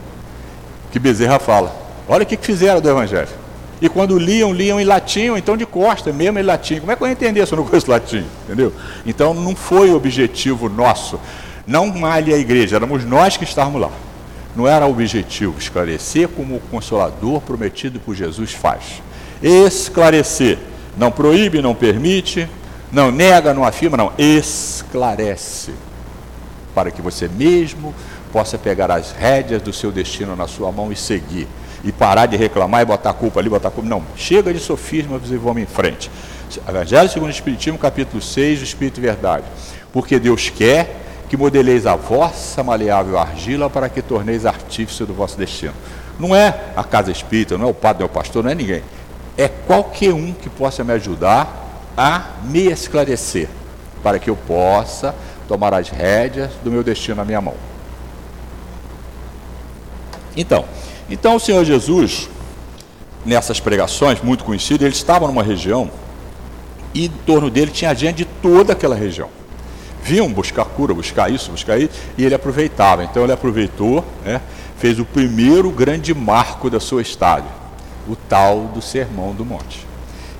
Que 0.91 0.99
Bezerra 0.99 1.39
fala. 1.39 1.82
Olha 2.07 2.23
o 2.23 2.25
que, 2.25 2.37
fizeram 2.37 2.81
do 2.81 2.89
Evangelho. 2.89 3.29
E 3.81 3.89
quando 3.89 4.17
liam, 4.17 4.53
liam 4.53 4.79
em 4.79 4.85
latim, 4.85 5.35
então 5.35 5.57
de 5.57 5.65
costa, 5.65 6.13
mesmo 6.13 6.39
em 6.39 6.43
latim. 6.43 6.79
Como 6.79 6.91
é 6.91 6.95
que 6.95 7.03
eu 7.03 7.07
ia 7.07 7.11
entender 7.11 7.45
se 7.45 7.53
eu 7.53 7.57
não 7.57 7.65
conheço 7.65 7.89
latim? 7.89 8.25
Entendeu? 8.45 8.73
Então 9.05 9.33
não 9.33 9.55
foi 9.55 9.91
objetivo 9.91 10.69
nosso 10.69 11.19
não 11.65 11.87
malhe 11.87 12.33
a 12.33 12.37
igreja, 12.37 12.75
éramos 12.75 13.05
nós 13.05 13.37
que 13.37 13.43
estávamos 13.43 13.81
lá. 13.81 13.89
Não 14.55 14.67
era 14.67 14.85
o 14.85 14.91
objetivo 14.91 15.55
esclarecer 15.57 16.27
como 16.27 16.57
o 16.57 16.59
consolador 16.59 17.41
prometido 17.41 17.99
por 17.99 18.13
Jesus 18.13 18.51
faz. 18.51 19.01
Esclarecer. 19.41 20.59
Não 20.95 21.11
proíbe, 21.11 21.61
não 21.61 21.73
permite, 21.73 22.47
não 22.91 23.11
nega, 23.11 23.53
não 23.53 23.63
afirma, 23.63 23.97
não. 23.97 24.11
Esclarece. 24.17 25.73
Para 26.75 26.91
que 26.91 27.01
você 27.01 27.27
mesmo 27.27 27.95
possa 28.31 28.57
pegar 28.57 28.91
as 28.91 29.11
rédeas 29.11 29.61
do 29.61 29.73
seu 29.73 29.91
destino 29.91 30.35
na 30.35 30.47
sua 30.47 30.71
mão 30.71 30.91
e 30.91 30.95
seguir. 30.95 31.47
E 31.83 31.91
parar 31.91 32.27
de 32.27 32.37
reclamar 32.37 32.81
e 32.81 32.85
botar 32.85 33.13
culpa 33.13 33.39
ali, 33.39 33.49
botar 33.49 33.69
culpa. 33.69 33.89
Não, 33.89 34.03
chega 34.15 34.53
de 34.53 34.59
sofismas 34.59 35.29
e 35.29 35.35
vamos 35.35 35.61
em 35.61 35.65
frente. 35.65 36.09
Evangelho 36.67 37.09
segundo 37.09 37.29
o 37.29 37.31
Espiritismo, 37.31 37.77
capítulo 37.77 38.21
6, 38.21 38.61
o 38.61 38.63
Espírito 38.63 38.99
e 38.99 39.01
Verdade. 39.01 39.45
Porque 39.91 40.19
Deus 40.19 40.49
quer 40.49 41.01
que 41.29 41.37
modeleis 41.37 41.85
a 41.87 41.95
vossa 41.95 42.63
maleável 42.63 43.17
argila 43.17 43.69
para 43.69 43.89
que 43.89 44.01
torneis 44.01 44.45
artífice 44.45 45.03
do 45.03 45.13
vosso 45.13 45.37
destino. 45.37 45.73
Não 46.19 46.35
é 46.35 46.71
a 46.75 46.83
casa 46.83 47.11
espírita, 47.11 47.57
não 47.57 47.67
é 47.67 47.69
o 47.71 47.73
padre, 47.73 48.03
não 48.03 48.07
é 48.07 48.09
o 48.11 48.13
pastor, 48.13 48.43
não 48.43 48.51
é 48.51 48.55
ninguém. 48.55 48.83
É 49.35 49.47
qualquer 49.47 50.13
um 50.13 50.31
que 50.31 50.49
possa 50.49 50.83
me 50.83 50.93
ajudar 50.93 51.81
a 51.97 52.27
me 52.43 52.67
esclarecer, 52.67 53.49
para 54.03 54.19
que 54.19 54.29
eu 54.29 54.35
possa 54.35 55.15
tomar 55.47 55.73
as 55.73 55.89
rédeas 55.89 56.51
do 56.63 56.71
meu 56.71 56.83
destino 56.83 57.17
na 57.17 57.25
minha 57.25 57.41
mão. 57.41 57.55
Então, 60.37 60.65
então 61.13 61.35
o 61.35 61.39
Senhor 61.39 61.63
Jesus, 61.63 62.29
nessas 63.25 63.59
pregações 63.59 64.21
muito 64.21 64.43
conhecidas, 64.43 64.81
ele 64.81 64.95
estava 64.95 65.27
numa 65.27 65.43
região 65.43 65.89
e 66.93 67.05
em 67.05 67.09
torno 67.09 67.49
dele 67.49 67.71
tinha 67.71 67.93
gente 67.93 68.17
de 68.17 68.25
toda 68.25 68.73
aquela 68.73 68.95
região 68.95 69.29
vinham 70.03 70.27
buscar 70.31 70.65
cura, 70.65 70.93
buscar 70.93 71.31
isso, 71.31 71.49
buscar 71.49 71.79
isso, 71.79 71.91
e 72.17 72.25
ele 72.25 72.35
aproveitava. 72.35 73.03
Então 73.03 73.23
ele 73.23 73.31
aproveitou, 73.31 74.03
né, 74.23 74.41
fez 74.77 74.99
o 74.99 75.05
primeiro 75.05 75.71
grande 75.71 76.13
marco 76.13 76.69
da 76.69 76.79
sua 76.79 77.01
estádio, 77.01 77.49
o 78.07 78.15
tal 78.15 78.65
do 78.73 78.81
Sermão 78.81 79.33
do 79.33 79.45
Monte. 79.45 79.87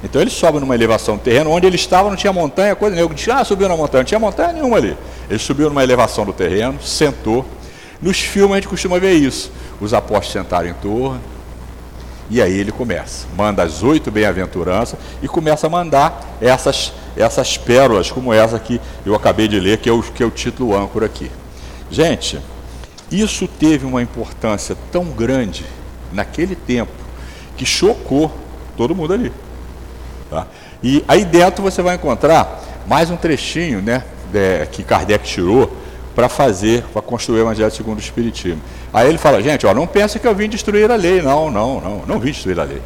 Então 0.03 0.21
ele 0.21 0.29
sobe 0.29 0.59
numa 0.59 0.75
elevação 0.75 1.15
do 1.15 1.23
terreno, 1.23 1.49
onde 1.49 1.65
ele 1.65 1.77
estava 1.77 2.09
não 2.09 2.17
tinha 2.17 2.33
montanha, 2.33 2.75
coisa 2.75 2.93
nenhuma. 2.93 3.15
Disse, 3.15 3.31
ah, 3.31 3.45
subiu 3.45 3.69
na 3.69 3.77
montanha, 3.77 4.01
não 4.01 4.07
tinha 4.07 4.19
montanha 4.19 4.51
nenhuma 4.51 4.75
ali. 4.75 4.97
Ele 5.29 5.39
subiu 5.39 5.69
numa 5.69 5.81
elevação 5.81 6.25
do 6.25 6.33
terreno, 6.33 6.77
sentou. 6.83 7.45
Nos 8.01 8.19
filmes 8.19 8.51
a 8.51 8.55
gente 8.55 8.67
costuma 8.67 8.99
ver 8.99 9.13
isso. 9.13 9.49
Os 9.79 9.93
apóstolos 9.93 10.31
sentaram 10.31 10.67
em 10.69 10.73
torno, 10.73 11.21
e 12.29 12.41
aí 12.41 12.57
ele 12.57 12.71
começa, 12.71 13.27
manda 13.37 13.63
as 13.63 13.83
oito 13.83 14.09
bem-aventuranças 14.09 14.97
e 15.21 15.27
começa 15.27 15.67
a 15.67 15.69
mandar 15.69 16.37
essas, 16.41 16.93
essas 17.15 17.57
pérolas, 17.57 18.11
como 18.11 18.33
essa 18.33 18.57
que 18.57 18.79
eu 19.05 19.13
acabei 19.13 19.47
de 19.47 19.59
ler, 19.59 19.77
que 19.77 19.89
é 19.89 19.91
o, 19.91 20.01
que 20.01 20.23
é 20.23 20.25
o 20.25 20.31
título 20.31 20.75
âncora 20.75 21.05
aqui. 21.05 21.29
Gente, 21.91 22.39
isso 23.11 23.47
teve 23.47 23.85
uma 23.85 24.01
importância 24.01 24.75
tão 24.91 25.05
grande 25.05 25.65
naquele 26.11 26.55
tempo 26.55 26.91
que 27.57 27.65
chocou 27.65 28.31
todo 28.75 28.95
mundo 28.95 29.13
ali. 29.13 29.31
Tá? 30.29 30.47
E 30.81 31.03
aí 31.07 31.23
dentro 31.25 31.61
você 31.61 31.81
vai 31.81 31.95
encontrar 31.95 32.63
mais 32.87 33.11
um 33.11 33.17
trechinho 33.17 33.81
né, 33.81 34.03
que 34.71 34.81
Kardec 34.81 35.23
tirou 35.25 35.82
para 36.15 36.29
fazer, 36.29 36.83
para 36.93 37.01
construir 37.01 37.39
o 37.39 37.41
Evangelho 37.43 37.71
segundo 37.71 37.97
o 37.97 38.01
Espiritismo. 38.01 38.61
Aí 38.93 39.09
ele 39.09 39.17
fala, 39.17 39.41
gente, 39.41 39.65
ó, 39.65 39.73
não 39.73 39.87
pensa 39.87 40.19
que 40.19 40.27
eu 40.27 40.35
vim 40.35 40.47
destruir 40.47 40.91
a 40.91 40.95
lei. 40.95 41.21
Não, 41.21 41.49
não, 41.49 41.81
não, 41.81 42.03
não 42.05 42.19
vim 42.19 42.31
destruir 42.31 42.59
a 42.59 42.63
lei. 42.63 42.81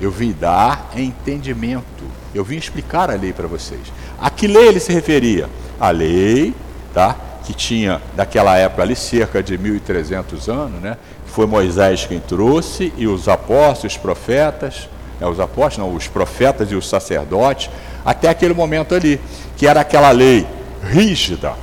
Eu 0.00 0.10
vim 0.10 0.32
dar 0.32 0.90
entendimento. 0.96 2.04
Eu 2.34 2.44
vim 2.44 2.56
explicar 2.56 3.10
a 3.10 3.14
lei 3.14 3.32
para 3.32 3.46
vocês. 3.46 3.80
A 4.20 4.30
que 4.30 4.46
lei 4.46 4.68
ele 4.68 4.80
se 4.80 4.92
referia? 4.92 5.48
A 5.78 5.90
lei, 5.90 6.54
tá? 6.92 7.16
Que 7.44 7.52
tinha 7.52 8.00
naquela 8.16 8.56
época 8.56 8.82
ali 8.82 8.96
cerca 8.96 9.42
de 9.42 9.58
1300 9.58 10.48
anos, 10.48 10.80
né? 10.80 10.96
Foi 11.26 11.46
Moisés 11.46 12.06
quem 12.06 12.20
trouxe 12.20 12.92
e 12.96 13.06
os 13.08 13.28
apóstolos, 13.28 13.94
os 13.94 13.96
profetas, 13.96 14.88
né, 15.20 15.26
os 15.26 15.40
apóstolos, 15.40 15.78
não, 15.78 15.96
os 15.96 16.06
profetas 16.06 16.70
e 16.70 16.76
os 16.76 16.88
sacerdotes, 16.88 17.70
até 18.04 18.28
aquele 18.28 18.54
momento 18.54 18.94
ali, 18.94 19.20
que 19.56 19.66
era 19.66 19.80
aquela 19.80 20.10
lei 20.10 20.46
rígida, 20.82 21.54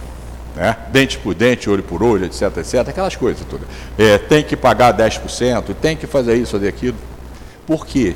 né? 0.56 0.76
dente 0.92 1.18
por 1.18 1.34
dente, 1.34 1.70
olho 1.70 1.84
por 1.84 2.04
olho, 2.04 2.26
etc, 2.26 2.58
etc, 2.58 2.88
aquelas 2.88 3.16
coisas 3.16 3.46
todas. 3.50 3.68
É, 3.98 4.18
tem 4.18 4.44
que 4.44 4.56
pagar 4.56 4.94
10%, 4.96 5.76
tem 5.82 5.96
que 5.96 6.08
fazer 6.08 6.36
isso, 6.36 6.52
fazer 6.52 6.68
aquilo. 6.68 6.98
Por 7.66 7.86
quê? 7.86 8.16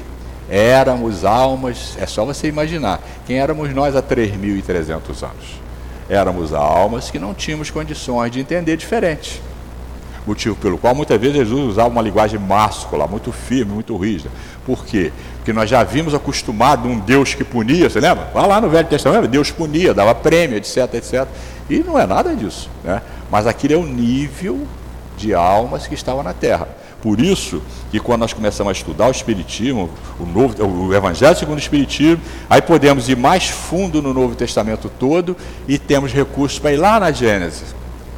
Éramos 0.50 1.26
almas, 1.26 1.98
é 2.00 2.06
só 2.06 2.24
você 2.24 2.48
imaginar, 2.48 3.02
quem 3.26 3.40
éramos 3.40 3.74
nós 3.74 3.96
há 3.96 4.02
3.300 4.02 5.24
anos? 5.24 5.66
Éramos 6.08 6.54
almas 6.54 7.10
que 7.10 7.18
não 7.18 7.34
tínhamos 7.34 7.72
condições 7.72 8.32
de 8.32 8.40
entender 8.40 8.78
diferente. 8.78 9.42
Motivo 10.26 10.56
pelo 10.56 10.78
qual 10.78 10.96
muitas 10.96 11.20
vezes 11.20 11.38
Jesus 11.38 11.70
usava 11.70 11.90
uma 11.90 12.02
linguagem 12.02 12.40
máscula, 12.40 13.08
muito 13.08 13.32
firme, 13.32 13.74
muito 13.74 13.96
rígida. 13.96 14.30
Por 14.66 14.84
quê? 14.84 15.12
Porque 15.38 15.54
nós 15.54 15.70
já 15.70 15.84
vimos 15.84 16.16
acostumado 16.16 16.88
um 16.88 17.00
Deus 17.00 17.36
que 17.36 17.44
punia, 17.44 17.90
você 17.90 18.00
lembra? 18.00 18.30
Vai 18.34 18.48
lá 18.48 18.60
no 18.60 18.68
Velho 18.68 18.88
Testamento, 18.88 19.28
Deus 19.28 19.52
punia, 19.52 19.94
dava 19.94 20.16
prêmio, 20.16 20.58
etc, 20.58 20.94
etc. 20.96 21.28
E 21.70 21.80
não 21.80 21.98
é 21.98 22.06
nada 22.06 22.36
disso. 22.36 22.70
Né? 22.84 23.02
Mas 23.32 23.48
aquilo 23.48 23.74
é 23.74 23.78
o 23.78 23.86
nível 23.86 24.68
de 25.18 25.34
almas 25.34 25.88
que 25.88 25.96
estavam 25.96 26.24
na 26.24 26.34
terra. 26.34 26.68
Por 27.02 27.20
isso 27.20 27.62
que 27.92 28.00
quando 28.00 28.22
nós 28.22 28.34
começamos 28.34 28.70
a 28.70 28.74
estudar 28.74 29.08
o 29.08 29.12
Espiritismo, 29.12 29.90
o, 30.20 30.26
novo, 30.26 30.66
o 30.66 30.94
Evangelho 30.94 31.38
segundo 31.38 31.58
o 31.58 31.62
Espiritismo, 31.62 32.20
aí 32.50 32.62
podemos 32.62 33.08
ir 33.08 33.16
mais 33.16 33.48
fundo 33.48 34.02
no 34.02 34.14
Novo 34.14 34.36
Testamento 34.36 34.90
todo 34.90 35.38
e 35.68 35.78
temos 35.78 36.12
recursos 36.12 36.58
para 36.58 36.74
ir 36.74 36.78
lá 36.78 37.00
na 37.00 37.12
Gênesis 37.12 37.76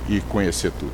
e 0.08 0.22
conhecer 0.22 0.72
tudo. 0.72 0.94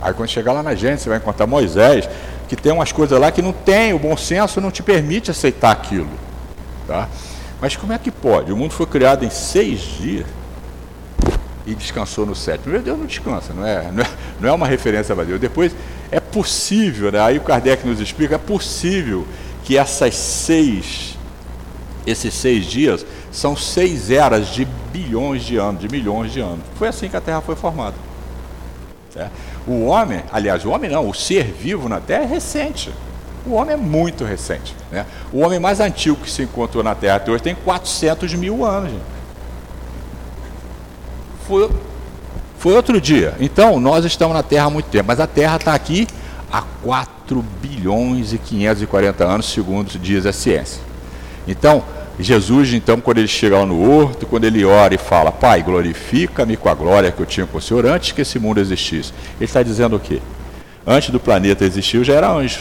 Aí 0.00 0.14
quando 0.14 0.30
chegar 0.30 0.52
lá 0.52 0.62
na 0.62 0.74
Gênesis, 0.74 1.02
você 1.02 1.10
vai 1.10 1.18
encontrar 1.18 1.46
Moisés, 1.46 2.08
que 2.48 2.56
tem 2.56 2.72
umas 2.72 2.92
coisas 2.92 3.20
lá 3.20 3.30
que 3.30 3.42
não 3.42 3.52
tem, 3.52 3.92
o 3.92 3.98
bom 3.98 4.16
senso 4.16 4.60
não 4.60 4.70
te 4.70 4.82
permite 4.82 5.30
aceitar 5.30 5.70
aquilo. 5.70 6.08
Tá? 6.86 7.08
Mas 7.60 7.76
como 7.76 7.92
é 7.92 7.98
que 7.98 8.10
pode? 8.10 8.50
O 8.52 8.56
mundo 8.56 8.72
foi 8.72 8.86
criado 8.86 9.24
em 9.24 9.30
seis 9.30 9.80
dias 9.80 10.26
e 11.66 11.74
descansou 11.74 12.26
no 12.26 12.34
sétimo. 12.34 12.78
Deus 12.78 12.98
não 12.98 13.06
descansa, 13.06 13.52
não 13.52 13.66
é, 13.66 13.90
não 13.92 14.02
é, 14.02 14.08
não 14.40 14.48
é 14.48 14.52
uma 14.52 14.66
referência 14.66 15.14
a 15.18 15.24
Deus. 15.24 15.40
Depois, 15.40 15.74
é 16.10 16.20
possível, 16.20 17.10
né? 17.12 17.20
aí 17.20 17.38
o 17.38 17.42
Kardec 17.42 17.86
nos 17.86 18.00
explica, 18.00 18.34
é 18.34 18.38
possível 18.38 19.26
que 19.64 19.76
essas 19.76 20.14
seis, 20.14 21.16
esses 22.06 22.34
seis 22.34 22.66
dias 22.66 23.06
são 23.30 23.56
seis 23.56 24.10
eras 24.10 24.48
de 24.48 24.66
bilhões 24.92 25.44
de 25.44 25.56
anos, 25.56 25.80
de 25.80 25.88
milhões 25.88 26.32
de 26.32 26.40
anos. 26.40 26.60
Foi 26.76 26.88
assim 26.88 27.08
que 27.08 27.16
a 27.16 27.20
Terra 27.20 27.40
foi 27.40 27.56
formada. 27.56 27.94
O 29.66 29.84
homem, 29.86 30.22
aliás, 30.32 30.64
o 30.64 30.70
homem 30.70 30.90
não, 30.90 31.08
o 31.08 31.14
ser 31.14 31.44
vivo 31.44 31.88
na 31.88 32.00
Terra 32.00 32.24
é 32.24 32.26
recente. 32.26 32.92
O 33.46 33.54
homem 33.54 33.74
é 33.74 33.76
muito 33.76 34.24
recente. 34.24 34.74
Né? 34.90 35.04
O 35.32 35.40
homem 35.40 35.58
mais 35.58 35.80
antigo 35.80 36.16
que 36.16 36.30
se 36.30 36.42
encontrou 36.42 36.82
na 36.82 36.94
Terra 36.94 37.16
até 37.16 37.30
hoje 37.30 37.42
tem 37.42 37.54
400 37.54 38.34
mil 38.34 38.64
anos. 38.64 38.90
Gente. 38.90 39.02
Foi, 41.46 41.70
foi 42.58 42.74
outro 42.74 43.00
dia. 43.00 43.34
Então, 43.40 43.80
nós 43.80 44.04
estamos 44.04 44.34
na 44.34 44.42
Terra 44.42 44.66
há 44.66 44.70
muito 44.70 44.86
tempo, 44.86 45.06
mas 45.08 45.20
a 45.20 45.26
Terra 45.26 45.56
está 45.56 45.74
aqui 45.74 46.06
há 46.52 46.62
4 46.82 47.44
bilhões 47.60 48.32
e 48.32 48.38
540 48.38 49.24
anos, 49.24 49.46
segundo 49.46 49.98
diz 49.98 50.26
a 50.26 50.32
ciência. 50.32 50.80
Então, 51.46 51.82
Jesus, 52.20 52.72
então, 52.72 53.00
quando 53.00 53.18
ele 53.18 53.28
chega 53.28 53.58
lá 53.58 53.66
no 53.66 53.90
horto, 53.90 54.26
quando 54.26 54.44
ele 54.44 54.64
ora 54.64 54.94
e 54.94 54.98
fala, 54.98 55.32
Pai, 55.32 55.62
glorifica-me 55.62 56.56
com 56.56 56.68
a 56.68 56.74
glória 56.74 57.10
que 57.10 57.20
eu 57.20 57.26
tinha 57.26 57.46
com 57.46 57.58
o 57.58 57.60
Senhor 57.60 57.86
antes 57.86 58.12
que 58.12 58.20
esse 58.20 58.38
mundo 58.38 58.60
existisse. 58.60 59.12
Ele 59.36 59.44
está 59.44 59.62
dizendo 59.62 59.96
o 59.96 60.00
quê? 60.00 60.20
Antes 60.86 61.10
do 61.10 61.18
planeta 61.18 61.64
existir, 61.64 61.96
eu 61.96 62.04
já 62.04 62.14
era 62.14 62.30
anjo. 62.30 62.60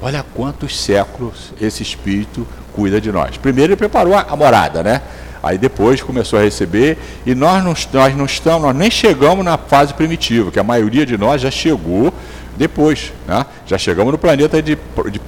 Olha 0.00 0.24
quantos 0.34 0.78
séculos 0.80 1.52
esse 1.60 1.82
Espírito 1.82 2.46
cuida 2.72 3.00
de 3.00 3.10
nós. 3.12 3.36
Primeiro 3.36 3.72
ele 3.72 3.76
preparou 3.76 4.14
a 4.14 4.36
morada, 4.36 4.82
né? 4.82 5.02
Aí 5.42 5.56
depois 5.56 6.02
começou 6.02 6.38
a 6.38 6.42
receber, 6.42 6.98
e 7.24 7.34
nós 7.34 7.64
não, 7.64 7.74
nós 7.92 8.16
não 8.16 8.24
estamos, 8.24 8.62
nós 8.62 8.76
nem 8.76 8.90
chegamos 8.90 9.44
na 9.44 9.56
fase 9.56 9.94
primitiva, 9.94 10.50
que 10.50 10.58
a 10.58 10.64
maioria 10.64 11.06
de 11.06 11.16
nós 11.16 11.40
já 11.40 11.50
chegou 11.50 12.12
depois. 12.56 13.12
Né? 13.26 13.46
Já 13.66 13.78
chegamos 13.78 14.12
no 14.12 14.18
planeta 14.18 14.62
de, 14.62 14.76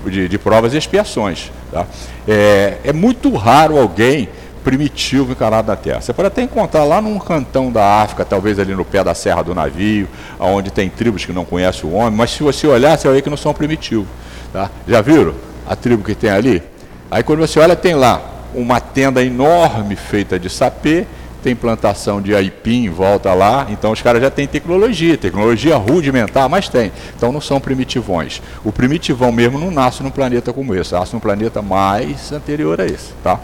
de, 0.06 0.28
de 0.28 0.38
provas 0.38 0.74
e 0.74 0.76
expiações. 0.76 1.50
Tá? 1.70 1.86
É, 2.28 2.78
é, 2.84 2.92
muito 2.92 3.34
raro 3.34 3.78
alguém 3.78 4.28
primitivo 4.62 5.32
encarnado 5.32 5.68
na 5.68 5.76
Terra. 5.76 6.02
Você 6.02 6.12
pode 6.12 6.28
até 6.28 6.42
encontrar 6.42 6.84
lá 6.84 7.00
num 7.00 7.18
cantão 7.18 7.72
da 7.72 8.02
África, 8.02 8.24
talvez 8.24 8.58
ali 8.58 8.74
no 8.74 8.84
pé 8.84 9.02
da 9.02 9.14
serra 9.14 9.42
do 9.42 9.54
navio, 9.54 10.06
onde 10.38 10.70
tem 10.70 10.88
tribos 10.90 11.24
que 11.24 11.32
não 11.32 11.44
conhecem 11.44 11.88
o 11.88 11.94
homem, 11.94 12.12
mas 12.12 12.30
se 12.30 12.42
você 12.42 12.66
olhar, 12.66 12.96
você 12.96 13.08
vai 13.08 13.16
ver 13.16 13.22
que 13.22 13.30
não 13.30 13.36
são 13.36 13.52
primitivos. 13.54 14.06
Tá? 14.52 14.70
Já 14.86 15.00
viram 15.00 15.34
a 15.66 15.74
tribo 15.74 16.04
que 16.04 16.14
tem 16.14 16.30
ali? 16.30 16.62
Aí 17.10 17.22
quando 17.22 17.40
você 17.40 17.58
olha, 17.58 17.74
tem 17.74 17.94
lá 17.94 18.22
uma 18.54 18.80
tenda 18.80 19.24
enorme 19.24 19.96
feita 19.96 20.38
de 20.38 20.48
sapê, 20.48 21.06
tem 21.42 21.56
plantação 21.56 22.22
de 22.22 22.34
aipim 22.34 22.84
em 22.84 22.88
volta 22.88 23.34
lá, 23.34 23.66
então 23.68 23.90
os 23.90 24.00
caras 24.00 24.22
já 24.22 24.30
têm 24.30 24.46
tecnologia, 24.46 25.18
tecnologia 25.18 25.76
rudimentar, 25.76 26.48
mas 26.48 26.68
tem. 26.68 26.92
Então 27.16 27.32
não 27.32 27.40
são 27.40 27.60
primitivões. 27.60 28.40
O 28.64 28.70
primitivão 28.70 29.32
mesmo 29.32 29.58
não 29.58 29.70
nasce 29.70 30.02
num 30.02 30.10
planeta 30.10 30.52
como 30.52 30.74
esse, 30.74 30.92
nasce 30.92 31.12
num 31.12 31.20
planeta 31.20 31.60
mais 31.60 32.30
anterior 32.30 32.80
a 32.80 32.86
esse. 32.86 33.12
Tá? 33.24 33.40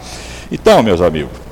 Então, 0.49 0.81
meus 0.81 1.01
amigos, 1.01 1.48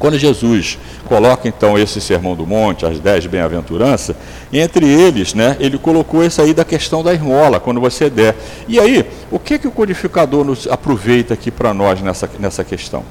quando 0.00 0.18
Jesus 0.18 0.78
coloca 1.04 1.46
então 1.46 1.78
esse 1.78 2.00
sermão 2.00 2.34
do 2.34 2.46
monte, 2.46 2.86
as 2.86 2.98
dez 2.98 3.26
bem-aventuranças, 3.26 4.16
entre 4.50 4.86
eles, 4.88 5.34
né, 5.34 5.58
ele 5.60 5.76
colocou 5.76 6.24
isso 6.24 6.40
aí 6.40 6.54
da 6.54 6.64
questão 6.64 7.04
da 7.04 7.12
esmola, 7.12 7.60
quando 7.60 7.78
você 7.82 8.08
der. 8.08 8.34
E 8.66 8.80
aí, 8.80 9.04
o 9.30 9.38
que, 9.38 9.58
que 9.58 9.68
o 9.68 9.70
codificador 9.70 10.42
nos 10.42 10.66
aproveita 10.66 11.34
aqui 11.34 11.50
para 11.50 11.74
nós 11.74 12.00
nessa, 12.00 12.28
nessa 12.38 12.64
questão? 12.64 13.04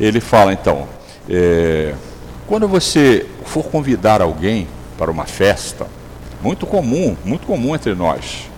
Ele 0.00 0.20
fala 0.20 0.54
então, 0.54 0.88
é, 1.28 1.92
quando 2.46 2.66
você 2.66 3.26
for 3.44 3.64
convidar 3.64 4.22
alguém 4.22 4.66
para 4.96 5.10
uma 5.10 5.26
festa, 5.26 5.86
muito 6.40 6.66
comum, 6.66 7.14
muito 7.26 7.46
comum 7.46 7.74
entre 7.74 7.94
nós? 7.94 8.50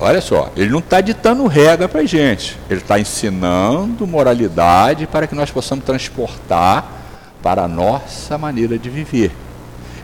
Olha 0.00 0.20
só, 0.20 0.52
ele 0.56 0.70
não 0.70 0.78
está 0.78 1.00
ditando 1.00 1.44
regra 1.48 1.88
para 1.88 2.02
a 2.02 2.04
gente, 2.04 2.56
ele 2.70 2.80
está 2.80 3.00
ensinando 3.00 4.06
moralidade 4.06 5.08
para 5.08 5.26
que 5.26 5.34
nós 5.34 5.50
possamos 5.50 5.84
transportar 5.84 6.86
para 7.42 7.64
a 7.64 7.68
nossa 7.68 8.38
maneira 8.38 8.78
de 8.78 8.88
viver. 8.88 9.32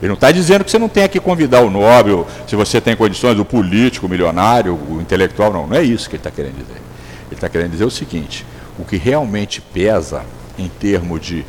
Ele 0.01 0.09
não 0.09 0.15
está 0.15 0.33
dizendo 0.33 0.65
que 0.65 0.71
você 0.71 0.81
não 0.81 0.89
tem 0.89 1.09
que 1.09 1.21
convidar 1.21 1.61
o 1.61 1.71
nobre, 1.71 2.13
se 2.49 2.57
você 2.57 2.81
tem 2.81 2.97
condições, 2.97 3.39
o 3.39 3.45
político, 3.45 4.07
o 4.07 4.09
milionário, 4.09 4.75
o 4.75 5.01
intelectual, 5.01 5.53
não, 5.53 5.67
não 5.69 5.77
é 5.77 5.83
isso 5.83 6.11
que 6.11 6.17
ele 6.17 6.21
está 6.21 6.31
querendo 6.31 6.57
dizer. 6.57 6.81
Ele 7.27 7.35
está 7.35 7.49
querendo 7.49 7.71
dizer 7.71 7.85
o 7.85 7.91
seguinte: 7.91 8.45
o 8.77 8.85
que 8.85 8.97
realmente 8.97 9.61
pesa 9.61 10.23
em 10.59 10.69
termos 10.69 11.21
de 11.21 11.47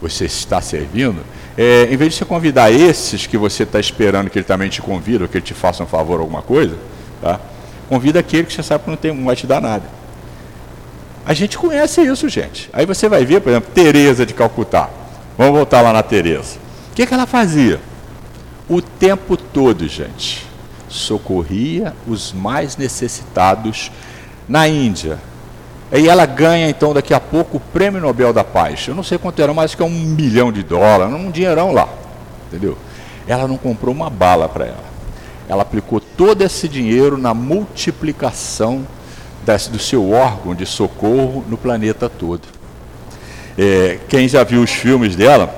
você 0.00 0.24
estar 0.24 0.62
servindo, 0.62 1.20
é, 1.56 1.84
em 1.92 1.96
vez 1.96 2.12
de 2.12 2.18
você 2.18 2.24
convidar 2.24 2.72
esses 2.72 3.26
que 3.26 3.36
você 3.36 3.64
está 3.64 3.78
esperando 3.78 4.30
que 4.30 4.38
ele 4.38 4.46
também 4.46 4.70
te 4.70 4.80
convida, 4.80 5.24
ou 5.24 5.28
que 5.28 5.36
ele 5.36 5.44
te 5.44 5.54
faça 5.54 5.82
um 5.82 5.86
favor 5.86 6.18
alguma 6.18 6.42
coisa, 6.42 6.76
tá? 7.20 7.38
Convida 7.88 8.20
aquele 8.20 8.44
que 8.44 8.52
você 8.52 8.62
sabe 8.62 8.84
que 8.84 8.90
não, 8.90 8.96
tem, 8.96 9.14
não 9.14 9.24
vai 9.24 9.36
te 9.36 9.46
dar 9.46 9.60
nada. 9.60 9.84
A 11.24 11.34
gente 11.34 11.56
conhece 11.56 12.00
isso, 12.00 12.28
gente. 12.28 12.68
Aí 12.72 12.84
você 12.84 13.08
vai 13.08 13.24
ver, 13.24 13.40
por 13.40 13.50
exemplo, 13.50 13.70
Teresa 13.74 14.26
de 14.26 14.34
Calcutá. 14.34 14.88
Vamos 15.36 15.54
voltar 15.54 15.80
lá 15.80 15.92
na 15.92 16.02
Teresa. 16.02 16.56
O 16.90 16.94
que, 16.94 17.06
que 17.06 17.14
ela 17.14 17.26
fazia? 17.26 17.80
O 18.68 18.80
tempo 18.80 19.36
todo, 19.36 19.86
gente, 19.86 20.46
socorria 20.88 21.94
os 22.06 22.32
mais 22.32 22.76
necessitados 22.76 23.90
na 24.48 24.66
Índia. 24.66 25.18
E 25.92 26.08
ela 26.08 26.24
ganha, 26.24 26.68
então, 26.68 26.94
daqui 26.94 27.12
a 27.12 27.20
pouco, 27.20 27.58
o 27.58 27.60
Prêmio 27.60 28.00
Nobel 28.00 28.32
da 28.32 28.42
Paz. 28.42 28.88
Eu 28.88 28.94
não 28.94 29.02
sei 29.02 29.18
quanto 29.18 29.40
era, 29.40 29.52
mas 29.52 29.74
que 29.74 29.82
é 29.82 29.84
um 29.84 29.90
milhão 29.90 30.50
de 30.50 30.62
dólares, 30.62 31.14
um 31.14 31.30
dinheirão 31.30 31.72
lá. 31.72 31.88
Entendeu? 32.48 32.76
Ela 33.26 33.46
não 33.46 33.56
comprou 33.56 33.94
uma 33.94 34.10
bala 34.10 34.48
para 34.48 34.66
ela 34.66 34.92
ela 35.48 35.62
aplicou 35.62 36.00
todo 36.16 36.42
esse 36.42 36.68
dinheiro 36.68 37.16
na 37.16 37.34
multiplicação 37.34 38.86
desse, 39.44 39.70
do 39.70 39.78
seu 39.78 40.10
órgão 40.10 40.54
de 40.54 40.66
socorro 40.66 41.44
no 41.48 41.56
planeta 41.56 42.08
todo. 42.08 42.42
É, 43.58 43.98
quem 44.08 44.28
já 44.28 44.44
viu 44.44 44.62
os 44.62 44.70
filmes 44.70 45.14
dela, 45.14 45.54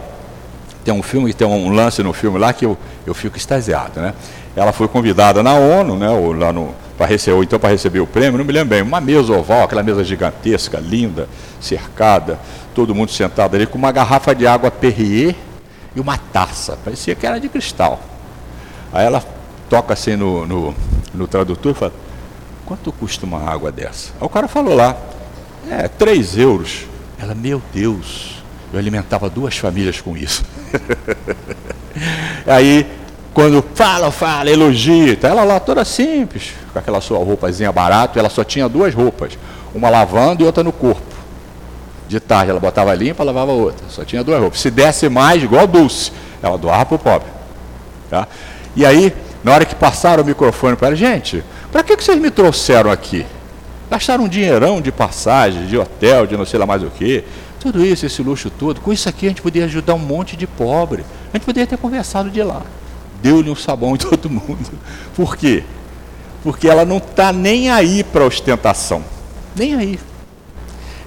tem 0.85 0.93
um 0.93 1.03
filme, 1.03 1.33
tem 1.33 1.47
um 1.47 1.71
lance 1.71 2.03
no 2.03 2.13
filme 2.13 2.39
lá 2.39 2.53
que 2.53 2.65
eu, 2.65 2.77
eu 3.07 3.15
fico 3.15 3.37
extasiado, 3.37 4.01
né? 4.01 4.15
Ela 4.57 4.73
foi 4.73 4.87
convidada 4.87 5.43
na 5.43 5.55
ONU, 5.55 5.97
né, 5.97 6.09
ou 6.11 6.33
lá 6.33 6.53
no, 6.53 6.75
para 6.97 7.07
receber, 7.07 7.37
ou 7.37 7.43
então 7.43 7.59
para 7.59 7.71
receber 7.71 8.01
o 8.01 8.07
prêmio, 8.07 8.39
não 8.39 8.45
me 8.45 8.53
lembro 8.53 8.69
bem, 8.69 8.83
uma 8.83 9.01
mesa 9.01 9.33
oval, 9.33 9.65
aquela 9.65 9.83
mesa 9.83 10.05
gigantesca, 10.05 10.79
linda, 10.79 11.29
cercada, 11.61 12.39
todo 12.75 12.95
mundo 12.95 13.11
sentado 13.11 13.57
ali 13.57 13.67
com 13.67 13.77
uma 13.77 13.91
garrafa 13.91 14.35
de 14.35 14.47
água 14.47 14.71
Perrier 14.71 15.35
e 15.97 16.01
uma 16.01 16.17
taça, 16.17 16.79
parecia 16.85 17.15
que 17.15 17.27
era 17.27 17.41
de 17.41 17.49
cristal. 17.49 18.01
Aí 18.93 19.05
ela 19.05 19.21
toca 19.75 19.93
assim 19.93 20.15
no, 20.15 20.47
no, 20.47 20.75
no 21.13 21.27
tradutor 21.27 21.73
e 21.73 21.75
fala, 21.75 21.93
quanto 22.65 22.93
custa 22.93 23.27
uma 23.27 23.41
água 23.43 23.73
dessa? 23.73 24.13
Aí 24.21 24.25
o 24.25 24.29
cara 24.29 24.47
falou 24.47 24.73
lá, 24.73 24.97
é, 25.69 25.89
3 25.89 26.39
euros. 26.39 26.87
Ela, 27.19 27.35
meu 27.35 27.61
Deus, 27.73 28.37
eu 28.73 28.79
alimentava 28.79 29.29
duas 29.29 29.59
famílias 29.59 30.01
com 30.01 30.17
isso. 30.17 30.45
Aí, 32.47 32.87
quando 33.33 33.65
fala, 33.75 34.13
fala, 34.13 34.49
elogia, 34.49 35.19
ela 35.21 35.43
lá 35.43 35.59
toda 35.59 35.85
simples, 35.85 36.53
com 36.73 36.79
aquela 36.79 37.01
sua 37.01 37.19
roupazinha 37.19 37.73
barata, 37.73 38.17
ela 38.21 38.31
só 38.31 38.45
tinha 38.45 38.69
duas 38.69 38.95
roupas, 38.95 39.37
uma 39.75 39.91
lavando 39.91 40.45
e 40.45 40.47
outra 40.47 40.63
no 40.63 40.71
corpo. 40.71 41.03
De 42.07 42.21
tarde 42.21 42.51
ela 42.51 42.61
botava 42.61 42.95
limpa, 42.95 43.25
lavava 43.25 43.51
outra, 43.51 43.89
só 43.89 44.05
tinha 44.05 44.23
duas 44.23 44.41
roupas. 44.41 44.61
Se 44.61 44.71
desse 44.71 45.09
mais, 45.09 45.43
igual 45.43 45.67
Dulce, 45.67 46.13
ela 46.41 46.57
doava 46.57 46.87
para 46.87 46.95
o 46.95 46.99
pobre. 46.99 47.29
Tá? 48.09 48.29
E 48.77 48.87
aí, 48.87 49.13
na 49.45 49.53
hora 49.53 49.67
que 49.67 49.75
passaram 49.75 50.23
o 50.23 50.27
microfone 50.27 50.75
para 50.75 50.97
gente, 50.97 51.45
para 51.71 51.83
que, 51.83 51.97
que 51.97 52.03
vocês 52.03 52.19
me 52.19 52.31
trouxeram 52.31 52.91
aqui? 52.91 53.27
Gastaram 53.91 54.25
um 54.25 54.29
dinheirão 54.29 54.81
de 54.81 54.91
passagem, 54.91 55.67
de 55.67 55.77
hotel, 55.77 56.27
de 56.27 56.37
não 56.37 56.47
sei 56.47 56.59
lá 56.59 56.65
mais 56.65 56.83
o 56.83 56.89
que. 56.89 57.23
Tudo 57.61 57.85
isso, 57.85 58.07
esse 58.07 58.23
luxo 58.23 58.51
todo. 58.51 58.81
Com 58.81 58.93
isso 58.93 59.09
aqui 59.09 59.27
a 59.27 59.29
gente 59.29 59.43
podia 59.43 59.67
ajudar 59.67 59.95
um 59.95 59.99
monte 59.99 60.37
de 60.37 60.47
pobre. 60.47 61.05
A 61.33 61.37
gente 61.37 61.45
poderia 61.45 61.67
ter 61.67 61.77
conversado 61.77 62.31
de 62.31 62.43
lá. 62.43 62.63
Deu-lhe 63.23 63.51
um 63.51 63.55
sabão 63.55 63.95
em 63.95 63.99
todo 63.99 64.31
mundo. 64.31 64.71
Por 65.15 65.37
quê? 65.37 65.63
Porque 66.43 66.67
ela 66.67 66.85
não 66.85 66.97
está 66.97 67.33
nem 67.33 67.71
aí 67.71 68.03
para 68.03 68.25
ostentação. 68.25 69.05
Nem 69.55 69.75
aí. 69.75 70.01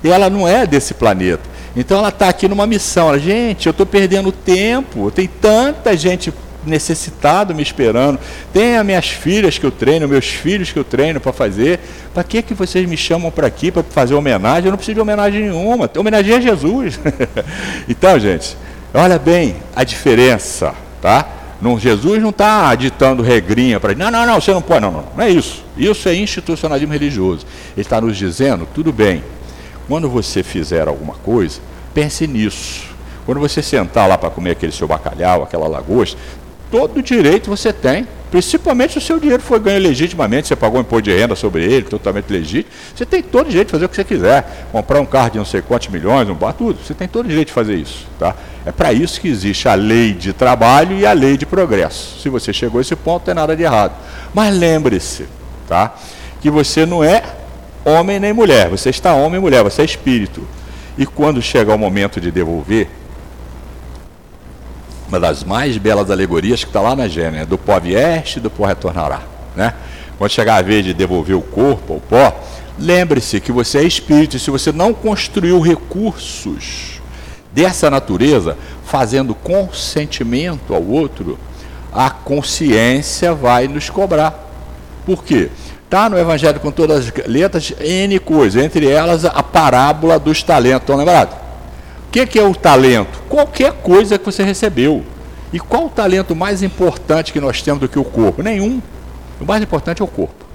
E 0.04 0.10
ela 0.10 0.30
não 0.30 0.48
é 0.48 0.66
desse 0.68 0.94
planeta. 0.94 1.44
Então 1.76 2.00
ela 2.00 2.10
está 2.10 2.30
aqui 2.30 2.48
numa 2.48 2.68
missão. 2.68 3.10
Ela, 3.10 3.20
gente, 3.20 3.66
eu 3.66 3.72
estou 3.72 3.86
perdendo 3.86 4.32
tempo. 4.32 5.12
Tem 5.12 5.28
tanta 5.28 5.98
gente 5.98 6.32
necessitado 6.68 7.56
me 7.56 7.64
esperando. 7.64 8.20
Tem 8.54 8.78
as 8.78 8.86
minhas 8.86 9.08
filhas 9.10 9.58
que 9.58 9.66
eu 9.66 9.72
treino, 9.72 10.08
meus 10.08 10.28
filhos 10.28 10.72
que 10.72 10.78
eu 10.78 10.84
treino 10.84 11.20
para 11.20 11.34
fazer. 11.34 11.80
Para 12.14 12.24
que, 12.24 12.42
que 12.42 12.54
vocês 12.54 12.88
me 12.88 12.98
chamam 12.98 13.32
para 13.32 13.48
aqui 13.48 13.72
para 13.72 13.84
fazer 13.84 14.14
homenagem? 14.14 14.66
Eu 14.66 14.72
não 14.72 14.78
preciso 14.78 14.96
de 14.96 15.02
homenagem 15.02 15.42
nenhuma. 15.50 15.90
Homenagem 15.98 16.34
a 16.36 16.40
Jesus. 16.40 17.00
então, 17.88 18.20
gente, 18.20 18.58
olha 18.94 19.18
bem 19.18 19.56
a 19.76 19.84
diferença, 19.84 20.74
tá? 21.02 21.28
Não, 21.62 21.80
Jesus 21.80 22.22
não 22.22 22.30
está 22.30 22.74
ditando 22.76 23.24
regrinha 23.24 23.80
para 23.80 23.96
não, 23.96 24.12
não, 24.12 24.26
não, 24.28 24.40
você 24.40 24.54
não 24.54 24.62
pode, 24.62 24.82
não, 24.82 24.92
não, 24.92 25.04
não 25.16 25.24
é 25.24 25.30
isso. 25.30 25.64
Isso 25.76 26.08
é 26.08 26.16
institucionalismo 26.16 26.94
religioso. 26.94 27.46
Ele 27.76 27.82
está 27.82 28.00
nos 28.00 28.16
dizendo, 28.16 28.68
tudo 28.74 28.94
bem, 28.94 29.24
quando 29.88 30.10
você 30.10 30.44
fizer 30.44 30.88
alguma 30.88 31.16
coisa, 31.16 31.60
pense 31.94 32.28
nisso. 32.28 32.86
Quando 33.26 33.40
você 33.40 33.62
sentar 33.62 34.08
lá 34.08 34.18
para 34.18 34.30
comer 34.30 34.52
aquele 34.52 34.72
seu 34.72 34.88
bacalhau, 34.88 35.44
aquela 35.44 35.68
lagosta, 35.68 36.18
todo 36.72 37.02
direito 37.02 37.50
você 37.50 37.72
tem, 37.72 38.08
principalmente 38.30 38.94
se 38.94 38.98
o 38.98 39.02
seu 39.02 39.20
dinheiro 39.20 39.42
foi 39.42 39.60
ganho 39.60 39.80
legitimamente, 39.80 40.48
você 40.48 40.56
pagou 40.56 40.80
um 40.80 40.82
imposto 40.82 41.04
de 41.04 41.16
renda 41.16 41.36
sobre 41.36 41.64
ele, 41.64 41.84
totalmente 41.84 42.32
legítimo, 42.32 42.74
você 42.96 43.06
tem 43.06 43.24
todo 43.24 43.50
direito 43.50 43.68
de 43.68 43.72
fazer 43.72 43.86
o 43.86 43.90
que 43.90 43.96
você 43.96 44.04
quiser, 44.04 44.68
comprar 44.72 45.00
um 45.00 45.06
carro 45.06 45.32
de 45.32 45.38
não 45.38 45.46
sei 45.46 45.62
quantos 45.62 45.88
milhões, 45.88 46.28
um 46.30 46.34
bar, 46.34 46.54
tudo, 46.54 46.80
você 46.84 46.94
tem 46.94 47.08
todo 47.08 47.28
direito 47.28 47.48
de 47.48 47.54
fazer 47.54 47.76
isso. 47.76 48.06
Tá? 48.20 48.36
É 48.66 48.72
para 48.72 48.92
isso 48.92 49.22
que 49.22 49.28
existe 49.28 49.68
a 49.70 49.76
lei 49.76 50.14
de 50.14 50.34
trabalho 50.34 50.98
e 50.98 51.06
a 51.06 51.14
lei 51.14 51.38
de 51.38 51.46
progresso. 51.46 52.20
Se 52.22 52.30
você 52.30 52.52
chegou 52.52 52.80
a 52.80 52.82
esse 52.82 52.96
ponto, 52.96 53.20
não 53.20 53.26
tem 53.26 53.36
nada 53.36 53.56
de 53.56 53.64
errado. 53.64 53.94
Mas 54.34 54.56
lembre-se, 54.56 55.26
tá? 55.68 55.96
que 56.42 56.50
você 56.50 56.86
não 56.86 57.04
é 57.04 57.24
homem 57.86 58.20
nem 58.20 58.34
mulher, 58.34 58.70
você 58.70 58.90
está 58.90 59.14
homem 59.14 59.40
e 59.40 59.42
mulher, 59.42 59.64
você 59.64 59.82
é 59.82 59.86
espírito. 59.86 60.46
E 60.98 61.06
quando 61.06 61.42
chegar 61.42 61.76
o 61.76 61.78
momento 61.78 62.20
de 62.20 62.32
devolver, 62.32 62.90
uma 65.08 65.20
das 65.20 65.44
mais 65.44 65.78
belas 65.78 66.12
alegorias 66.12 66.64
que 66.64 66.70
está 66.70 66.82
lá 66.82 66.96
na 66.96 67.08
Gênesis, 67.08 67.48
do 67.48 67.58
pó 67.58 67.80
vieste 67.80 68.40
do 68.40 68.50
pó 68.50 68.66
retornará. 68.66 69.22
Né? 69.56 69.74
quando 70.18 70.32
chegar 70.32 70.56
a 70.56 70.62
vez 70.62 70.84
de 70.84 70.94
devolver 70.94 71.36
o 71.36 71.42
corpo 71.42 71.94
ao 71.94 72.00
pó, 72.00 72.36
lembre-se 72.78 73.40
que 73.40 73.52
você 73.52 73.80
é 73.80 73.84
espírito 73.84 74.36
e 74.36 74.40
se 74.40 74.50
você 74.50 74.72
não 74.72 74.94
construiu 74.94 75.60
recursos 75.60 77.00
dessa 77.52 77.90
natureza, 77.90 78.58
fazendo 78.84 79.36
consentimento 79.36 80.74
ao 80.74 80.84
outro, 80.84 81.38
a 81.94 82.10
consciência 82.10 83.34
vai 83.34 83.68
nos 83.68 83.90
cobrar. 83.90 84.46
Por 85.06 85.24
quê? 85.24 85.50
Está 85.84 86.10
no 86.10 86.18
Evangelho 86.18 86.60
com 86.60 86.72
todas 86.72 87.08
as 87.08 87.28
letras 87.28 87.74
N 87.80 88.20
coisas, 88.20 88.62
entre 88.62 88.90
elas 88.90 89.24
a 89.24 89.42
parábola 89.42 90.20
dos 90.20 90.44
talentos. 90.44 90.82
Estão 90.82 90.98
lembrados? 90.98 91.47
O 92.08 92.12
que, 92.12 92.26
que 92.26 92.40
é 92.40 92.44
o 92.44 92.56
talento? 92.56 93.22
Qualquer 93.30 93.74
coisa 93.74 94.18
que 94.18 94.26
você 94.26 94.44
recebeu. 94.44 95.04
E 95.52 95.60
qual 95.60 95.86
o 95.86 95.90
talento 95.90 96.36
mais 96.36 96.64
importante 96.64 97.32
que 97.32 97.40
nós 97.40 97.62
temos 97.62 97.80
do 97.80 97.88
que 97.88 98.00
o 98.00 98.04
corpo? 98.04 98.42
Nenhum. 98.42 98.82
O 99.40 99.46
mais 99.46 99.62
importante 99.62 100.02
é 100.02 100.06
o 100.06 100.08
corpo. 100.08 100.46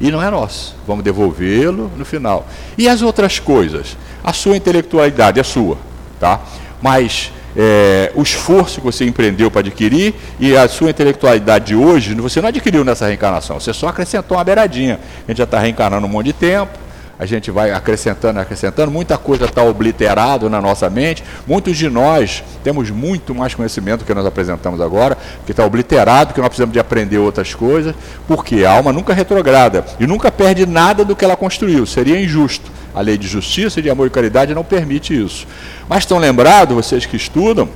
E 0.00 0.10
não 0.10 0.22
é 0.22 0.30
nosso. 0.30 0.76
Vamos 0.86 1.04
devolvê-lo 1.04 1.90
no 1.96 2.04
final. 2.04 2.46
E 2.76 2.88
as 2.88 3.02
outras 3.02 3.38
coisas? 3.38 3.96
A 4.22 4.32
sua 4.32 4.56
intelectualidade 4.56 5.38
é 5.38 5.42
sua, 5.42 5.76
tá? 6.18 6.40
Mas 6.80 7.32
é, 7.56 8.12
o 8.14 8.22
esforço 8.22 8.80
que 8.80 8.86
você 8.86 9.04
empreendeu 9.04 9.50
para 9.50 9.60
adquirir 9.60 10.14
e 10.38 10.56
a 10.56 10.68
sua 10.68 10.90
intelectualidade 10.90 11.66
de 11.66 11.74
hoje, 11.74 12.14
você 12.14 12.40
não 12.40 12.48
adquiriu 12.48 12.84
nessa 12.84 13.06
reencarnação, 13.06 13.58
você 13.58 13.72
só 13.72 13.88
acrescentou 13.88 14.36
uma 14.36 14.44
beiradinha. 14.44 15.00
A 15.26 15.30
gente 15.30 15.38
já 15.38 15.44
está 15.44 15.58
reencarnando 15.58 16.06
um 16.06 16.10
monte 16.10 16.26
de 16.26 16.32
tempo, 16.32 16.78
a 17.20 17.26
gente 17.26 17.50
vai 17.50 17.70
acrescentando, 17.70 18.40
acrescentando, 18.40 18.90
muita 18.90 19.18
coisa 19.18 19.44
está 19.44 19.62
obliterado 19.62 20.48
na 20.48 20.58
nossa 20.58 20.88
mente. 20.88 21.22
Muitos 21.46 21.76
de 21.76 21.86
nós 21.90 22.42
temos 22.64 22.88
muito 22.88 23.34
mais 23.34 23.54
conhecimento 23.54 24.06
que 24.06 24.14
nós 24.14 24.24
apresentamos 24.24 24.80
agora, 24.80 25.18
que 25.44 25.50
está 25.50 25.62
obliterado, 25.62 26.32
que 26.32 26.40
nós 26.40 26.48
precisamos 26.48 26.72
de 26.72 26.80
aprender 26.80 27.18
outras 27.18 27.52
coisas, 27.54 27.94
porque 28.26 28.64
a 28.64 28.72
alma 28.72 28.90
nunca 28.90 29.12
retrograda 29.12 29.84
e 30.00 30.06
nunca 30.06 30.32
perde 30.32 30.64
nada 30.64 31.04
do 31.04 31.14
que 31.14 31.22
ela 31.22 31.36
construiu. 31.36 31.84
Seria 31.84 32.18
injusto. 32.18 32.72
A 32.94 33.02
lei 33.02 33.18
de 33.18 33.28
justiça, 33.28 33.82
de 33.82 33.90
amor 33.90 34.06
e 34.06 34.10
caridade 34.10 34.54
não 34.54 34.64
permite 34.64 35.12
isso. 35.14 35.46
Mas 35.86 36.04
estão 36.04 36.16
lembrados, 36.16 36.74
vocês 36.74 37.04
que 37.04 37.18
estudam, 37.18 37.68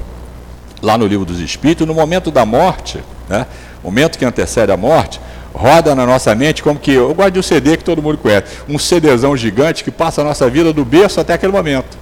lá 0.80 0.96
no 0.96 1.06
livro 1.06 1.26
dos 1.26 1.38
Espíritos, 1.38 1.86
no 1.86 1.92
momento 1.92 2.30
da 2.30 2.46
morte, 2.46 2.98
né, 3.28 3.46
momento 3.82 4.18
que 4.18 4.24
antecede 4.24 4.72
a 4.72 4.76
morte, 4.78 5.20
roda 5.54 5.94
na 5.94 6.04
nossa 6.04 6.34
mente 6.34 6.62
como 6.62 6.78
que, 6.78 6.92
eu 6.92 7.14
gosto 7.14 7.30
de 7.30 7.38
um 7.38 7.42
CD 7.42 7.76
que 7.76 7.84
todo 7.84 8.02
mundo 8.02 8.18
conhece, 8.18 8.58
um 8.68 8.76
CDzão 8.76 9.36
gigante 9.36 9.84
que 9.84 9.90
passa 9.90 10.20
a 10.20 10.24
nossa 10.24 10.50
vida 10.50 10.72
do 10.72 10.84
berço 10.84 11.20
até 11.20 11.34
aquele 11.34 11.52
momento. 11.52 11.96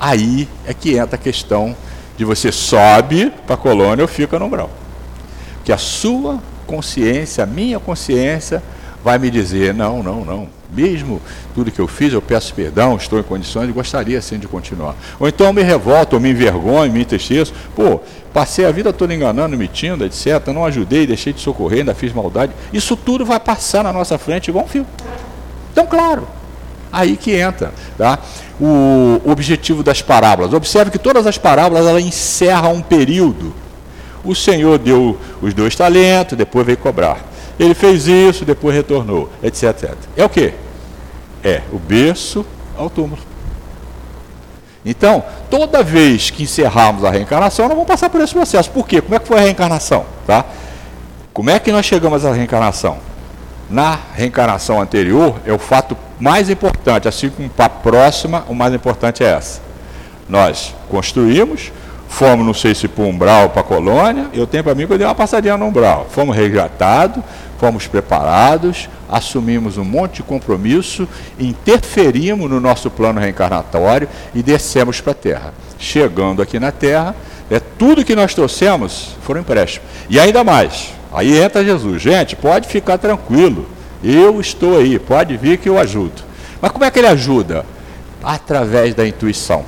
Aí 0.00 0.48
é 0.66 0.72
que 0.72 0.96
entra 0.96 1.16
a 1.16 1.18
questão 1.18 1.76
de 2.16 2.24
você 2.24 2.50
sobe 2.50 3.30
para 3.46 3.54
a 3.54 3.58
colônia 3.58 4.02
ou 4.02 4.08
fica 4.08 4.38
no 4.38 4.48
grau. 4.48 4.70
Que 5.64 5.72
a 5.72 5.78
sua 5.78 6.40
consciência, 6.66 7.44
a 7.44 7.46
minha 7.46 7.78
consciência, 7.78 8.62
vai 9.04 9.18
me 9.18 9.30
dizer, 9.30 9.74
não, 9.74 10.02
não, 10.02 10.24
não, 10.24 10.48
mesmo 10.70 11.20
tudo 11.54 11.70
que 11.70 11.80
eu 11.80 11.88
fiz, 11.88 12.12
eu 12.12 12.20
peço 12.20 12.54
perdão, 12.54 12.96
estou 12.96 13.18
em 13.18 13.22
condições 13.22 13.68
e 13.68 13.72
gostaria 13.72 14.20
sim 14.20 14.38
de 14.38 14.46
continuar. 14.46 14.94
Ou 15.18 15.28
então 15.28 15.46
eu 15.46 15.52
me 15.52 15.62
revolto, 15.62 16.16
eu 16.16 16.20
me 16.20 16.30
envergonho, 16.30 16.92
me 16.92 17.00
entristeço. 17.00 17.52
Pô, 17.74 18.00
passei 18.32 18.64
a 18.66 18.70
vida 18.70 18.92
toda 18.92 19.14
enganando, 19.14 19.56
mentindo, 19.56 20.04
etc. 20.04 20.46
Não 20.48 20.64
ajudei, 20.64 21.06
deixei 21.06 21.32
de 21.32 21.40
socorrer, 21.40 21.80
ainda 21.80 21.94
fiz 21.94 22.12
maldade. 22.12 22.52
Isso 22.72 22.96
tudo 22.96 23.24
vai 23.24 23.40
passar 23.40 23.82
na 23.82 23.92
nossa 23.92 24.18
frente 24.18 24.48
igual 24.48 24.64
um 24.64 24.68
fio. 24.68 24.86
Então, 25.72 25.86
claro, 25.86 26.26
aí 26.92 27.16
que 27.16 27.32
entra 27.32 27.72
tá? 27.96 28.18
o 28.60 29.20
objetivo 29.24 29.82
das 29.82 30.02
parábolas. 30.02 30.52
Observe 30.52 30.90
que 30.90 30.98
todas 30.98 31.26
as 31.26 31.38
parábolas 31.38 31.86
elas 31.86 32.04
encerram 32.04 32.74
um 32.74 32.82
período. 32.82 33.54
O 34.24 34.34
Senhor 34.34 34.78
deu 34.78 35.18
os 35.40 35.54
dois 35.54 35.74
talentos, 35.74 36.36
depois 36.36 36.66
veio 36.66 36.78
cobrar. 36.78 37.27
Ele 37.58 37.74
fez 37.74 38.06
isso, 38.06 38.44
depois 38.44 38.74
retornou, 38.74 39.28
etc, 39.42 39.64
etc. 39.70 39.94
É 40.16 40.24
o 40.24 40.28
que? 40.28 40.52
É 41.42 41.62
o 41.72 41.78
berço 41.78 42.46
ao 42.76 42.88
túmulo. 42.88 43.20
Então, 44.84 45.24
toda 45.50 45.82
vez 45.82 46.30
que 46.30 46.44
encerrarmos 46.44 47.04
a 47.04 47.10
reencarnação, 47.10 47.66
nós 47.66 47.74
vamos 47.74 47.88
passar 47.88 48.08
por 48.08 48.20
esse 48.20 48.32
processo. 48.32 48.70
Por 48.70 48.86
quê? 48.86 49.00
Como 49.00 49.14
é 49.14 49.18
que 49.18 49.26
foi 49.26 49.38
a 49.38 49.42
reencarnação? 49.42 50.06
Tá? 50.26 50.44
Como 51.32 51.50
é 51.50 51.58
que 51.58 51.72
nós 51.72 51.84
chegamos 51.84 52.24
à 52.24 52.32
reencarnação? 52.32 52.98
Na 53.68 53.98
reencarnação 54.14 54.80
anterior, 54.80 55.34
é 55.44 55.52
o 55.52 55.58
fato 55.58 55.96
mais 56.18 56.48
importante, 56.48 57.06
assim 57.06 57.28
como 57.28 57.48
para 57.50 57.66
a 57.66 57.68
próxima, 57.68 58.44
o 58.48 58.54
mais 58.54 58.72
importante 58.72 59.22
é 59.22 59.26
essa. 59.26 59.60
Nós 60.28 60.74
construímos, 60.88 61.70
Fomos, 62.08 62.44
não 62.44 62.54
sei 62.54 62.74
se 62.74 62.88
para 62.88 63.04
o 63.04 63.06
umbral, 63.06 63.50
para 63.50 63.60
a 63.60 63.64
colônia, 63.64 64.28
eu 64.32 64.46
tenho 64.46 64.64
para 64.64 64.74
mim 64.74 64.86
que 64.86 64.92
eu 64.92 64.98
dei 64.98 65.06
uma 65.06 65.14
passadinha 65.14 65.56
no 65.56 65.66
umbral. 65.66 66.06
Fomos 66.10 66.34
resgatados, 66.34 67.22
fomos 67.58 67.86
preparados, 67.86 68.88
assumimos 69.08 69.76
um 69.76 69.84
monte 69.84 70.16
de 70.16 70.22
compromisso, 70.22 71.08
interferimos 71.38 72.48
no 72.48 72.60
nosso 72.60 72.90
plano 72.90 73.20
reencarnatório 73.20 74.08
e 74.34 74.42
descemos 74.42 75.00
para 75.00 75.12
a 75.12 75.14
Terra. 75.14 75.54
Chegando 75.78 76.40
aqui 76.40 76.58
na 76.58 76.72
Terra, 76.72 77.14
é 77.50 77.58
tudo 77.60 78.04
que 78.04 78.14
nós 78.14 78.34
trouxemos 78.34 79.16
foram 79.22 79.40
empréstimos. 79.40 79.88
E 80.08 80.18
ainda 80.20 80.44
mais, 80.44 80.94
aí 81.12 81.36
entra 81.38 81.64
Jesus. 81.64 82.00
Gente, 82.00 82.36
pode 82.36 82.68
ficar 82.68 82.98
tranquilo, 82.98 83.66
eu 84.02 84.40
estou 84.40 84.78
aí, 84.78 84.98
pode 84.98 85.36
vir 85.36 85.58
que 85.58 85.68
eu 85.68 85.78
ajudo. 85.78 86.22
Mas 86.60 86.70
como 86.70 86.84
é 86.84 86.90
que 86.90 86.98
ele 86.98 87.08
ajuda? 87.08 87.64
Através 88.22 88.94
da 88.94 89.06
intuição. 89.06 89.64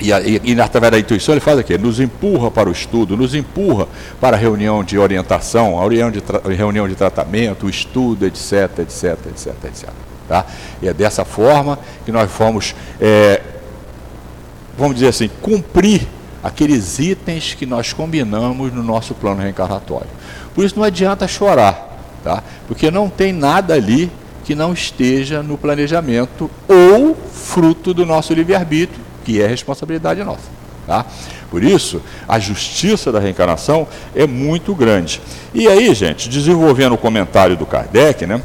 E, 0.00 0.12
e, 0.12 0.52
e, 0.52 0.60
através 0.60 0.92
da 0.92 0.98
intuição 0.98 1.34
ele 1.34 1.40
faz 1.40 1.58
o 1.58 1.64
quê? 1.64 1.76
Nos 1.76 1.98
empurra 1.98 2.50
para 2.50 2.68
o 2.68 2.72
estudo, 2.72 3.16
nos 3.16 3.34
empurra 3.34 3.88
para 4.20 4.36
a 4.36 4.40
reunião 4.40 4.84
de 4.84 4.96
orientação, 4.96 5.76
a 5.78 5.82
reunião 5.82 6.10
de, 6.10 6.22
reunião 6.56 6.88
de 6.88 6.94
tratamento, 6.94 7.66
o 7.66 7.70
estudo, 7.70 8.24
etc, 8.24 8.78
etc, 8.78 9.18
etc, 9.26 9.54
etc. 9.64 9.88
Tá? 10.28 10.46
E 10.80 10.88
é 10.88 10.94
dessa 10.94 11.24
forma 11.24 11.78
que 12.04 12.12
nós 12.12 12.30
vamos, 12.38 12.76
é, 13.00 13.40
vamos 14.76 14.94
dizer 14.94 15.08
assim, 15.08 15.28
cumprir 15.42 16.06
aqueles 16.44 17.00
itens 17.00 17.54
que 17.54 17.66
nós 17.66 17.92
combinamos 17.92 18.72
no 18.72 18.84
nosso 18.84 19.14
plano 19.14 19.40
reencarnatório. 19.40 20.08
Por 20.54 20.64
isso 20.64 20.76
não 20.76 20.84
adianta 20.84 21.26
chorar, 21.26 21.98
tá? 22.22 22.42
porque 22.68 22.88
não 22.88 23.08
tem 23.08 23.32
nada 23.32 23.74
ali 23.74 24.10
que 24.44 24.54
não 24.54 24.72
esteja 24.72 25.42
no 25.42 25.58
planejamento 25.58 26.48
ou 26.68 27.16
fruto 27.16 27.92
do 27.92 28.06
nosso 28.06 28.32
livre-arbítrio 28.32 29.07
que 29.28 29.42
é 29.42 29.46
responsabilidade 29.46 30.24
nossa. 30.24 30.48
Tá? 30.86 31.04
Por 31.50 31.62
isso, 31.62 32.00
a 32.26 32.38
justiça 32.38 33.12
da 33.12 33.20
reencarnação 33.20 33.86
é 34.16 34.26
muito 34.26 34.74
grande. 34.74 35.20
E 35.52 35.68
aí, 35.68 35.94
gente, 35.94 36.30
desenvolvendo 36.30 36.94
o 36.94 36.98
comentário 36.98 37.54
do 37.54 37.66
Kardec, 37.66 38.24
né, 38.24 38.40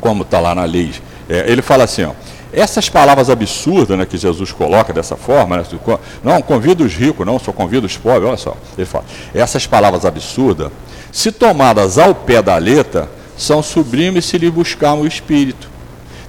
como 0.00 0.22
está 0.22 0.40
lá 0.40 0.54
na 0.54 0.64
lei, 0.64 0.94
é, 1.28 1.44
ele 1.52 1.60
fala 1.60 1.84
assim: 1.84 2.04
ó, 2.04 2.12
essas 2.50 2.88
palavras 2.88 3.28
absurdas 3.28 3.98
né, 3.98 4.06
que 4.06 4.16
Jesus 4.16 4.50
coloca 4.50 4.94
dessa 4.94 5.14
forma, 5.14 5.58
né, 5.58 5.64
não 6.24 6.40
convida 6.40 6.82
os 6.82 6.94
ricos, 6.94 7.26
não, 7.26 7.38
só 7.38 7.52
convida 7.52 7.84
os 7.84 7.98
pobres, 7.98 8.24
olha 8.24 8.36
só. 8.38 8.56
Ele 8.78 8.86
fala: 8.86 9.04
essas 9.34 9.66
palavras 9.66 10.06
absurdas, 10.06 10.72
se 11.12 11.30
tomadas 11.30 11.98
ao 11.98 12.14
pé 12.14 12.40
da 12.40 12.56
letra, 12.56 13.10
são 13.36 13.62
sublimes 13.62 14.24
se 14.24 14.38
lhe 14.38 14.50
buscarmos 14.50 15.04
o 15.04 15.06
espírito. 15.06 15.68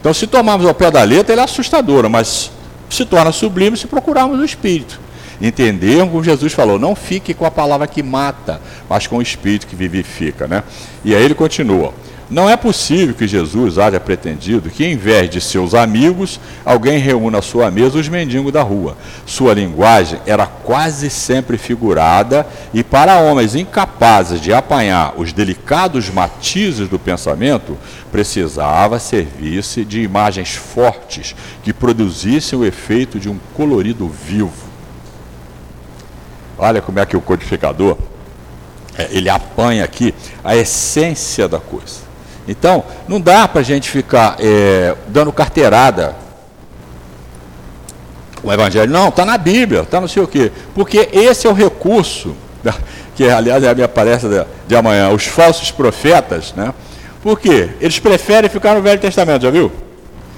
Então, 0.02 0.14
se 0.14 0.28
tomarmos 0.28 0.68
ao 0.68 0.74
pé 0.74 0.92
da 0.92 1.02
letra, 1.04 1.34
ele 1.34 1.42
é 1.42 1.44
assustadora, 1.46 2.10
mas 2.10 2.52
se 2.90 3.06
torna 3.06 3.32
sublime 3.32 3.78
se 3.78 3.88
procurarmos 3.88 4.40
o 4.40 4.46
Espírito. 4.46 5.00
Entendermos 5.40 6.12
como 6.12 6.24
Jesus 6.24 6.54
falou, 6.54 6.80
não 6.80 6.96
fique 6.96 7.34
com 7.34 7.46
a 7.46 7.52
palavra 7.52 7.86
que 7.86 8.02
mata, 8.02 8.60
mas 8.90 9.06
com 9.06 9.18
o 9.18 9.22
Espírito 9.22 9.68
que 9.68 9.76
vivifica. 9.76 10.48
Né? 10.48 10.64
E 11.06 11.16
aí 11.16 11.24
ele 11.24 11.36
continua. 11.36 11.94
Não 12.30 12.50
é 12.50 12.58
possível 12.58 13.16
que 13.16 13.26
Jesus 13.26 13.78
haja 13.78 14.02
pretendido 14.02 14.70
que, 14.70 14.84
em 14.84 14.98
vez 14.98 15.30
de 15.30 15.40
seus 15.40 15.74
amigos, 15.74 16.42
alguém 16.66 17.00
reúna 17.00 17.40
à 17.40 17.42
sua 17.42 17.72
mesa 17.72 17.98
os 17.98 18.10
mendigos 18.10 18.52
da 18.52 18.62
rua. 18.62 18.98
Sua 19.26 19.54
linguagem 19.54 20.20
era 20.26 20.46
quase 20.46 21.10
sempre 21.10 21.58
figurada 21.58 22.46
e, 22.74 22.84
para 22.84 23.22
homens 23.22 23.56
incapazes 23.56 24.42
de 24.42 24.54
apanhar 24.54 25.14
os 25.16 25.32
delicados 25.32 26.10
matizes 26.10 26.90
do 26.90 27.00
pensamento, 27.00 27.78
precisava 28.12 29.00
servir-se 29.00 29.86
de 29.86 30.02
imagens 30.02 30.54
fortes 30.54 31.34
que 31.64 31.72
produzissem 31.72 32.60
o 32.60 32.66
efeito 32.66 33.22
de 33.22 33.30
um 33.30 33.40
colorido 33.54 34.10
vivo. 34.10 34.68
Olha 36.58 36.82
como 36.82 37.00
é 37.00 37.06
que 37.06 37.16
o 37.16 37.22
codificador 37.22 37.98
é, 38.98 39.08
ele 39.12 39.30
apanha 39.30 39.86
aqui 39.86 40.14
a 40.44 40.58
essência 40.58 41.48
da 41.48 41.60
coisa. 41.60 42.07
Então, 42.48 42.84
não 43.08 43.20
dá 43.20 43.48
para 43.48 43.62
a 43.62 43.64
gente 43.64 43.90
ficar 43.90 44.38
é, 44.40 44.96
dando 45.08 45.32
carteirada. 45.34 46.16
O 48.42 48.52
Evangelho, 48.52 48.92
não, 48.92 49.10
está 49.10 49.26
na 49.26 49.38
Bíblia, 49.38 49.82
está 49.82 50.00
não 50.00 50.08
sei 50.08 50.24
o 50.24 50.28
quê. 50.28 50.52
Porque 50.74 51.10
esse 51.12 51.46
é 51.46 51.50
o 51.50 51.54
recurso, 51.54 52.36
que 53.16 53.28
aliás 53.28 53.64
é 53.64 53.70
a 53.70 53.76
minha 53.76 53.88
palestra 53.88 54.48
de 54.68 54.76
amanhã, 54.76 55.10
os 55.10 55.26
falsos 55.26 55.72
profetas, 55.72 56.54
né? 56.56 56.74
Por 57.22 57.40
quê? 57.40 57.72
Eles 57.82 58.00
preferem 58.00 58.50
ficar 58.50 58.76
no 58.76 58.82
Velho 58.82 59.02
Testamento, 59.02 59.42
já 59.42 59.50
viu? 59.50 59.72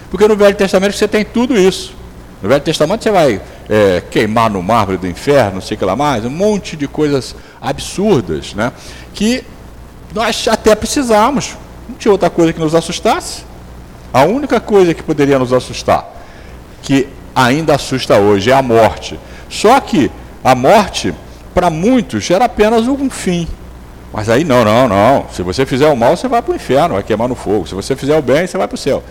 Porque 0.09 0.27
no 0.27 0.35
Velho 0.35 0.55
Testamento 0.55 0.95
você 0.95 1.07
tem 1.07 1.23
tudo 1.23 1.55
isso. 1.55 1.93
No 2.41 2.49
Velho 2.49 2.61
Testamento 2.61 3.03
você 3.03 3.11
vai 3.11 3.41
é, 3.69 4.01
queimar 4.09 4.49
no 4.49 4.63
mármore 4.63 4.97
do 4.97 5.05
inferno, 5.05 5.55
não 5.55 5.61
sei 5.61 5.75
o 5.75 5.77
que 5.77 5.85
lá 5.85 5.95
mais, 5.95 6.25
um 6.25 6.29
monte 6.29 6.75
de 6.75 6.87
coisas 6.87 7.35
absurdas, 7.61 8.55
né? 8.55 8.71
Que 9.13 9.43
Nós 10.15 10.47
até 10.47 10.73
precisamos. 10.73 11.55
Não 11.89 11.95
tinha 11.95 12.11
outra 12.11 12.29
coisa 12.29 12.53
que 12.53 12.59
nos 12.59 12.75
assustasse. 12.75 13.43
A 14.13 14.23
única 14.23 14.59
coisa 14.59 14.93
que 14.93 15.03
poderia 15.03 15.37
nos 15.37 15.51
assustar, 15.53 16.07
que 16.81 17.07
ainda 17.35 17.75
assusta 17.75 18.17
hoje, 18.17 18.49
é 18.49 18.53
a 18.53 18.61
morte. 18.61 19.19
Só 19.49 19.79
que 19.79 20.11
a 20.43 20.55
morte, 20.55 21.13
para 21.53 21.69
muitos, 21.69 22.29
era 22.29 22.45
apenas 22.45 22.87
um 22.87 23.09
fim. 23.09 23.47
Mas 24.11 24.29
aí 24.29 24.43
não, 24.43 24.63
não, 24.63 24.87
não. 24.87 25.25
Se 25.31 25.43
você 25.43 25.65
fizer 25.65 25.87
o 25.87 25.95
mal, 25.95 26.17
você 26.17 26.27
vai 26.27 26.41
para 26.41 26.51
o 26.51 26.55
inferno, 26.55 26.95
vai 26.95 27.03
queimar 27.03 27.27
no 27.27 27.35
fogo. 27.35 27.67
Se 27.67 27.75
você 27.75 27.95
fizer 27.95 28.17
o 28.17 28.21
bem, 28.21 28.47
você 28.47 28.57
vai 28.57 28.67
para 28.67 28.75
o 28.75 28.77
céu. 28.77 29.03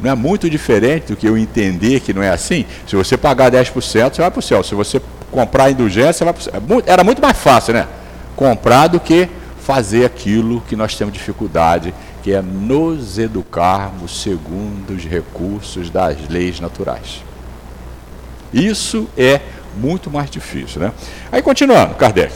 Não 0.00 0.10
é 0.10 0.14
muito 0.14 0.48
diferente 0.48 1.08
do 1.08 1.16
que 1.16 1.26
eu 1.26 1.36
entender 1.36 2.00
que 2.00 2.12
não 2.12 2.22
é 2.22 2.30
assim? 2.30 2.64
Se 2.86 2.96
você 2.96 3.16
pagar 3.16 3.50
10%, 3.50 3.72
você 3.72 4.20
vai 4.20 4.30
para 4.30 4.38
o 4.38 4.42
céu. 4.42 4.62
Se 4.62 4.74
você 4.74 5.00
comprar 5.30 5.70
indulgência, 5.70 6.12
você 6.12 6.24
vai 6.24 6.32
para 6.32 6.40
o 6.40 6.44
céu. 6.44 6.82
É 6.86 6.92
era 6.92 7.04
muito 7.04 7.22
mais 7.22 7.36
fácil, 7.36 7.74
né? 7.74 7.86
Comprar 8.34 8.88
do 8.88 8.98
que 8.98 9.28
fazer 9.68 10.06
aquilo 10.06 10.62
que 10.62 10.74
nós 10.74 10.96
temos 10.96 11.12
dificuldade, 11.12 11.92
que 12.22 12.32
é 12.32 12.40
nos 12.40 13.18
educarmos 13.18 14.22
segundo 14.22 14.94
os 14.96 15.04
recursos 15.04 15.90
das 15.90 16.26
leis 16.26 16.58
naturais. 16.58 17.22
Isso 18.50 19.06
é 19.14 19.42
muito 19.76 20.10
mais 20.10 20.30
difícil, 20.30 20.80
né? 20.80 20.90
Aí 21.30 21.42
continuando, 21.42 21.96
Kardec. 21.96 22.32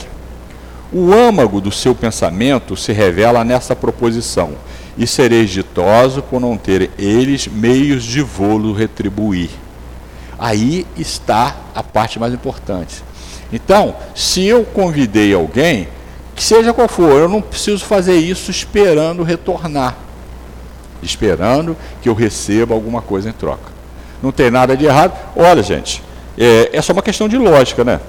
O 0.93 1.11
âmago 1.11 1.59
do 1.59 1.73
seu 1.73 1.95
pensamento 1.95 2.77
se 2.77 2.93
revela 2.93 3.43
nessa 3.43 3.75
proposição, 3.75 4.51
e 4.99 5.07
sereis 5.07 5.49
ditoso 5.49 6.21
por 6.21 6.39
não 6.39 6.59
ter 6.59 6.91
eles 6.99 7.49
meios 7.49 8.05
de 8.05 8.21
vô-lo 8.21 8.75
retribuir. 8.75 9.49
Aí 10.39 10.87
está 10.99 11.57
a 11.75 11.83
parte 11.83 12.19
mais 12.19 12.35
importante. 12.35 13.03
Então, 13.51 13.97
se 14.15 14.45
eu 14.45 14.67
convidei 14.67 15.33
alguém, 15.33 15.89
que 16.35 16.43
seja 16.43 16.73
qual 16.73 16.89
for, 16.89 17.21
eu 17.21 17.29
não 17.29 17.43
preciso 17.43 17.85
fazer 17.85 18.17
isso 18.17 18.51
esperando 18.51 19.23
retornar, 19.23 19.97
esperando 21.03 21.77
que 22.01 22.09
eu 22.09 22.15
receba 22.15 22.75
alguma 22.75 23.03
coisa 23.03 23.29
em 23.29 23.33
troca. 23.33 23.73
Não 24.23 24.33
tem 24.33 24.51
nada 24.51 24.77
de 24.77 24.85
errado. 24.85 25.13
Olha, 25.37 25.63
gente, 25.63 26.03
é, 26.39 26.71
é 26.73 26.83
só 26.83 26.93
uma 26.93 27.03
questão 27.03 27.29
de 27.29 27.37
lógica, 27.37 27.85
né? 27.85 28.01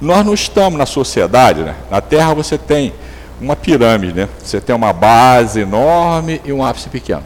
Nós 0.00 0.24
não 0.24 0.34
estamos 0.34 0.78
na 0.78 0.86
sociedade, 0.86 1.62
né? 1.62 1.74
Na 1.90 2.00
Terra 2.00 2.34
você 2.34 2.58
tem 2.58 2.92
uma 3.40 3.56
pirâmide, 3.56 4.12
né? 4.12 4.28
Você 4.42 4.60
tem 4.60 4.74
uma 4.74 4.92
base 4.92 5.60
enorme 5.60 6.40
e 6.44 6.52
um 6.52 6.64
ápice 6.64 6.88
pequeno. 6.88 7.22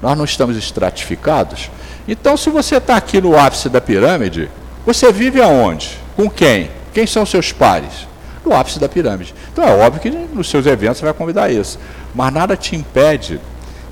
Nós 0.00 0.16
não 0.16 0.24
estamos 0.24 0.56
estratificados. 0.56 1.70
Então, 2.08 2.36
se 2.36 2.50
você 2.50 2.76
está 2.76 2.96
aqui 2.96 3.20
no 3.20 3.38
ápice 3.38 3.68
da 3.68 3.80
pirâmide, 3.80 4.50
você 4.86 5.12
vive 5.12 5.40
aonde? 5.40 5.98
Com 6.16 6.28
quem? 6.30 6.70
Quem 6.94 7.06
são 7.06 7.26
seus 7.26 7.52
pares? 7.52 8.08
No 8.44 8.54
ápice 8.54 8.78
da 8.78 8.88
pirâmide. 8.88 9.34
Então 9.52 9.64
é 9.64 9.74
óbvio 9.76 10.00
que 10.00 10.10
nos 10.10 10.48
seus 10.48 10.66
eventos 10.66 10.98
você 10.98 11.04
vai 11.04 11.14
convidar 11.14 11.50
isso. 11.50 11.78
Mas 12.14 12.32
nada 12.32 12.56
te 12.56 12.74
impede 12.74 13.40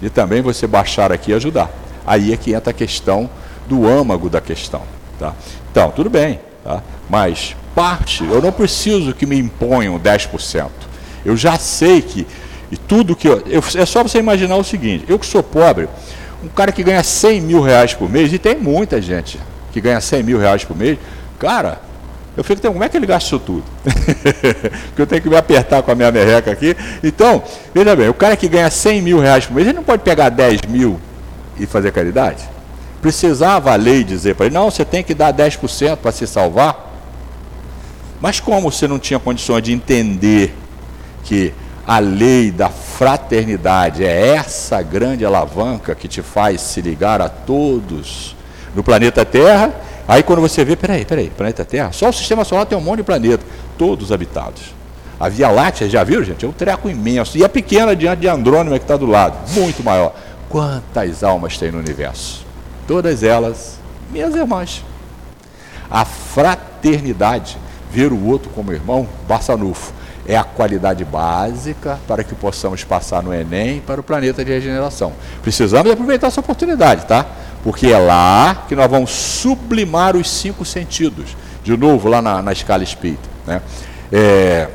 de 0.01 0.09
também 0.09 0.40
você 0.40 0.66
baixar 0.66 1.12
aqui 1.12 1.32
e 1.32 1.34
ajudar. 1.34 1.70
Aí 2.07 2.32
é 2.32 2.36
que 2.36 2.55
entra 2.55 2.70
a 2.70 2.74
questão 2.74 3.28
do 3.66 3.86
âmago 3.86 4.30
da 4.30 4.40
questão. 4.40 4.82
Tá? 5.18 5.34
Então, 5.70 5.90
tudo 5.90 6.09
bem. 6.09 6.40
Tá? 6.64 6.82
Mas 7.09 7.55
parte, 7.74 8.24
eu 8.24 8.40
não 8.40 8.51
preciso 8.51 9.14
que 9.14 9.26
me 9.26 9.38
imponham 9.38 9.99
10%. 9.99 10.68
Eu 11.24 11.36
já 11.36 11.59
sei 11.59 12.01
que. 12.01 12.26
E 12.70 12.76
tudo 12.76 13.16
que 13.16 13.28
eu, 13.28 13.42
eu, 13.46 13.62
É 13.74 13.86
só 13.86 14.03
você 14.03 14.18
imaginar 14.18 14.57
o 14.57 14.64
seguinte: 14.64 15.05
eu 15.09 15.18
que 15.18 15.26
sou 15.26 15.42
pobre, 15.42 15.88
um 16.42 16.49
cara 16.49 16.72
que 16.72 16.82
ganha 16.82 17.03
100 17.03 17.40
mil 17.40 17.61
reais 17.61 17.94
por 17.94 18.09
mês, 18.09 18.32
e 18.32 18.38
tem 18.38 18.57
muita 18.57 19.01
gente 19.01 19.38
que 19.72 19.80
ganha 19.80 20.01
100 20.01 20.22
mil 20.22 20.38
reais 20.38 20.64
por 20.64 20.76
mês, 20.76 20.99
cara, 21.38 21.80
eu 22.39 22.45
fico, 22.45 22.62
como 22.62 22.84
é 22.84 22.89
que 22.89 22.97
ele 22.97 23.05
gasta 23.05 23.26
isso 23.26 23.39
tudo? 23.41 23.64
Porque 23.82 25.03
eu 25.03 25.07
tenho 25.09 25.20
que 25.20 25.28
me 25.28 25.36
apertar 25.36 25.82
com 25.82 25.91
a 25.91 25.95
minha 25.97 26.12
merreca 26.12 26.53
aqui. 26.53 26.76
Então, 27.03 27.43
veja 27.74 27.97
bem, 27.97 28.09
o 28.09 28.14
cara 28.14 28.36
que 28.36 28.47
ganha 28.47 28.70
100 28.70 29.03
mil 29.03 29.18
reais 29.18 29.47
por 29.47 29.57
mês, 29.57 29.66
ele 29.66 29.74
não 29.76 29.82
pode 29.82 30.05
pegar 30.05 30.28
10 30.28 30.61
mil 30.68 31.01
e 31.59 31.66
fazer 31.66 31.91
caridade? 31.91 32.49
Precisava 33.03 33.72
a 33.72 33.74
lei 33.74 34.05
dizer 34.05 34.36
para 34.36 34.47
ele, 34.47 34.55
não, 34.55 34.70
você 34.70 34.84
tem 34.84 35.03
que 35.03 35.14
dar 35.14 35.34
10% 35.34 35.97
para 35.97 36.12
se 36.12 36.28
salvar. 36.28 36.95
Mas 38.20 38.39
como 38.39 38.70
você 38.70 38.86
não 38.86 39.01
tinha 39.01 39.18
condições 39.18 39.64
de 39.64 39.72
entender 39.72 40.55
que 41.24 41.53
a 41.84 41.99
lei 41.99 42.53
da 42.53 42.68
fraternidade 42.68 44.05
é 44.05 44.36
essa 44.36 44.80
grande 44.80 45.24
alavanca 45.24 45.93
que 45.93 46.07
te 46.07 46.22
faz 46.22 46.61
se 46.61 46.80
ligar 46.80 47.20
a 47.20 47.28
todos 47.28 48.36
no 48.76 48.84
planeta 48.84 49.24
Terra. 49.24 49.72
Aí 50.09 50.23
quando 50.23 50.41
você 50.41 50.65
vê, 50.65 50.75
peraí, 50.75 51.05
peraí, 51.05 51.29
planeta 51.29 51.67
Terra, 51.67 51.93
só 51.93 52.09
o 52.09 52.13
sistema 52.15 52.43
solar 52.43 52.65
tem 52.65 52.79
um 52.79 52.81
monte 52.81 52.99
de 52.99 53.03
planeta, 53.03 53.45
todos 53.77 54.11
habitados. 54.11 54.75
A 55.21 55.29
Via 55.29 55.51
Láctea, 55.51 55.87
já 55.87 56.03
viram, 56.03 56.25
gente? 56.25 56.47
É 56.47 56.49
um 56.49 56.53
treco 56.53 56.89
imenso. 56.89 57.37
E 57.37 57.45
é 57.45 57.49
pequena 57.49 57.95
diante 57.95 58.21
de 58.21 58.29
Andrômeda 58.29 58.79
que 58.79 58.85
está 58.85 58.97
do 58.97 59.05
lado, 59.05 59.37
muito 59.53 59.85
maior. 59.85 60.15
Quantas 60.49 61.23
almas 61.23 61.59
tem 61.59 61.71
no 61.71 61.79
universo? 61.79 62.47
Todas 62.87 63.23
elas, 63.23 63.79
minhas 64.11 64.35
irmãs. 64.35 64.83
A 65.91 66.07
fraternidade, 66.07 67.59
ver 67.91 68.11
o 68.11 68.27
outro 68.27 68.49
como 68.51 68.73
irmão, 68.73 69.07
Barçanufo 69.29 69.93
é 70.29 70.37
a 70.37 70.45
qualidade 70.45 71.05
básica 71.07 71.99
para 72.07 72.23
que 72.23 72.35
possamos 72.35 72.85
passar 72.85 73.23
no 73.23 73.33
Enem 73.33 73.81
para 73.81 73.99
o 73.99 74.05
planeta 74.05 74.45
de 74.45 74.53
regeneração. 74.53 75.15
Precisamos 75.43 75.91
aproveitar 75.91 76.27
essa 76.27 76.41
oportunidade, 76.41 77.07
tá? 77.07 77.25
Porque 77.69 77.89
é 77.89 77.99
lá 77.99 78.64
que 78.66 78.75
nós 78.75 78.91
vamos 78.91 79.11
sublimar 79.11 80.16
os 80.16 80.31
cinco 80.31 80.64
sentidos. 80.64 81.37
De 81.62 81.77
novo, 81.77 82.09
lá 82.09 82.23
na, 82.23 82.41
na 82.41 82.51
escala 82.51 82.83
espírita. 82.83 83.29
Né? 83.47 83.61
É, 84.11 84.69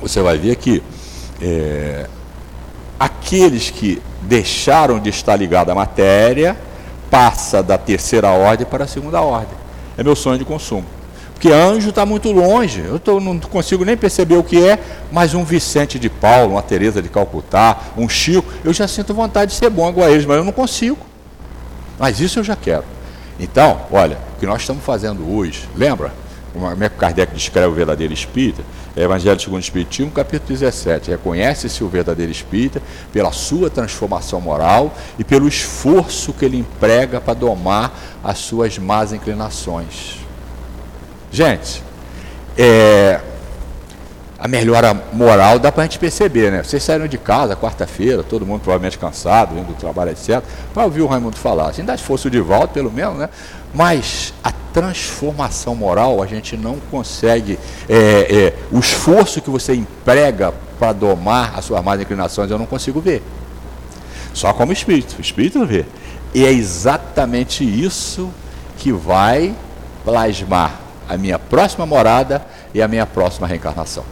você 0.00 0.22
vai 0.22 0.38
ver 0.38 0.54
que 0.54 0.80
é, 1.42 2.06
aqueles 3.00 3.68
que 3.68 4.00
deixaram 4.22 5.00
de 5.00 5.10
estar 5.10 5.34
ligados 5.34 5.72
à 5.72 5.74
matéria 5.74 6.56
passa 7.10 7.64
da 7.64 7.76
terceira 7.76 8.30
ordem 8.30 8.64
para 8.64 8.84
a 8.84 8.86
segunda 8.86 9.20
ordem. 9.20 9.58
É 9.98 10.04
meu 10.04 10.14
sonho 10.14 10.38
de 10.38 10.44
consumo. 10.44 10.86
Porque 11.32 11.50
anjo 11.50 11.88
está 11.88 12.06
muito 12.06 12.30
longe, 12.30 12.80
eu 12.80 13.00
tô, 13.00 13.18
não 13.18 13.40
consigo 13.40 13.84
nem 13.84 13.96
perceber 13.96 14.36
o 14.36 14.44
que 14.44 14.64
é, 14.64 14.78
mas 15.10 15.34
um 15.34 15.42
Vicente 15.42 15.98
de 15.98 16.08
Paulo, 16.08 16.52
uma 16.52 16.62
Teresa 16.62 17.02
de 17.02 17.08
Calcutá, 17.08 17.76
um 17.96 18.08
Chico, 18.08 18.46
eu 18.64 18.72
já 18.72 18.86
sinto 18.86 19.12
vontade 19.12 19.50
de 19.50 19.56
ser 19.56 19.68
bom 19.68 19.90
igual 19.90 20.06
a 20.06 20.12
eles, 20.12 20.24
mas 20.24 20.36
eu 20.36 20.44
não 20.44 20.52
consigo. 20.52 20.96
Mas 21.98 22.20
isso 22.20 22.38
eu 22.38 22.44
já 22.44 22.56
quero. 22.56 22.84
Então, 23.38 23.80
olha, 23.90 24.18
o 24.36 24.40
que 24.40 24.46
nós 24.46 24.60
estamos 24.60 24.84
fazendo 24.84 25.34
hoje, 25.34 25.68
lembra? 25.76 26.12
Como 26.52 26.84
é 26.84 26.88
que 26.88 26.96
Kardec 26.96 27.34
descreve 27.34 27.66
o 27.66 27.72
verdadeiro 27.72 28.12
espírita? 28.12 28.62
É 28.96 29.02
Evangelho 29.02 29.40
segundo 29.40 29.56
o 29.56 29.64
Espiritismo, 29.64 30.12
capítulo 30.12 30.50
17. 30.50 31.10
Reconhece-se 31.10 31.82
o 31.82 31.88
verdadeiro 31.88 32.30
espírita 32.30 32.80
pela 33.12 33.32
sua 33.32 33.68
transformação 33.68 34.40
moral 34.40 34.94
e 35.18 35.24
pelo 35.24 35.48
esforço 35.48 36.32
que 36.32 36.44
ele 36.44 36.58
emprega 36.58 37.20
para 37.20 37.34
domar 37.34 37.92
as 38.22 38.38
suas 38.38 38.78
más 38.78 39.12
inclinações. 39.12 40.20
Gente, 41.32 41.82
é, 42.56 43.20
a 44.44 44.48
melhora 44.48 44.92
moral 45.14 45.58
dá 45.58 45.72
para 45.72 45.84
a 45.84 45.86
gente 45.86 45.98
perceber, 45.98 46.52
né? 46.52 46.62
Vocês 46.62 46.82
saíram 46.82 47.08
de 47.08 47.16
casa 47.16 47.56
quarta-feira, 47.56 48.22
todo 48.22 48.44
mundo 48.44 48.60
provavelmente 48.60 48.98
cansado, 48.98 49.54
indo 49.54 49.68
do 49.68 49.72
trabalho, 49.72 50.10
etc., 50.10 50.42
para 50.74 50.84
ouvir 50.84 51.00
o 51.00 51.06
Raimundo 51.06 51.38
falar. 51.38 51.70
Assim, 51.70 51.82
dá 51.82 51.94
esforço 51.94 52.28
de 52.28 52.38
volta, 52.40 52.74
pelo 52.74 52.92
menos, 52.92 53.16
né? 53.16 53.30
Mas 53.72 54.34
a 54.44 54.52
transformação 54.70 55.74
moral, 55.74 56.22
a 56.22 56.26
gente 56.26 56.58
não 56.58 56.76
consegue. 56.90 57.58
É, 57.88 57.94
é, 57.96 58.54
o 58.70 58.78
esforço 58.78 59.40
que 59.40 59.48
você 59.48 59.74
emprega 59.74 60.52
para 60.78 60.92
domar 60.92 61.54
as 61.56 61.64
suas 61.64 61.82
más 61.82 61.98
inclinações, 61.98 62.50
eu 62.50 62.58
não 62.58 62.66
consigo 62.66 63.00
ver. 63.00 63.22
Só 64.34 64.52
como 64.52 64.74
espírito. 64.74 65.16
O 65.16 65.22
espírito 65.22 65.64
vê. 65.64 65.86
E 66.34 66.44
é 66.44 66.52
exatamente 66.52 67.64
isso 67.64 68.30
que 68.76 68.92
vai 68.92 69.54
plasmar 70.04 70.80
a 71.08 71.16
minha 71.16 71.38
próxima 71.38 71.86
morada 71.86 72.44
e 72.74 72.82
a 72.82 72.86
minha 72.86 73.06
próxima 73.06 73.46
reencarnação. 73.46 74.04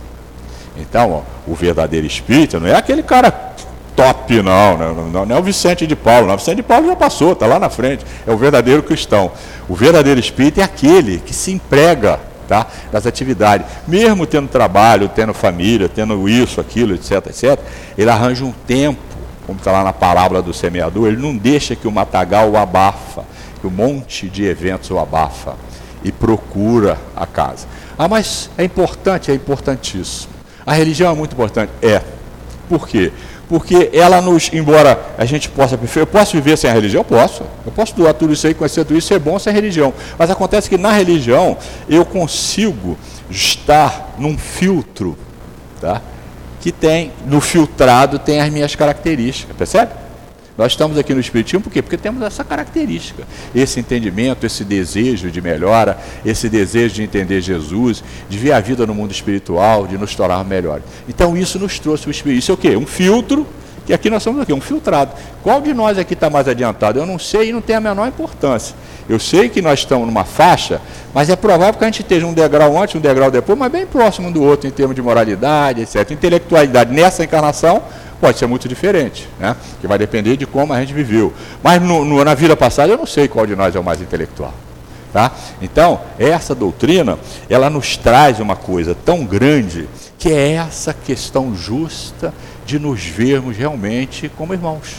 Então, 0.76 1.22
o 1.46 1.54
verdadeiro 1.54 2.06
espírito 2.06 2.58
não 2.58 2.66
é 2.66 2.74
aquele 2.74 3.02
cara 3.02 3.52
top, 3.94 4.42
não, 4.42 4.76
não, 4.78 5.26
não, 5.26 5.36
é 5.36 5.38
o 5.38 5.42
Vicente 5.42 5.86
de 5.86 5.94
Paulo, 5.94 6.26
não. 6.26 6.34
O 6.34 6.38
Vicente 6.38 6.56
de 6.56 6.62
Paulo 6.62 6.86
já 6.86 6.96
passou, 6.96 7.32
está 7.32 7.46
lá 7.46 7.58
na 7.58 7.68
frente. 7.68 8.04
É 8.26 8.32
o 8.32 8.36
verdadeiro 8.36 8.82
cristão. 8.82 9.30
O 9.68 9.74
verdadeiro 9.74 10.18
espírito 10.18 10.60
é 10.60 10.64
aquele 10.64 11.18
que 11.18 11.34
se 11.34 11.52
emprega 11.52 12.18
tá, 12.48 12.66
das 12.90 13.06
atividades. 13.06 13.66
Mesmo 13.86 14.26
tendo 14.26 14.48
trabalho, 14.48 15.08
tendo 15.08 15.34
família, 15.34 15.88
tendo 15.88 16.28
isso, 16.28 16.60
aquilo, 16.60 16.94
etc, 16.94 17.26
etc, 17.26 17.58
ele 17.96 18.10
arranja 18.10 18.44
um 18.44 18.52
tempo, 18.66 19.00
como 19.46 19.58
está 19.58 19.72
lá 19.72 19.84
na 19.84 19.92
parábola 19.92 20.40
do 20.40 20.54
semeador, 20.54 21.08
ele 21.08 21.20
não 21.20 21.36
deixa 21.36 21.76
que 21.76 21.86
o 21.86 21.92
matagal 21.92 22.50
o 22.50 22.56
abafa, 22.56 23.24
que 23.60 23.66
o 23.66 23.70
monte 23.70 24.28
de 24.28 24.44
eventos 24.44 24.90
o 24.90 24.98
abafa 24.98 25.54
e 26.04 26.10
procura 26.10 26.98
a 27.14 27.26
casa. 27.26 27.66
Ah, 27.98 28.08
mas 28.08 28.50
é 28.56 28.64
importante, 28.64 29.30
é 29.30 29.34
importantíssimo. 29.34 30.31
A 30.64 30.72
religião 30.72 31.12
é 31.12 31.14
muito 31.14 31.32
importante. 31.32 31.70
É. 31.80 32.02
Por 32.68 32.88
quê? 32.88 33.12
Porque 33.48 33.90
ela 33.92 34.20
nos, 34.20 34.50
embora 34.52 34.98
a 35.18 35.24
gente 35.24 35.48
possa, 35.48 35.78
eu 35.96 36.06
posso 36.06 36.32
viver 36.32 36.56
sem 36.56 36.70
a 36.70 36.72
religião? 36.72 37.00
Eu 37.00 37.04
posso. 37.04 37.42
Eu 37.66 37.72
posso 37.72 37.94
doar 37.94 38.14
tudo 38.14 38.32
isso 38.32 38.46
aí, 38.46 38.54
conhecer 38.54 38.84
tudo 38.84 38.96
isso, 38.96 39.08
ser 39.08 39.18
bom 39.18 39.38
sem 39.38 39.52
religião. 39.52 39.92
Mas 40.18 40.30
acontece 40.30 40.70
que 40.70 40.78
na 40.78 40.92
religião 40.92 41.56
eu 41.88 42.04
consigo 42.04 42.96
estar 43.28 44.14
num 44.18 44.38
filtro, 44.38 45.18
tá? 45.80 46.00
que 46.62 46.70
tem, 46.70 47.10
no 47.26 47.40
filtrado, 47.40 48.20
tem 48.20 48.40
as 48.40 48.48
minhas 48.48 48.76
características, 48.76 49.54
percebe? 49.56 49.90
Nós 50.57 50.72
estamos 50.72 50.98
aqui 50.98 51.14
no 51.14 51.20
Espiritismo 51.20 51.62
por 51.62 51.72
quê? 51.72 51.80
Porque 51.80 51.96
temos 51.96 52.22
essa 52.22 52.44
característica, 52.44 53.26
esse 53.55 53.80
entendimento, 53.80 54.44
esse 54.44 54.64
desejo 54.64 55.30
de 55.30 55.40
melhora, 55.40 55.98
esse 56.24 56.48
desejo 56.48 56.96
de 56.96 57.03
entender 57.03 57.40
Jesus, 57.40 58.05
de 58.28 58.38
ver 58.38 58.53
a 58.53 58.61
vida 58.61 58.86
no 58.86 58.94
mundo 58.94 59.12
espiritual, 59.12 59.86
de 59.86 59.96
nos 59.96 60.14
tornar 60.14 60.44
melhores. 60.44 60.84
Então 61.09 61.36
isso 61.36 61.59
nos 61.59 61.78
trouxe 61.78 62.07
o 62.07 62.11
Espiritismo. 62.11 62.38
Isso 62.38 62.50
é 62.53 62.55
o 62.55 62.59
quê? 62.59 62.76
Um 62.76 62.86
filtro, 62.86 63.46
que 63.86 63.92
aqui 63.92 64.11
nós 64.11 64.22
somos 64.22 64.42
aqui, 64.42 64.53
um 64.53 64.61
filtrado. 64.61 65.12
Qual 65.42 65.61
de 65.61 65.72
nós 65.72 65.98
aqui 65.98 66.14
está 66.14 66.28
mais 66.28 66.46
adiantado? 66.46 66.98
Eu 66.98 67.07
não 67.07 67.18
sei 67.18 67.48
e 67.48 67.53
não 67.53 67.61
tem 67.61 67.74
a 67.74 67.80
menor 67.80 68.07
importância. 68.07 68.76
Eu 69.09 69.18
sei 69.18 69.48
que 69.48 69.61
nós 69.61 69.80
estamos 69.80 70.07
numa 70.07 70.24
faixa, 70.24 70.80
mas 71.12 71.28
é 71.30 71.34
provável 71.34 71.74
que 71.74 71.84
a 71.84 71.86
gente 71.88 72.03
esteja 72.03 72.26
um 72.26 72.32
degrau 72.32 72.80
antes, 72.80 72.94
um 72.94 73.00
degrau 73.00 73.30
depois, 73.30 73.59
mas 73.59 73.72
bem 73.72 73.86
próximo 73.86 74.28
um 74.28 74.32
do 74.32 74.42
outro 74.42 74.68
em 74.68 74.70
termos 74.70 74.94
de 74.94 75.03
moralidade, 75.03 75.80
etc. 75.80 76.11
Intelectualidade 76.11 76.92
nessa 76.92 77.24
encarnação 77.24 77.82
pode 78.22 78.38
ser 78.38 78.46
muito 78.46 78.68
diferente, 78.68 79.28
né? 79.36 79.56
que 79.80 79.86
vai 79.88 79.98
depender 79.98 80.36
de 80.36 80.46
como 80.46 80.72
a 80.72 80.78
gente 80.78 80.94
viveu. 80.94 81.32
Mas 81.60 81.82
no, 81.82 82.04
no, 82.04 82.24
na 82.24 82.36
vida 82.36 82.56
passada 82.56 82.92
eu 82.92 82.96
não 82.96 83.04
sei 83.04 83.26
qual 83.26 83.44
de 83.44 83.56
nós 83.56 83.74
é 83.74 83.80
o 83.80 83.82
mais 83.82 84.00
intelectual. 84.00 84.54
Tá? 85.12 85.32
Então, 85.60 86.00
essa 86.16 86.54
doutrina, 86.54 87.18
ela 87.50 87.68
nos 87.68 87.96
traz 87.96 88.38
uma 88.38 88.54
coisa 88.54 88.94
tão 88.94 89.24
grande, 89.24 89.88
que 90.20 90.30
é 90.30 90.52
essa 90.52 90.94
questão 90.94 91.52
justa 91.52 92.32
de 92.64 92.78
nos 92.78 93.04
vermos 93.04 93.56
realmente 93.56 94.30
como 94.38 94.54
irmãos. 94.54 94.98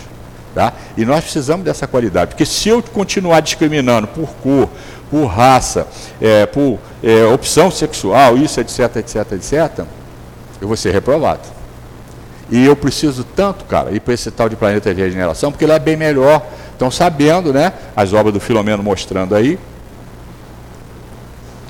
Tá? 0.53 0.73
E 0.97 1.05
nós 1.05 1.23
precisamos 1.23 1.63
dessa 1.63 1.87
qualidade, 1.87 2.31
porque 2.31 2.45
se 2.45 2.67
eu 2.67 2.83
continuar 2.83 3.39
discriminando 3.39 4.05
por 4.05 4.27
cor, 4.43 4.69
por 5.09 5.27
raça, 5.27 5.87
é, 6.19 6.45
por 6.45 6.77
é, 7.01 7.23
opção 7.23 7.71
sexual, 7.71 8.35
isso, 8.35 8.59
etc, 8.59 8.97
etc, 8.97 9.31
etc, 9.31 9.85
eu 10.59 10.67
vou 10.67 10.75
ser 10.75 10.91
reprovado. 10.91 11.62
E 12.53 12.65
eu 12.65 12.75
preciso 12.75 13.23
tanto, 13.23 13.65
cara, 13.65 13.91
ir 13.91 13.99
para 13.99 14.13
esse 14.13 14.29
tal 14.29 14.47
de 14.47 14.55
planeta 14.55 14.93
de 14.93 15.01
regeneração, 15.01 15.51
porque 15.51 15.65
ele 15.65 15.71
é 15.71 15.79
bem 15.79 15.97
melhor. 15.97 16.45
Estão 16.71 16.91
sabendo, 16.91 17.51
né? 17.51 17.73
As 17.95 18.13
obras 18.13 18.31
do 18.31 18.39
Filomeno 18.39 18.83
mostrando 18.83 19.33
aí, 19.33 19.57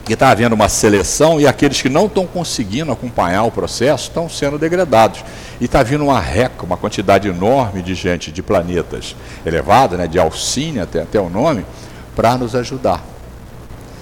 que 0.04 0.12
está 0.12 0.28
havendo 0.28 0.54
uma 0.54 0.68
seleção 0.68 1.40
e 1.40 1.48
aqueles 1.48 1.82
que 1.82 1.88
não 1.88 2.08
estão 2.08 2.28
conseguindo 2.28 2.92
acompanhar 2.92 3.44
o 3.44 3.52
processo 3.52 4.10
estão 4.10 4.28
sendo 4.28 4.60
degradados. 4.60 5.24
E 5.62 5.64
está 5.64 5.82
vindo 5.84 6.04
uma 6.04 6.20
reca, 6.20 6.66
uma 6.66 6.76
quantidade 6.76 7.30
enorme 7.30 7.82
de 7.82 7.96
gente 7.96 8.30
de 8.30 8.44
planetas 8.44 9.16
elevados, 9.46 9.98
né, 9.98 10.06
de 10.06 10.20
Alcine 10.20 10.82
até, 10.82 11.04
até 11.04 11.18
o 11.18 11.30
nome, 11.30 11.66
para 12.14 12.38
nos 12.38 12.56
ajudar. 12.56 13.02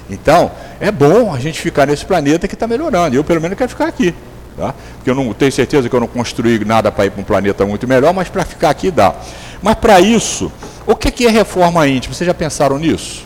Então, 0.10 0.50
é 0.80 0.92
bom 0.92 1.32
a 1.32 1.40
gente 1.40 1.62
ficar 1.62 1.86
nesse 1.86 2.08
planeta 2.08 2.48
que 2.48 2.56
está 2.56 2.66
melhorando. 2.66 3.16
Eu, 3.16 3.24
pelo 3.24 3.40
menos, 3.40 3.56
quero 3.56 3.70
ficar 3.70 3.86
aqui. 3.86 4.16
Tá? 4.56 4.74
Porque 4.96 5.10
eu 5.10 5.16
não 5.16 5.34
tenho 5.34 5.52
certeza 5.52 5.90
que 5.90 5.96
eu 5.96 6.00
não 6.00 6.08
construí 6.08 6.64
nada 6.66 6.92
para 6.92 7.06
ir 7.06 7.12
para 7.12 7.22
um 7.22 7.24
planeta 7.24 7.66
muito 7.66 7.88
melhor, 7.88 8.14
mas 8.14 8.30
para 8.30 8.44
ficar 8.44 8.70
aqui 8.70 8.92
dá. 8.92 9.16
Mas 9.62 9.76
para 9.76 10.00
isso, 10.02 10.52
o 10.86 10.96
que 10.96 11.26
é 11.26 11.30
reforma 11.30 11.88
íntima? 11.88 12.14
Vocês 12.14 12.28
já 12.28 12.34
pensaram 12.34 12.78
nisso? 12.78 13.26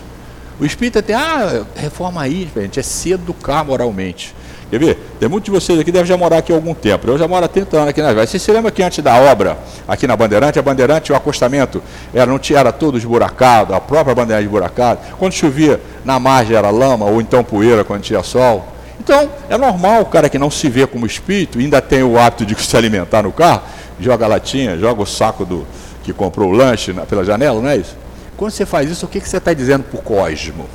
O 0.58 0.64
espírita 0.64 1.02
tem, 1.02 1.14
ah, 1.14 1.64
reforma 1.74 2.26
íntima, 2.26 2.62
gente, 2.62 2.80
é 2.80 2.82
se 2.82 3.12
educar 3.12 3.64
moralmente. 3.64 4.34
Quer 4.70 4.80
ver? 4.80 4.98
Tem 5.20 5.28
muitos 5.28 5.44
de 5.44 5.50
vocês 5.52 5.78
aqui 5.78 5.92
devem 5.92 6.06
já 6.06 6.16
morar 6.16 6.38
aqui 6.38 6.52
há 6.52 6.56
algum 6.56 6.74
tempo. 6.74 7.08
Eu 7.08 7.16
já 7.16 7.28
moro 7.28 7.44
há 7.44 7.48
30 7.48 7.76
anos 7.76 7.88
aqui 7.90 8.02
na 8.02 8.12
Vale. 8.12 8.26
Você 8.26 8.38
se 8.38 8.50
lembra 8.50 8.70
que 8.72 8.82
antes 8.82 9.02
da 9.02 9.14
obra, 9.14 9.56
aqui 9.86 10.08
na 10.08 10.16
Bandeirante, 10.16 10.58
a 10.58 10.62
Bandeirante, 10.62 11.12
o 11.12 11.14
acostamento 11.14 11.80
era, 12.12 12.26
não 12.26 12.38
tinha, 12.38 12.58
era 12.58 12.72
todo 12.72 12.98
esburacado, 12.98 13.74
a 13.74 13.80
própria 13.80 14.14
Bandeirante 14.14 14.46
esburacada. 14.46 15.00
Quando 15.18 15.34
chovia, 15.34 15.80
na 16.04 16.18
margem 16.18 16.56
era 16.56 16.70
lama, 16.70 17.06
ou 17.06 17.20
então 17.20 17.44
poeira 17.44 17.84
quando 17.84 18.02
tinha 18.02 18.22
sol. 18.24 18.66
Então, 18.98 19.30
é 19.48 19.56
normal 19.56 20.02
o 20.02 20.06
cara 20.06 20.28
que 20.28 20.38
não 20.38 20.50
se 20.50 20.68
vê 20.68 20.86
como 20.86 21.06
espírito, 21.06 21.58
ainda 21.58 21.80
tem 21.80 22.02
o 22.02 22.18
hábito 22.18 22.46
de 22.46 22.54
se 22.62 22.76
alimentar 22.76 23.22
no 23.22 23.32
carro, 23.32 23.62
joga 24.00 24.24
a 24.24 24.28
latinha, 24.28 24.76
joga 24.78 25.02
o 25.02 25.06
saco 25.06 25.44
do 25.44 25.66
que 26.02 26.12
comprou 26.12 26.50
o 26.50 26.52
lanche 26.52 26.92
na, 26.92 27.02
pela 27.02 27.24
janela, 27.24 27.60
não 27.60 27.68
é 27.68 27.76
isso? 27.76 27.96
Quando 28.36 28.52
você 28.52 28.64
faz 28.64 28.90
isso, 28.90 29.06
o 29.06 29.08
que, 29.08 29.20
que 29.20 29.28
você 29.28 29.38
está 29.38 29.52
dizendo 29.52 29.82
para 29.84 29.98
o 29.98 30.02
cosmo? 30.02 30.66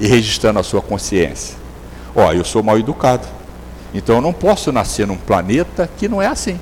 E 0.00 0.06
registrando 0.06 0.58
a 0.58 0.62
sua 0.62 0.80
consciência. 0.80 1.56
Ó, 2.16 2.32
eu 2.32 2.44
sou 2.44 2.62
mal 2.62 2.78
educado. 2.78 3.28
Então 3.92 4.16
eu 4.16 4.22
não 4.22 4.32
posso 4.32 4.72
nascer 4.72 5.06
num 5.06 5.16
planeta 5.16 5.88
que 5.98 6.08
não 6.08 6.22
é 6.22 6.26
assim. 6.26 6.58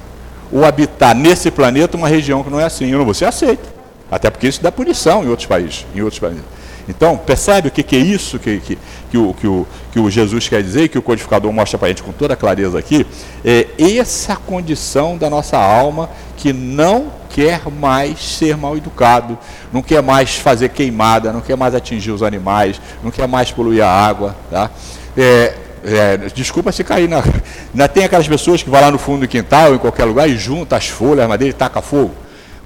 Ou 0.52 0.64
habitar 0.64 1.14
nesse 1.14 1.50
planeta 1.50 1.96
uma 1.96 2.08
região 2.08 2.42
que 2.42 2.50
não 2.50 2.58
é 2.58 2.64
assim. 2.64 2.90
Eu 2.90 2.98
não 2.98 3.04
vou 3.04 3.14
ser 3.14 3.26
aceito. 3.26 3.68
Até 4.10 4.28
porque 4.28 4.48
isso 4.48 4.62
dá 4.62 4.72
punição 4.72 5.22
em 5.22 5.28
outros 5.28 5.46
países, 5.46 5.86
em 5.94 6.00
outros 6.00 6.18
países. 6.18 6.42
Então, 6.88 7.16
percebe 7.18 7.68
o 7.68 7.70
que, 7.70 7.82
que 7.82 7.96
é 7.96 7.98
isso 7.98 8.38
que, 8.38 8.60
que, 8.60 8.78
que, 9.10 9.18
o, 9.18 9.34
que, 9.34 9.46
o, 9.46 9.66
que 9.92 10.00
o 10.00 10.10
Jesus 10.10 10.48
quer 10.48 10.62
dizer 10.62 10.88
que 10.88 10.98
o 10.98 11.02
codificador 11.02 11.52
mostra 11.52 11.78
para 11.78 11.86
a 11.86 11.88
gente 11.90 12.02
com 12.02 12.12
toda 12.12 12.34
clareza 12.34 12.78
aqui? 12.78 13.06
É 13.44 13.66
essa 13.98 14.36
condição 14.36 15.18
da 15.18 15.28
nossa 15.28 15.58
alma 15.58 16.08
que 16.36 16.52
não 16.52 17.12
quer 17.28 17.60
mais 17.70 18.18
ser 18.18 18.56
mal 18.56 18.76
educado, 18.76 19.38
não 19.72 19.82
quer 19.82 20.02
mais 20.02 20.36
fazer 20.36 20.70
queimada, 20.70 21.32
não 21.32 21.42
quer 21.42 21.56
mais 21.56 21.74
atingir 21.74 22.10
os 22.10 22.22
animais, 22.22 22.80
não 23.02 23.10
quer 23.10 23.28
mais 23.28 23.50
poluir 23.50 23.84
a 23.84 23.90
água. 23.90 24.34
Tá? 24.50 24.70
É, 25.16 25.54
é, 25.84 26.16
desculpa 26.34 26.72
se 26.72 26.82
cair 26.82 27.08
na. 27.08 27.22
Ainda 27.72 27.88
tem 27.88 28.04
aquelas 28.04 28.26
pessoas 28.26 28.62
que 28.62 28.70
vão 28.70 28.80
lá 28.80 28.90
no 28.90 28.98
fundo 28.98 29.20
do 29.20 29.28
quintal, 29.28 29.74
em 29.74 29.78
qualquer 29.78 30.04
lugar, 30.04 30.28
e 30.28 30.36
junta 30.36 30.76
as 30.76 30.88
folhas, 30.88 31.24
a 31.24 31.28
madeira 31.28 31.50
e 31.50 31.54
taca 31.54 31.82
fogo. 31.82 32.14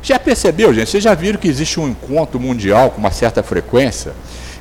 Já 0.02 0.18
percebeu, 0.18 0.74
gente? 0.74 0.90
Vocês 0.90 1.04
já 1.04 1.14
viram 1.14 1.38
que 1.38 1.46
existe 1.46 1.78
um 1.78 1.88
encontro 1.88 2.40
mundial 2.40 2.90
com 2.90 2.98
uma 2.98 3.12
certa 3.12 3.40
frequência? 3.42 4.12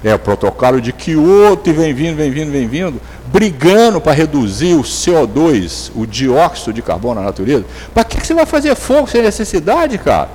É 0.03 0.13
o 0.13 0.19
protocolo 0.19 0.79
de 0.79 0.93
Kyoto 0.93 1.69
e 1.69 1.73
vem 1.73 1.93
vindo, 1.93 2.15
vem 2.15 2.31
vindo, 2.31 2.51
vem 2.51 2.67
vindo, 2.67 3.01
brigando 3.27 3.99
para 3.99 4.13
reduzir 4.13 4.75
o 4.75 4.81
CO2, 4.81 5.91
o 5.95 6.05
dióxido 6.05 6.73
de 6.73 6.81
carbono 6.81 7.15
na 7.15 7.27
natureza. 7.27 7.65
Para 7.93 8.03
que, 8.03 8.17
que 8.17 8.25
você 8.25 8.33
vai 8.33 8.45
fazer 8.45 8.75
fogo 8.75 9.07
sem 9.07 9.23
necessidade, 9.23 9.97
cara? 9.97 10.29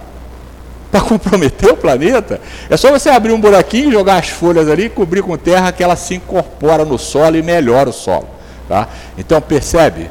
Para 0.90 1.00
comprometer 1.00 1.70
o 1.72 1.76
planeta? 1.76 2.40
É 2.68 2.76
só 2.76 2.90
você 2.90 3.08
abrir 3.08 3.32
um 3.32 3.40
buraquinho, 3.40 3.92
jogar 3.92 4.18
as 4.18 4.28
folhas 4.28 4.68
ali, 4.68 4.88
cobrir 4.88 5.22
com 5.22 5.36
terra, 5.36 5.72
que 5.72 5.82
ela 5.82 5.96
se 5.96 6.14
incorpora 6.14 6.84
no 6.84 6.98
solo 6.98 7.36
e 7.36 7.42
melhora 7.42 7.90
o 7.90 7.92
solo. 7.92 8.28
Tá? 8.68 8.88
Então 9.16 9.40
percebe? 9.40 10.10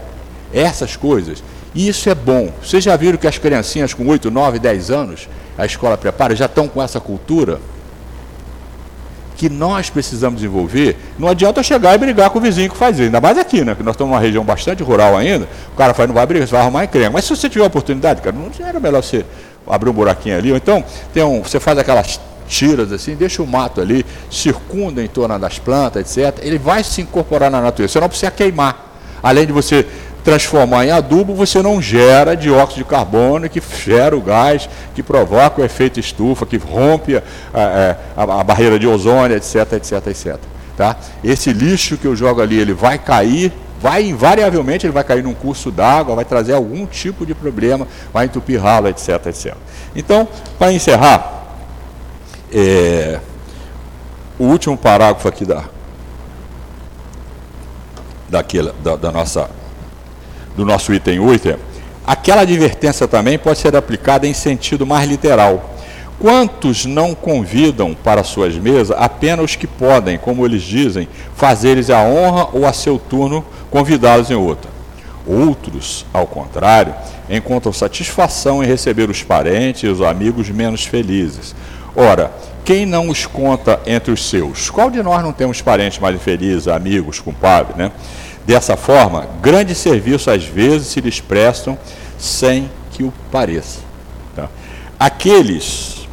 Essas 0.54 0.96
coisas 0.96 1.44
e 1.76 1.90
isso 1.90 2.10
é 2.10 2.16
bom. 2.16 2.52
Vocês 2.64 2.82
já 2.82 2.96
viram 2.96 3.18
que 3.18 3.28
as 3.28 3.38
criancinhas 3.38 3.94
com 3.94 4.08
8, 4.08 4.32
9, 4.32 4.60
10 4.60 4.90
anos, 4.90 5.28
a 5.58 5.66
escola 5.66 5.98
prepara, 5.98 6.34
já 6.34 6.46
estão 6.46 6.70
com 6.70 6.82
essa 6.82 7.02
cultura? 7.02 7.60
Que 9.36 9.50
nós 9.50 9.90
precisamos 9.90 10.40
desenvolver. 10.40 10.96
Não 11.20 11.28
adianta 11.28 11.62
chegar 11.62 11.94
e 11.94 11.98
brigar 11.98 12.30
com 12.30 12.40
o 12.40 12.42
vizinho 12.42 12.70
que 12.70 12.78
faz 12.78 12.96
isso. 12.96 13.04
Ainda 13.08 13.20
mais 13.20 13.38
aqui, 13.38 13.66
né? 13.66 13.76
Que 13.76 13.84
nós 13.84 13.96
estamos 13.96 14.12
numa 14.12 14.22
região 14.22 14.46
bastante 14.46 14.82
rural 14.82 15.18
ainda. 15.18 15.50
O 15.74 15.76
cara 15.76 15.94
faz, 15.94 16.08
não 16.08 16.16
vai 16.16 16.26
brigar, 16.26 16.48
você 16.48 16.54
vai 16.54 16.62
arrumar 16.62 16.86
encrenca. 16.86 17.12
Mas 17.12 17.26
se 17.26 17.36
você 17.36 17.50
tiver 17.50 17.66
oportunidade, 17.66 18.22
cara, 18.22 18.34
não 18.34 18.50
era 18.66 18.80
melhor 18.80 19.04
você 19.04 19.26
abrir 19.68 19.90
um 19.90 19.94
buraquinho 19.94 20.38
ali. 20.38 20.52
Ou 20.52 20.58
então, 20.58 20.82
tem 21.14 21.22
um, 21.24 21.44
você 21.44 21.60
faz 21.60 21.78
aquelas 21.78 22.22
tiras 22.48 22.94
assim, 22.94 23.16
deixa 23.16 23.44
o 23.44 23.48
mato 23.48 23.82
ali, 23.82 24.06
circunda 24.32 25.04
em 25.04 25.08
torno 25.08 25.38
das 25.38 25.60
plantas, 25.60 26.18
etc. 26.18 26.40
Ele 26.42 26.58
vai 26.58 26.86
se 26.86 27.02
incorporar 27.02 27.52
na 27.52 27.60
natureza. 27.60 27.92
Você 27.92 28.00
não 28.00 28.08
precisa 28.08 28.32
queimar. 28.32 28.86
Além 29.22 29.48
de 29.48 29.52
você 29.52 29.88
transformar 30.26 30.88
em 30.88 30.92
adubo, 30.92 31.36
você 31.36 31.62
não 31.62 31.80
gera 31.80 32.36
dióxido 32.36 32.80
de 32.80 32.84
carbono, 32.84 33.48
que 33.48 33.62
gera 33.86 34.18
o 34.18 34.22
gás, 34.22 34.68
que 34.96 35.04
provoca 35.04 35.62
o 35.62 35.64
efeito 35.64 36.00
estufa, 36.00 36.48
que 36.48 36.58
rompe 36.58 37.16
a, 37.16 37.22
a, 38.18 38.24
a 38.24 38.44
barreira 38.44 38.80
de 38.80 38.88
ozônio, 38.88 39.38
etc, 39.38 39.74
etc, 39.74 40.08
etc. 40.08 40.38
Tá? 40.76 40.96
Esse 41.24 41.54
lixo 41.54 41.96
que 41.96 42.08
eu 42.08 42.16
jogo 42.16 42.42
ali, 42.42 42.60
ele 42.60 42.74
vai 42.74 42.98
cair, 42.98 43.54
vai 43.80 44.04
invariavelmente, 44.04 44.88
ele 44.88 44.94
vai 44.94 45.04
cair 45.04 45.24
num 45.24 45.36
curso 45.36 45.70
d'água, 45.70 46.16
vai 46.16 46.26
trazer 46.26 46.54
algum 46.54 46.88
tipo 46.88 47.24
de 47.24 47.36
problema, 47.36 47.88
vai 48.12 48.26
entupir 48.26 48.60
ralo, 48.60 48.88
etc, 48.88 49.28
etc. 49.28 49.54
Então, 49.96 50.28
para 50.58 50.74
encerrar, 50.74 51.46
é, 52.52 53.20
o 54.40 54.46
último 54.46 54.76
parágrafo 54.76 55.28
aqui 55.28 55.46
da, 55.46 55.66
daquela, 58.28 58.74
da, 58.84 58.96
da 58.96 59.12
nossa 59.12 59.48
do 60.56 60.66
nosso 60.66 60.94
item 60.94 61.20
8 61.20 61.50
é: 61.50 61.58
aquela 62.06 62.42
advertência 62.42 63.08
também 63.08 63.38
pode 63.38 63.60
ser 63.60 63.76
aplicada 63.76 64.28
em 64.28 64.34
sentido 64.34 64.86
mais 64.86 65.08
literal. 65.08 65.76
Quantos 66.18 66.86
não 66.86 67.14
convidam 67.14 67.94
para 67.94 68.24
suas 68.24 68.56
mesas 68.56 68.96
apenas 68.98 69.46
os 69.46 69.56
que 69.56 69.68
podem, 69.68 70.18
como 70.18 70.46
eles 70.46 70.64
dizem, 70.64 71.10
fazer-lhes 71.36 71.90
a 71.90 72.02
honra 72.04 72.48
ou 72.54 72.66
a 72.66 72.72
seu 72.72 72.98
turno 72.98 73.44
convidá-los 73.70 74.32
em 74.32 74.36
outra? 74.36 74.72
Outros, 75.28 76.06
ao 76.14 76.26
contrário, 76.26 76.94
encontram 77.30 77.74
satisfação 77.74 78.64
em 78.64 78.68
receber 78.68 79.10
os 79.10 79.24
parentes 79.24 79.84
e 79.84 79.88
os 79.88 80.02
amigos 80.02 80.50
menos 80.50 80.86
felizes. 80.86 81.54
Ora, 81.96 82.32
quem 82.64 82.86
não 82.86 83.10
os 83.10 83.26
conta 83.26 83.80
entre 83.86 84.12
os 84.12 84.30
seus? 84.30 84.70
Qual 84.70 84.90
de 84.90 85.02
nós 85.04 85.22
não 85.22 85.34
temos 85.34 85.62
parentes 85.62 86.00
mais 86.00 86.16
infelizes, 86.16 86.68
amigos, 86.68 87.20
compadres, 87.20 87.76
né? 87.76 87.92
Dessa 88.46 88.78
forma, 88.78 89.28
grande 89.42 89.74
serviço 89.74 90.30
às 90.30 90.44
vezes 90.44 90.88
se 90.88 91.02
lhes 91.02 91.20
prestam 91.20 91.78
sem 92.18 92.70
que 92.92 93.04
o 93.04 93.14
pareça. 93.32 93.80
Tá? 94.36 94.48
Aqueles 95.00 96.08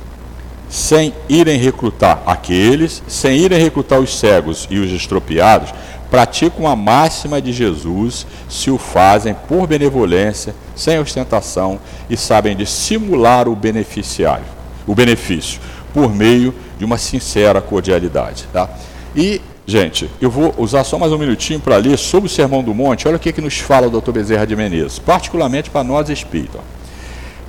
sem 0.69 1.13
irem 1.29 1.59
recrutar, 1.59 2.23
aqueles 2.25 3.03
sem 3.07 3.37
irem 3.37 3.61
recrutar 3.61 4.01
os 4.01 4.19
cegos 4.19 4.67
e 4.71 4.79
os 4.79 4.91
estropiados, 4.91 5.75
praticam 6.11 6.67
a 6.67 6.75
máxima 6.75 7.43
de 7.43 7.53
Jesus 7.53 8.27
se 8.49 8.71
o 8.71 8.79
fazem 8.79 9.35
por 9.47 9.67
benevolência, 9.67 10.55
sem 10.75 10.99
ostentação 10.99 11.79
e 12.09 12.17
sabem 12.17 12.57
dissimular 12.57 13.49
o 13.49 13.55
beneficiário, 13.55 14.45
o 14.87 14.95
benefício, 14.95 15.61
por 15.93 16.15
meio 16.15 16.55
de 16.79 16.85
uma 16.87 16.97
sincera 16.97 17.61
cordialidade. 17.61 18.49
Tá? 18.51 18.69
E, 19.15 19.43
gente, 19.73 20.11
eu 20.21 20.31
vou 20.31 20.55
usar 20.59 20.85
só 20.85 20.99
mais 20.99 21.13
um 21.13 21.19
minutinho 21.19 21.59
para 21.59 21.79
ler 21.79 21.97
sobre 21.97 22.29
o 22.29 22.31
Sermão 22.31 22.63
do 22.63 22.75
Monte. 22.75 23.09
Olha 23.09 23.17
o 23.17 23.19
que, 23.19 23.33
que 23.33 23.41
nos 23.41 23.59
fala 23.59 23.87
o 23.87 24.01
Dr. 24.01 24.11
Bezerra 24.13 24.47
de 24.47 24.55
Menezes, 24.55 24.99
particularmente 24.99 25.71
para 25.71 25.83
nós 25.83 26.11
espíritas. 26.11 26.61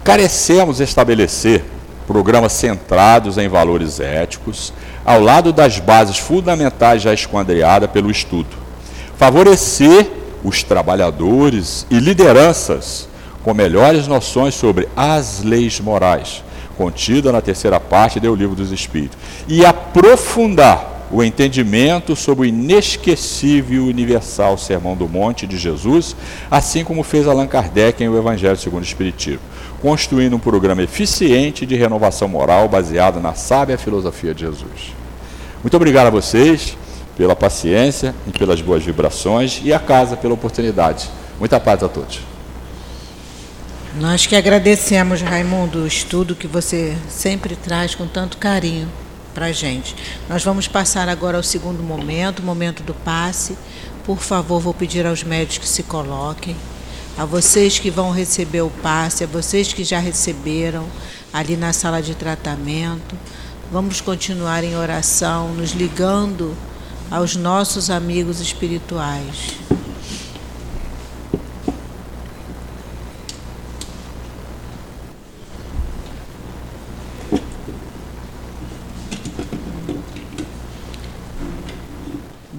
Carecemos 0.05 0.80
estabelecer 0.80 1.65
programas 2.07 2.53
centrados 2.53 3.38
em 3.38 3.49
valores 3.49 3.99
éticos, 3.99 4.71
ao 5.03 5.19
lado 5.19 5.51
das 5.51 5.80
bases 5.80 6.17
fundamentais 6.17 7.01
já 7.01 7.13
esquadreadas 7.13 7.91
pelo 7.91 8.09
estudo. 8.09 8.55
Favorecer 9.17 10.09
os 10.45 10.63
trabalhadores 10.63 11.86
e 11.91 11.99
lideranças 11.99 13.09
com 13.43 13.53
melhores 13.53 14.07
noções 14.07 14.55
sobre 14.55 14.88
as 14.95 15.43
leis 15.43 15.78
morais, 15.82 16.41
contida 16.78 17.34
na 17.34 17.41
terceira 17.41 17.82
parte 17.82 18.17
do 18.17 18.34
Livro 18.34 18.55
dos 18.55 18.71
Espíritos, 18.71 19.17
e 19.45 19.65
aprofundar 19.65 20.93
o 21.14 21.24
entendimento 21.24 22.16
sobre 22.16 22.41
o 22.41 22.49
inesquecível 22.49 23.86
e 23.86 23.89
universal 23.89 24.57
Sermão 24.57 24.95
do 24.95 25.07
Monte 25.07 25.45
de 25.45 25.57
Jesus, 25.57 26.16
assim 26.49 26.84
como 26.84 27.03
fez 27.03 27.28
Allan 27.28 27.45
Kardec 27.45 28.03
em 28.03 28.09
O 28.09 28.18
Evangelho 28.18 28.57
segundo 28.57 28.82
o 28.82 28.86
Espiritismo, 28.86 29.39
construindo 29.80 30.36
um 30.36 30.39
programa 30.39 30.82
eficiente 30.82 31.68
de 31.68 31.76
renovação 31.76 32.28
moral 32.28 32.68
baseado 32.68 33.20
na 33.20 33.36
sábia 33.36 33.78
filosofia 33.78 34.34
de 34.34 34.41
Jesus. 34.41 34.95
Muito 35.61 35.78
obrigado 35.78 36.07
a 36.07 36.09
vocês 36.09 36.76
pela 37.16 37.36
paciência 37.36 38.16
e 38.28 38.32
pelas 38.32 38.59
boas 38.59 38.84
vibrações 38.84 39.61
e 39.64 39.72
a 39.72 39.78
casa 39.78 40.18
pela 40.18 40.34
oportunidade. 40.34 41.11
Muita 41.38 41.59
paz 41.59 41.84
a 41.84 41.89
todos. 41.89 42.22
Nós 43.99 44.26
que 44.26 44.36
agradecemos, 44.36 45.22
Raimundo, 45.22 45.84
o 45.84 45.88
estudo 45.88 46.34
que 46.34 46.47
você 46.47 46.97
sempre 47.07 47.55
traz 47.55 47.93
com 47.93 48.07
tanto 48.07 48.38
carinho 48.38 48.89
para 49.34 49.47
a 49.47 49.51
gente. 49.51 49.95
Nós 50.29 50.43
vamos 50.43 50.67
passar 50.67 51.09
agora 51.09 51.38
ao 51.38 51.43
segundo 51.43 51.81
momento, 51.84 52.39
o 52.39 52.43
momento 52.43 52.84
do 52.84 52.93
passe. 52.93 53.57
Por 54.05 54.19
favor, 54.19 54.59
vou 54.59 54.73
pedir 54.73 55.05
aos 55.05 55.23
médicos 55.23 55.67
que 55.67 55.67
se 55.67 55.84
coloquem 55.84 56.55
a 57.17 57.25
vocês 57.25 57.77
que 57.77 57.91
vão 57.91 58.11
receber 58.11 58.61
o 58.61 58.69
passe, 58.69 59.23
a 59.23 59.27
vocês 59.27 59.71
que 59.71 59.84
já 59.84 59.99
receberam 59.99 60.86
ali 61.31 61.55
na 61.55 61.71
sala 61.71 62.01
de 62.01 62.15
tratamento. 62.15 63.15
Vamos 63.71 64.01
continuar 64.01 64.63
em 64.63 64.75
oração, 64.75 65.53
nos 65.53 65.71
ligando 65.71 66.55
aos 67.11 67.36
nossos 67.36 67.89
amigos 67.89 68.39
espirituais. 68.39 69.57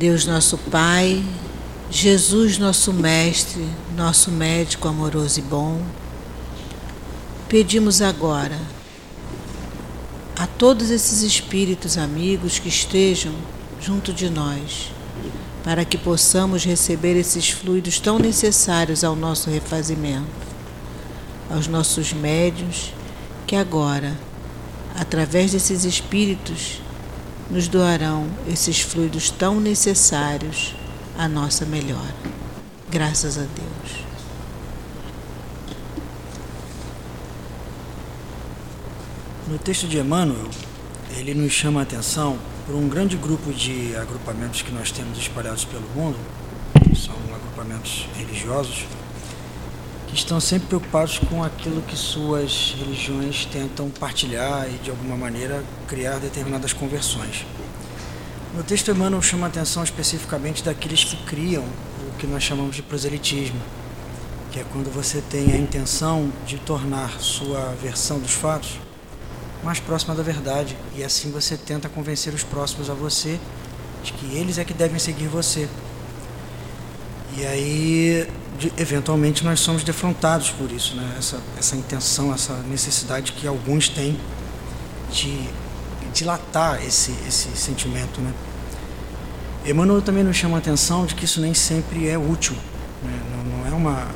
Deus 0.05 0.26
nosso 0.26 0.59
Pai, 0.59 1.24
Jesus, 1.90 2.59
nosso 2.59 2.92
Mestre, 2.92 3.66
nosso 3.96 4.30
médico 4.30 4.86
amoroso 4.86 5.38
e 5.38 5.42
bom, 5.42 5.80
pedimos 7.48 8.02
agora 8.02 8.61
a 10.36 10.46
todos 10.46 10.90
esses 10.90 11.22
espíritos 11.22 11.96
amigos 11.96 12.59
que 12.59 12.68
estejam 12.68 13.32
junto 13.80 14.12
de 14.12 14.28
nós, 14.28 14.92
para 15.64 15.86
que 15.86 15.96
possamos 15.96 16.66
receber 16.66 17.16
esses 17.16 17.48
fluidos 17.48 17.98
tão 17.98 18.18
necessários 18.18 19.05
ao 19.05 19.16
nosso 19.16 19.48
refazimento, 19.48 20.28
aos 21.50 21.66
nossos 21.66 22.12
médios, 22.12 22.92
que 23.46 23.57
agora, 23.57 24.14
através 24.94 25.52
desses 25.52 25.82
espíritos, 25.84 26.84
nos 27.51 27.68
doarão 27.68 28.26
esses 28.47 28.80
fluidos 28.80 29.30
tão 29.30 29.61
necessários 29.61 30.74
a 31.18 31.28
nossa 31.28 31.64
melhora. 31.64 32.14
Graças 32.90 33.36
a 33.38 33.42
Deus. 33.42 34.05
No 39.47 39.59
texto 39.59 39.86
de 39.86 39.99
Emmanuel, 39.99 40.49
ele 41.16 41.34
nos 41.34 41.53
chama 41.53 41.80
a 41.80 41.82
atenção 41.82 42.38
por 42.66 42.74
um 42.74 42.88
grande 42.88 43.16
grupo 43.16 43.53
de 43.53 43.95
agrupamentos 43.97 44.62
que 44.62 44.72
nós 44.72 44.90
temos 44.90 45.18
espalhados 45.18 45.64
pelo 45.64 45.86
mundo, 45.95 46.16
são 46.97 47.14
agrupamentos 47.34 48.07
religiosos, 48.16 48.86
que 50.14 50.20
estão 50.20 50.38
sempre 50.38 50.68
preocupados 50.68 51.18
com 51.18 51.42
aquilo 51.42 51.82
que 51.82 51.96
suas 51.96 52.72
religiões 52.78 53.46
tentam 53.46 53.90
partilhar 53.90 54.68
e, 54.72 54.78
de 54.78 54.88
alguma 54.88 55.16
maneira, 55.16 55.64
criar 55.88 56.20
determinadas 56.20 56.72
conversões. 56.72 57.44
No 58.54 58.62
texto, 58.62 58.92
Emmanuel 58.92 59.20
chama 59.20 59.46
a 59.46 59.48
atenção 59.48 59.82
especificamente 59.82 60.62
daqueles 60.62 61.02
que 61.02 61.16
criam 61.24 61.64
o 61.64 62.16
que 62.16 62.28
nós 62.28 62.44
chamamos 62.44 62.76
de 62.76 62.82
proselitismo, 62.82 63.60
que 64.52 64.60
é 64.60 64.64
quando 64.72 64.88
você 64.94 65.20
tem 65.20 65.52
a 65.52 65.56
intenção 65.56 66.30
de 66.46 66.58
tornar 66.58 67.18
sua 67.18 67.74
versão 67.82 68.20
dos 68.20 68.32
fatos 68.32 68.78
mais 69.64 69.80
próxima 69.80 70.14
da 70.14 70.22
verdade 70.22 70.76
e 70.94 71.02
assim 71.02 71.32
você 71.32 71.56
tenta 71.56 71.88
convencer 71.88 72.32
os 72.32 72.44
próximos 72.44 72.88
a 72.88 72.94
você 72.94 73.40
de 74.04 74.12
que 74.12 74.36
eles 74.36 74.58
é 74.58 74.64
que 74.64 74.74
devem 74.74 74.98
seguir 74.98 75.26
você. 75.26 75.68
E 77.37 77.45
aí, 77.45 78.28
de, 78.59 78.72
eventualmente, 78.78 79.45
nós 79.45 79.59
somos 79.59 79.82
defrontados 79.82 80.51
por 80.51 80.70
isso, 80.70 80.95
né? 80.95 81.16
essa, 81.18 81.41
essa 81.59 81.74
intenção, 81.74 82.32
essa 82.32 82.55
necessidade 82.68 83.32
que 83.32 83.47
alguns 83.47 83.89
têm 83.89 84.16
de 85.11 85.49
dilatar 86.12 86.80
esse, 86.85 87.12
esse 87.26 87.49
sentimento. 87.57 88.20
Né? 88.20 88.32
Emmanuel 89.66 90.01
também 90.01 90.22
nos 90.22 90.37
chama 90.37 90.57
a 90.57 90.59
atenção 90.59 91.07
de 91.07 91.14
que 91.14 91.24
isso 91.24 91.41
nem 91.41 91.55
sempre 91.55 92.09
é 92.09 92.16
útil. 92.16 92.55
Né? 93.03 93.20
Não, 93.30 93.59
não, 93.59 93.66
é 93.66 93.70
uma, 93.72 94.07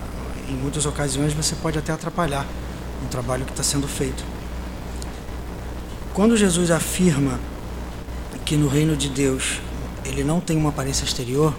em 0.48 0.54
muitas 0.54 0.86
ocasiões 0.86 1.32
você 1.32 1.56
pode 1.56 1.76
até 1.76 1.92
atrapalhar 1.92 2.46
o 3.04 3.08
trabalho 3.08 3.44
que 3.44 3.50
está 3.50 3.64
sendo 3.64 3.88
feito. 3.88 4.24
Quando 6.14 6.36
Jesus 6.36 6.70
afirma 6.70 7.40
que 8.44 8.56
no 8.56 8.68
reino 8.68 8.96
de 8.96 9.08
Deus 9.08 9.60
ele 10.04 10.22
não 10.22 10.40
tem 10.40 10.56
uma 10.56 10.70
aparência 10.70 11.04
exterior, 11.04 11.54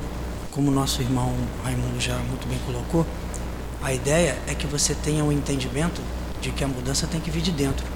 como 0.60 0.72
nosso 0.72 1.01
irmão 1.01 1.34
Raimundo 1.64 2.01
já 2.01 2.18
muito 2.18 2.45
bem 2.45 2.60
colocou, 2.66 3.05
a 3.82 3.93
ideia 3.93 4.38
é 4.45 4.53
que 4.53 4.68
você 4.68 4.93
tenha 4.93 5.24
um 5.24 5.32
entendimento 5.32 6.01
de 6.41 6.51
que 6.51 6.66
a 6.66 6.68
mudança 6.68 7.07
tem 7.07 7.22
que 7.22 7.32
vir 7.32 7.41
de 7.41 7.49
dentro. 7.49 7.88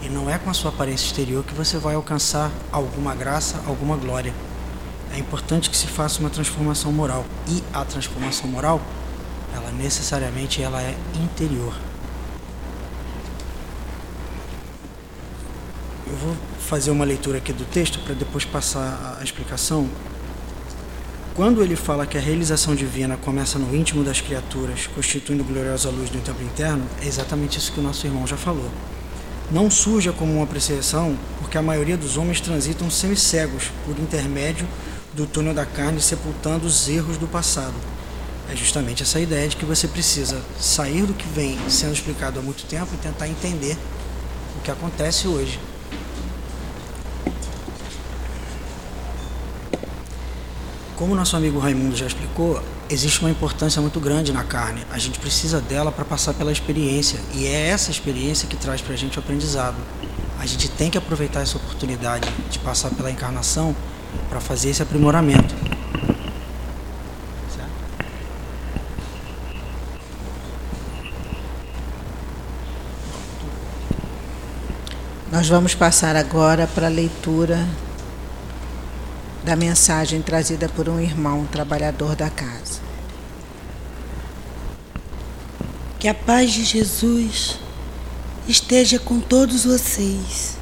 E 0.00 0.08
não 0.08 0.30
é 0.30 0.38
com 0.38 0.48
a 0.48 0.54
sua 0.54 0.70
aparência 0.70 1.04
exterior 1.04 1.44
que 1.44 1.52
você 1.52 1.76
vai 1.76 1.94
alcançar 1.94 2.50
alguma 2.72 3.14
graça, 3.14 3.60
alguma 3.66 3.98
glória. 3.98 4.32
É 5.12 5.18
importante 5.18 5.68
que 5.68 5.76
se 5.76 5.86
faça 5.86 6.20
uma 6.20 6.30
transformação 6.30 6.90
moral. 6.90 7.22
E 7.46 7.62
a 7.70 7.84
transformação 7.84 8.48
moral, 8.48 8.80
ela 9.54 9.70
necessariamente 9.70 10.62
ela 10.62 10.80
é 10.80 10.96
interior. 11.22 11.74
Eu 16.06 16.16
vou 16.16 16.36
fazer 16.60 16.90
uma 16.90 17.04
leitura 17.04 17.36
aqui 17.36 17.52
do 17.52 17.66
texto 17.66 17.98
para 17.98 18.14
depois 18.14 18.46
passar 18.46 19.18
a 19.20 19.22
explicação. 19.22 19.86
Quando 21.34 21.62
ele 21.62 21.74
fala 21.74 22.06
que 22.06 22.16
a 22.16 22.20
realização 22.20 22.74
divina 22.74 23.16
começa 23.16 23.58
no 23.58 23.74
íntimo 23.74 24.04
das 24.04 24.20
criaturas, 24.20 24.86
constituindo 24.86 25.42
gloriosa 25.42 25.90
luz 25.90 26.10
no 26.10 26.20
tempo 26.20 26.42
interno, 26.42 26.86
é 27.02 27.06
exatamente 27.06 27.58
isso 27.58 27.72
que 27.72 27.80
o 27.80 27.82
nosso 27.82 28.06
irmão 28.06 28.26
já 28.26 28.36
falou 28.36 28.70
não 29.50 29.70
surja 29.70 30.12
como 30.12 30.32
uma 30.32 30.44
apreciação, 30.44 31.16
porque 31.38 31.58
a 31.58 31.62
maioria 31.62 31.96
dos 31.96 32.16
homens 32.16 32.40
transitam 32.40 32.90
semi-cegos 32.90 33.70
por 33.84 33.98
intermédio 33.98 34.66
do 35.12 35.26
túnel 35.26 35.54
da 35.54 35.66
carne, 35.66 36.00
sepultando 36.00 36.66
os 36.66 36.88
erros 36.88 37.16
do 37.18 37.26
passado. 37.26 37.74
É 38.50 38.56
justamente 38.56 39.02
essa 39.02 39.20
ideia 39.20 39.48
de 39.48 39.56
que 39.56 39.64
você 39.64 39.86
precisa 39.86 40.40
sair 40.58 41.02
do 41.02 41.14
que 41.14 41.26
vem 41.28 41.58
sendo 41.68 41.92
explicado 41.92 42.38
há 42.38 42.42
muito 42.42 42.64
tempo 42.66 42.88
e 42.94 42.96
tentar 42.96 43.28
entender 43.28 43.76
o 44.58 44.60
que 44.62 44.70
acontece 44.70 45.28
hoje. 45.28 45.58
Como 51.04 51.14
nosso 51.14 51.36
amigo 51.36 51.58
Raimundo 51.58 51.94
já 51.94 52.06
explicou, 52.06 52.62
existe 52.88 53.20
uma 53.20 53.28
importância 53.28 53.78
muito 53.82 54.00
grande 54.00 54.32
na 54.32 54.42
carne. 54.42 54.86
A 54.90 54.96
gente 54.96 55.18
precisa 55.18 55.60
dela 55.60 55.92
para 55.92 56.02
passar 56.02 56.32
pela 56.32 56.50
experiência 56.50 57.20
e 57.34 57.46
é 57.46 57.68
essa 57.68 57.90
experiência 57.90 58.48
que 58.48 58.56
traz 58.56 58.80
para 58.80 58.94
a 58.94 58.96
gente 58.96 59.18
o 59.18 59.20
aprendizado. 59.20 59.76
A 60.40 60.46
gente 60.46 60.66
tem 60.66 60.90
que 60.90 60.96
aproveitar 60.96 61.42
essa 61.42 61.58
oportunidade 61.58 62.26
de 62.50 62.58
passar 62.58 62.88
pela 62.88 63.10
encarnação 63.10 63.76
para 64.30 64.40
fazer 64.40 64.70
esse 64.70 64.82
aprimoramento. 64.82 65.54
Nós 75.30 75.46
vamos 75.50 75.74
passar 75.74 76.16
agora 76.16 76.66
para 76.66 76.86
a 76.86 76.90
leitura 76.90 77.68
da 79.44 79.54
mensagem 79.54 80.22
trazida 80.22 80.68
por 80.70 80.88
um 80.88 80.98
irmão 80.98 81.46
trabalhador 81.46 82.16
da 82.16 82.30
casa. 82.30 82.80
Que 85.98 86.08
a 86.08 86.14
paz 86.14 86.52
de 86.52 86.64
Jesus 86.64 87.58
esteja 88.48 88.98
com 88.98 89.20
todos 89.20 89.64
vocês. 89.64 90.56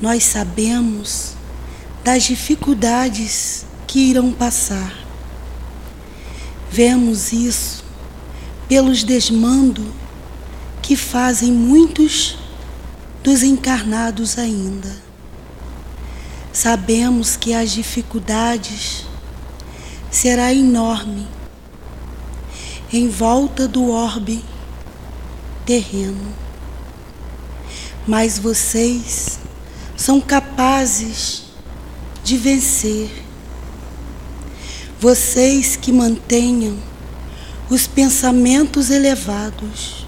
Nós 0.00 0.24
sabemos 0.24 1.34
das 2.02 2.24
dificuldades 2.24 3.64
que 3.86 4.10
irão 4.10 4.32
passar. 4.32 4.98
Vemos 6.70 7.32
isso 7.32 7.84
pelos 8.68 9.04
desmando 9.04 9.92
que 10.80 10.96
fazem 10.96 11.52
muitos 11.52 12.36
dos 13.22 13.42
encarnados 13.44 14.36
ainda. 14.36 15.11
Sabemos 16.52 17.34
que 17.34 17.54
as 17.54 17.70
dificuldades 17.70 19.06
será 20.10 20.52
enorme 20.52 21.26
em 22.92 23.08
volta 23.08 23.66
do 23.66 23.90
orbe 23.90 24.44
terreno. 25.64 26.34
Mas 28.06 28.38
vocês 28.38 29.38
são 29.96 30.20
capazes 30.20 31.44
de 32.22 32.36
vencer. 32.36 33.08
Vocês 35.00 35.74
que 35.74 35.90
mantenham 35.90 36.76
os 37.70 37.86
pensamentos 37.86 38.90
elevados, 38.90 40.06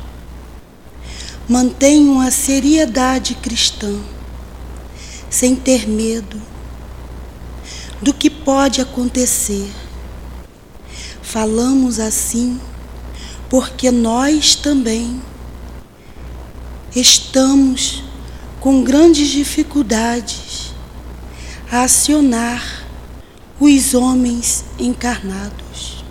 mantenham 1.48 2.20
a 2.20 2.30
seriedade 2.30 3.34
cristã, 3.36 3.98
sem 5.34 5.56
ter 5.56 5.88
medo 5.88 6.40
do 8.00 8.14
que 8.14 8.30
pode 8.30 8.80
acontecer. 8.80 9.68
Falamos 11.20 11.98
assim 11.98 12.60
porque 13.50 13.90
nós 13.90 14.54
também 14.54 15.20
estamos 16.94 18.04
com 18.60 18.84
grandes 18.84 19.26
dificuldades 19.26 20.72
a 21.68 21.82
acionar 21.82 22.86
os 23.58 23.92
homens 23.92 24.64
encarnados. 24.78 26.04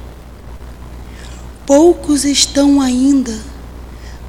Poucos 1.66 2.26
estão 2.26 2.82
ainda 2.82 3.40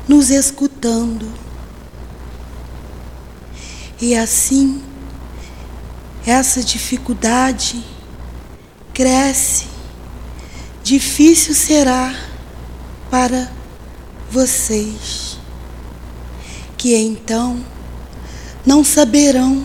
nos 0.06 0.30
escutando. 0.30 1.28
E 4.00 4.14
assim, 4.14 4.83
essa 6.26 6.62
dificuldade 6.62 7.84
cresce, 8.92 9.66
difícil 10.82 11.54
será 11.54 12.14
para 13.10 13.50
vocês, 14.30 15.38
que 16.76 16.94
então 16.96 17.62
não 18.64 18.82
saberão 18.82 19.64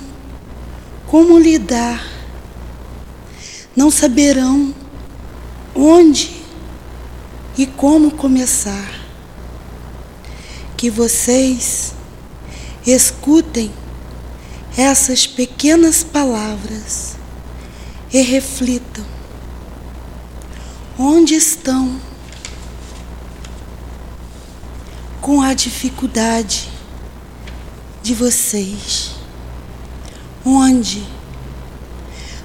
como 1.08 1.40
lidar, 1.40 2.06
não 3.76 3.90
saberão 3.90 4.74
onde 5.74 6.40
e 7.58 7.66
como 7.66 8.12
começar. 8.12 9.00
Que 10.78 10.90
vocês 10.90 11.94
escutem 12.86 13.72
essas 14.80 15.28
pequenas 15.28 16.06
palavras 16.06 17.18
e 18.14 18.22
reflitam. 18.22 19.06
Onde 20.98 21.36
estão 21.36 22.00
com 25.20 25.42
a 25.42 25.54
dificuldade 25.54 26.70
de 28.02 28.14
vocês. 28.16 29.12
Onde 30.46 31.06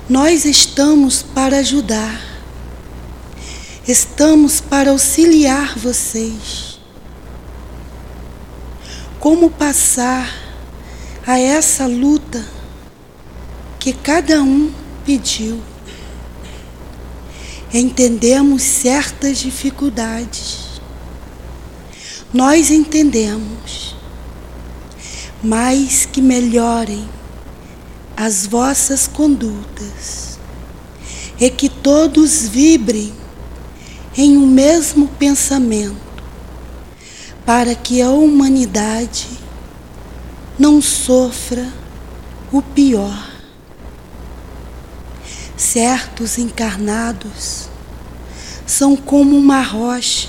nós 0.09 0.45
estamos 0.45 1.23
para 1.23 1.59
ajudar, 1.59 2.21
estamos 3.87 4.61
para 4.61 4.91
auxiliar 4.91 5.79
vocês. 5.79 6.81
Como 9.21 9.51
passar 9.51 10.45
a 11.27 11.39
essa 11.39 11.87
luta 11.87 12.24
que 13.85 13.93
cada 13.93 14.43
um 14.43 14.73
pediu. 15.05 15.61
Entendemos 17.71 18.63
certas 18.63 19.37
dificuldades 19.37 20.65
nós 22.35 22.73
entendemos, 22.73 23.95
mas 25.41 26.05
que 26.05 26.21
melhorem 26.21 27.09
as 28.17 28.45
vossas 28.45 29.07
condutas 29.07 30.37
e 31.39 31.49
que 31.49 31.69
todos 31.69 32.49
vibrem 32.49 33.15
em 34.17 34.37
um 34.37 34.49
mesmo 34.49 35.07
pensamento, 35.07 35.95
para 37.47 37.73
que 37.77 38.03
a 38.03 38.11
humanidade 38.11 39.29
não 40.59 40.83
sofra 40.83 41.73
o 42.51 42.61
pior. 42.61 43.34
Certos 45.57 46.39
encarnados 46.39 47.69
são 48.67 48.97
como 48.97 49.37
uma 49.37 49.63
rocha 49.63 50.29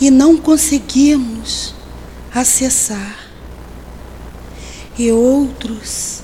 e 0.00 0.10
não 0.10 0.36
conseguimos 0.36 1.74
acessar. 2.34 3.18
E 4.98 5.10
outros 5.10 6.20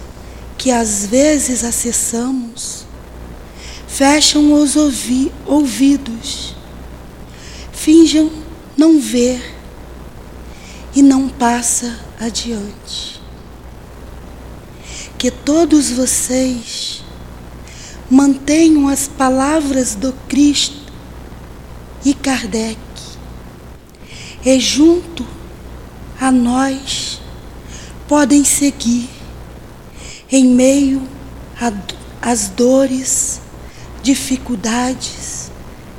que 0.57 0.70
às 0.70 1.07
vezes 1.07 1.64
acessamos 1.64 2.85
fecham 3.87 4.53
os 4.53 4.76
ouvi 4.76 5.33
ouvidos, 5.45 6.55
finjam 7.72 8.31
não 8.76 9.01
ver 9.01 9.57
e 10.95 11.03
não 11.03 11.28
passa 11.28 11.99
adiante. 12.18 13.20
Que 15.18 15.31
todos 15.31 15.91
vocês 15.91 16.99
mantenham 18.11 18.88
as 18.88 19.06
palavras 19.06 19.94
do 19.94 20.12
Cristo 20.28 20.92
e 22.04 22.12
Kardec 22.12 22.78
e 24.44 24.58
junto 24.58 25.24
a 26.20 26.32
nós 26.32 27.20
podem 28.08 28.45
seguir 28.45 29.08
em 30.30 30.46
meio 30.46 31.03
às 32.20 32.49
dores, 32.49 33.41
dificuldades 34.03 35.50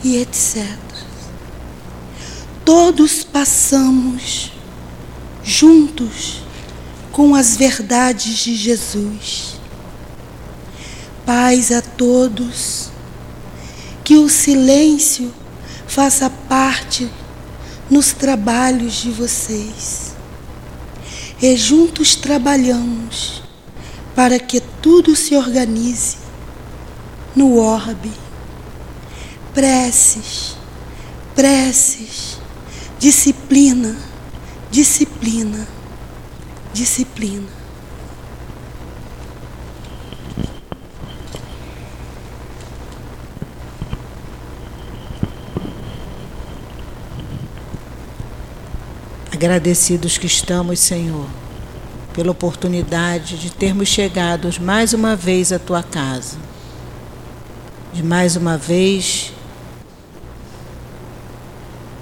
e 0.04 0.18
etc. 0.18 0.68
Todos 2.66 3.24
passamos 3.24 4.52
juntos 5.44 6.44
com 7.12 7.36
as 7.36 7.56
verdades 7.56 8.38
de 8.40 8.56
Jesus. 8.56 9.51
Paz 11.34 11.72
a 11.72 11.82
todos, 11.82 12.90
que 14.04 14.18
o 14.18 14.28
silêncio 14.28 15.34
faça 15.88 16.30
parte 16.30 17.10
nos 17.90 18.12
trabalhos 18.12 18.96
de 18.96 19.12
vocês. 19.12 20.12
E 21.42 21.56
juntos 21.56 22.18
trabalhamos 22.18 23.42
para 24.14 24.38
que 24.40 24.60
tudo 24.82 25.16
se 25.16 25.34
organize 25.34 26.18
no 27.34 27.60
orbe. 27.60 28.12
Preces, 29.54 30.58
preces, 31.34 32.40
disciplina, 33.00 33.96
disciplina, 34.70 35.66
disciplina. 36.74 37.61
Agradecidos 49.42 50.20
que 50.20 50.28
estamos, 50.28 50.80
Senhor, 50.80 51.26
pela 52.14 52.30
oportunidade 52.30 53.40
de 53.40 53.50
termos 53.50 53.90
chegado 53.90 54.48
mais 54.62 54.94
uma 54.94 55.16
vez 55.16 55.52
à 55.52 55.58
tua 55.58 55.82
casa, 55.82 56.38
de 57.92 58.04
mais 58.04 58.36
uma 58.36 58.56
vez 58.56 59.34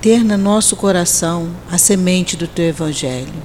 ter 0.01 0.21
no 0.21 0.37
nosso 0.37 0.75
coração 0.75 1.49
a 1.71 1.77
semente 1.77 2.35
do 2.35 2.45
teu 2.45 2.65
Evangelho. 2.65 3.41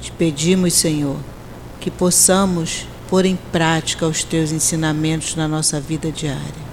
Te 0.00 0.10
pedimos, 0.10 0.74
Senhor, 0.74 1.18
que 1.78 1.92
possamos 1.92 2.88
pôr 3.08 3.24
em 3.24 3.36
prática 3.36 4.04
os 4.04 4.24
teus 4.24 4.50
ensinamentos 4.50 5.36
na 5.36 5.46
nossa 5.46 5.78
vida 5.78 6.10
diária. 6.10 6.66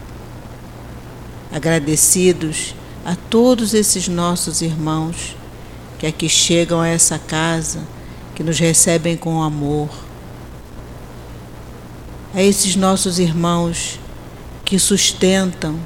Agradecidos 1.53 2.73
a 3.05 3.15
todos 3.15 3.76
esses 3.76 4.07
nossos 4.07 4.64
irmãos 4.64 5.35
que 6.03 6.07
aqui 6.07 6.27
chegam 6.27 6.81
a 6.81 6.88
essa 6.89 7.17
casa, 7.17 7.80
que 8.35 8.43
nos 8.43 8.59
recebem 8.59 9.15
com 9.15 9.41
amor, 9.41 9.88
a 12.34 12.43
esses 12.43 12.75
nossos 12.75 13.19
irmãos 13.19 14.01
que 14.65 14.77
sustentam 14.77 15.80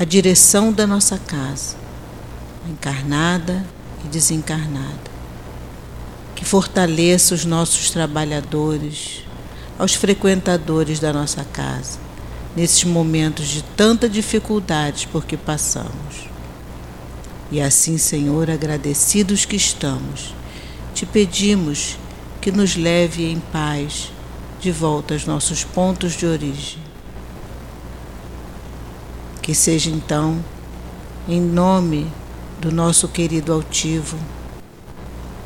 a 0.00 0.04
direção 0.04 0.72
da 0.72 0.86
nossa 0.86 1.18
casa, 1.18 1.76
encarnada 2.66 3.62
e 4.02 4.08
desencarnada. 4.08 5.12
Que 6.34 6.42
fortaleça 6.46 7.34
os 7.34 7.44
nossos 7.44 7.90
trabalhadores, 7.90 9.26
aos 9.78 9.92
frequentadores 9.92 10.98
da 10.98 11.12
nossa 11.12 11.44
casa, 11.44 11.98
nesses 12.56 12.84
momentos 12.84 13.46
de 13.48 13.62
tanta 13.76 14.08
dificuldade 14.08 15.06
por 15.08 15.26
que 15.26 15.36
passamos. 15.36 16.31
E 17.52 17.60
assim, 17.60 17.98
Senhor, 17.98 18.48
agradecidos 18.48 19.44
que 19.44 19.56
estamos, 19.56 20.34
te 20.94 21.04
pedimos 21.04 21.98
que 22.40 22.50
nos 22.50 22.76
leve 22.76 23.30
em 23.30 23.38
paz 23.38 24.10
de 24.58 24.72
volta 24.72 25.12
aos 25.12 25.26
nossos 25.26 25.62
pontos 25.62 26.14
de 26.14 26.24
origem. 26.24 26.78
Que 29.42 29.54
seja 29.54 29.90
então, 29.90 30.42
em 31.28 31.42
nome 31.42 32.10
do 32.58 32.72
nosso 32.72 33.06
querido 33.06 33.52
altivo, 33.52 34.16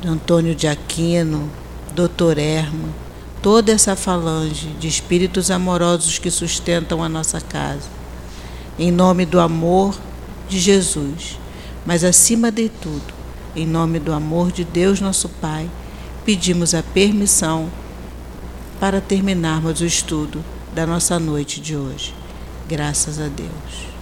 Antônio 0.05 0.55
de 0.55 0.65
Aquino, 0.65 1.51
Dr. 1.93 2.37
Erma, 2.37 2.87
toda 3.41 3.73
essa 3.73 3.97
falange 3.97 4.69
de 4.79 4.87
espíritos 4.87 5.51
amorosos 5.51 6.19
que 6.19 6.31
sustentam 6.31 7.03
a 7.03 7.09
nossa 7.09 7.41
casa, 7.41 7.89
em 8.79 8.91
nome 8.91 9.25
do 9.25 9.41
amor 9.41 9.93
de 10.47 10.57
Jesus, 10.57 11.37
mas 11.87 12.03
acima 12.03 12.51
de 12.51 12.67
tudo, 12.67 13.13
em 13.55 13.65
nome 13.65 13.97
do 13.97 14.11
amor 14.11 14.51
de 14.51 14.65
Deus 14.65 14.99
nosso 14.99 15.29
Pai, 15.29 15.69
pedimos 16.25 16.75
a 16.75 16.83
permissão 16.83 17.69
para 18.77 18.99
terminarmos 18.99 19.79
o 19.79 19.85
estudo 19.85 20.43
da 20.75 20.85
nossa 20.85 21.17
noite 21.17 21.61
de 21.61 21.77
hoje. 21.77 22.13
Graças 22.67 23.21
a 23.21 23.29
Deus. 23.29 23.96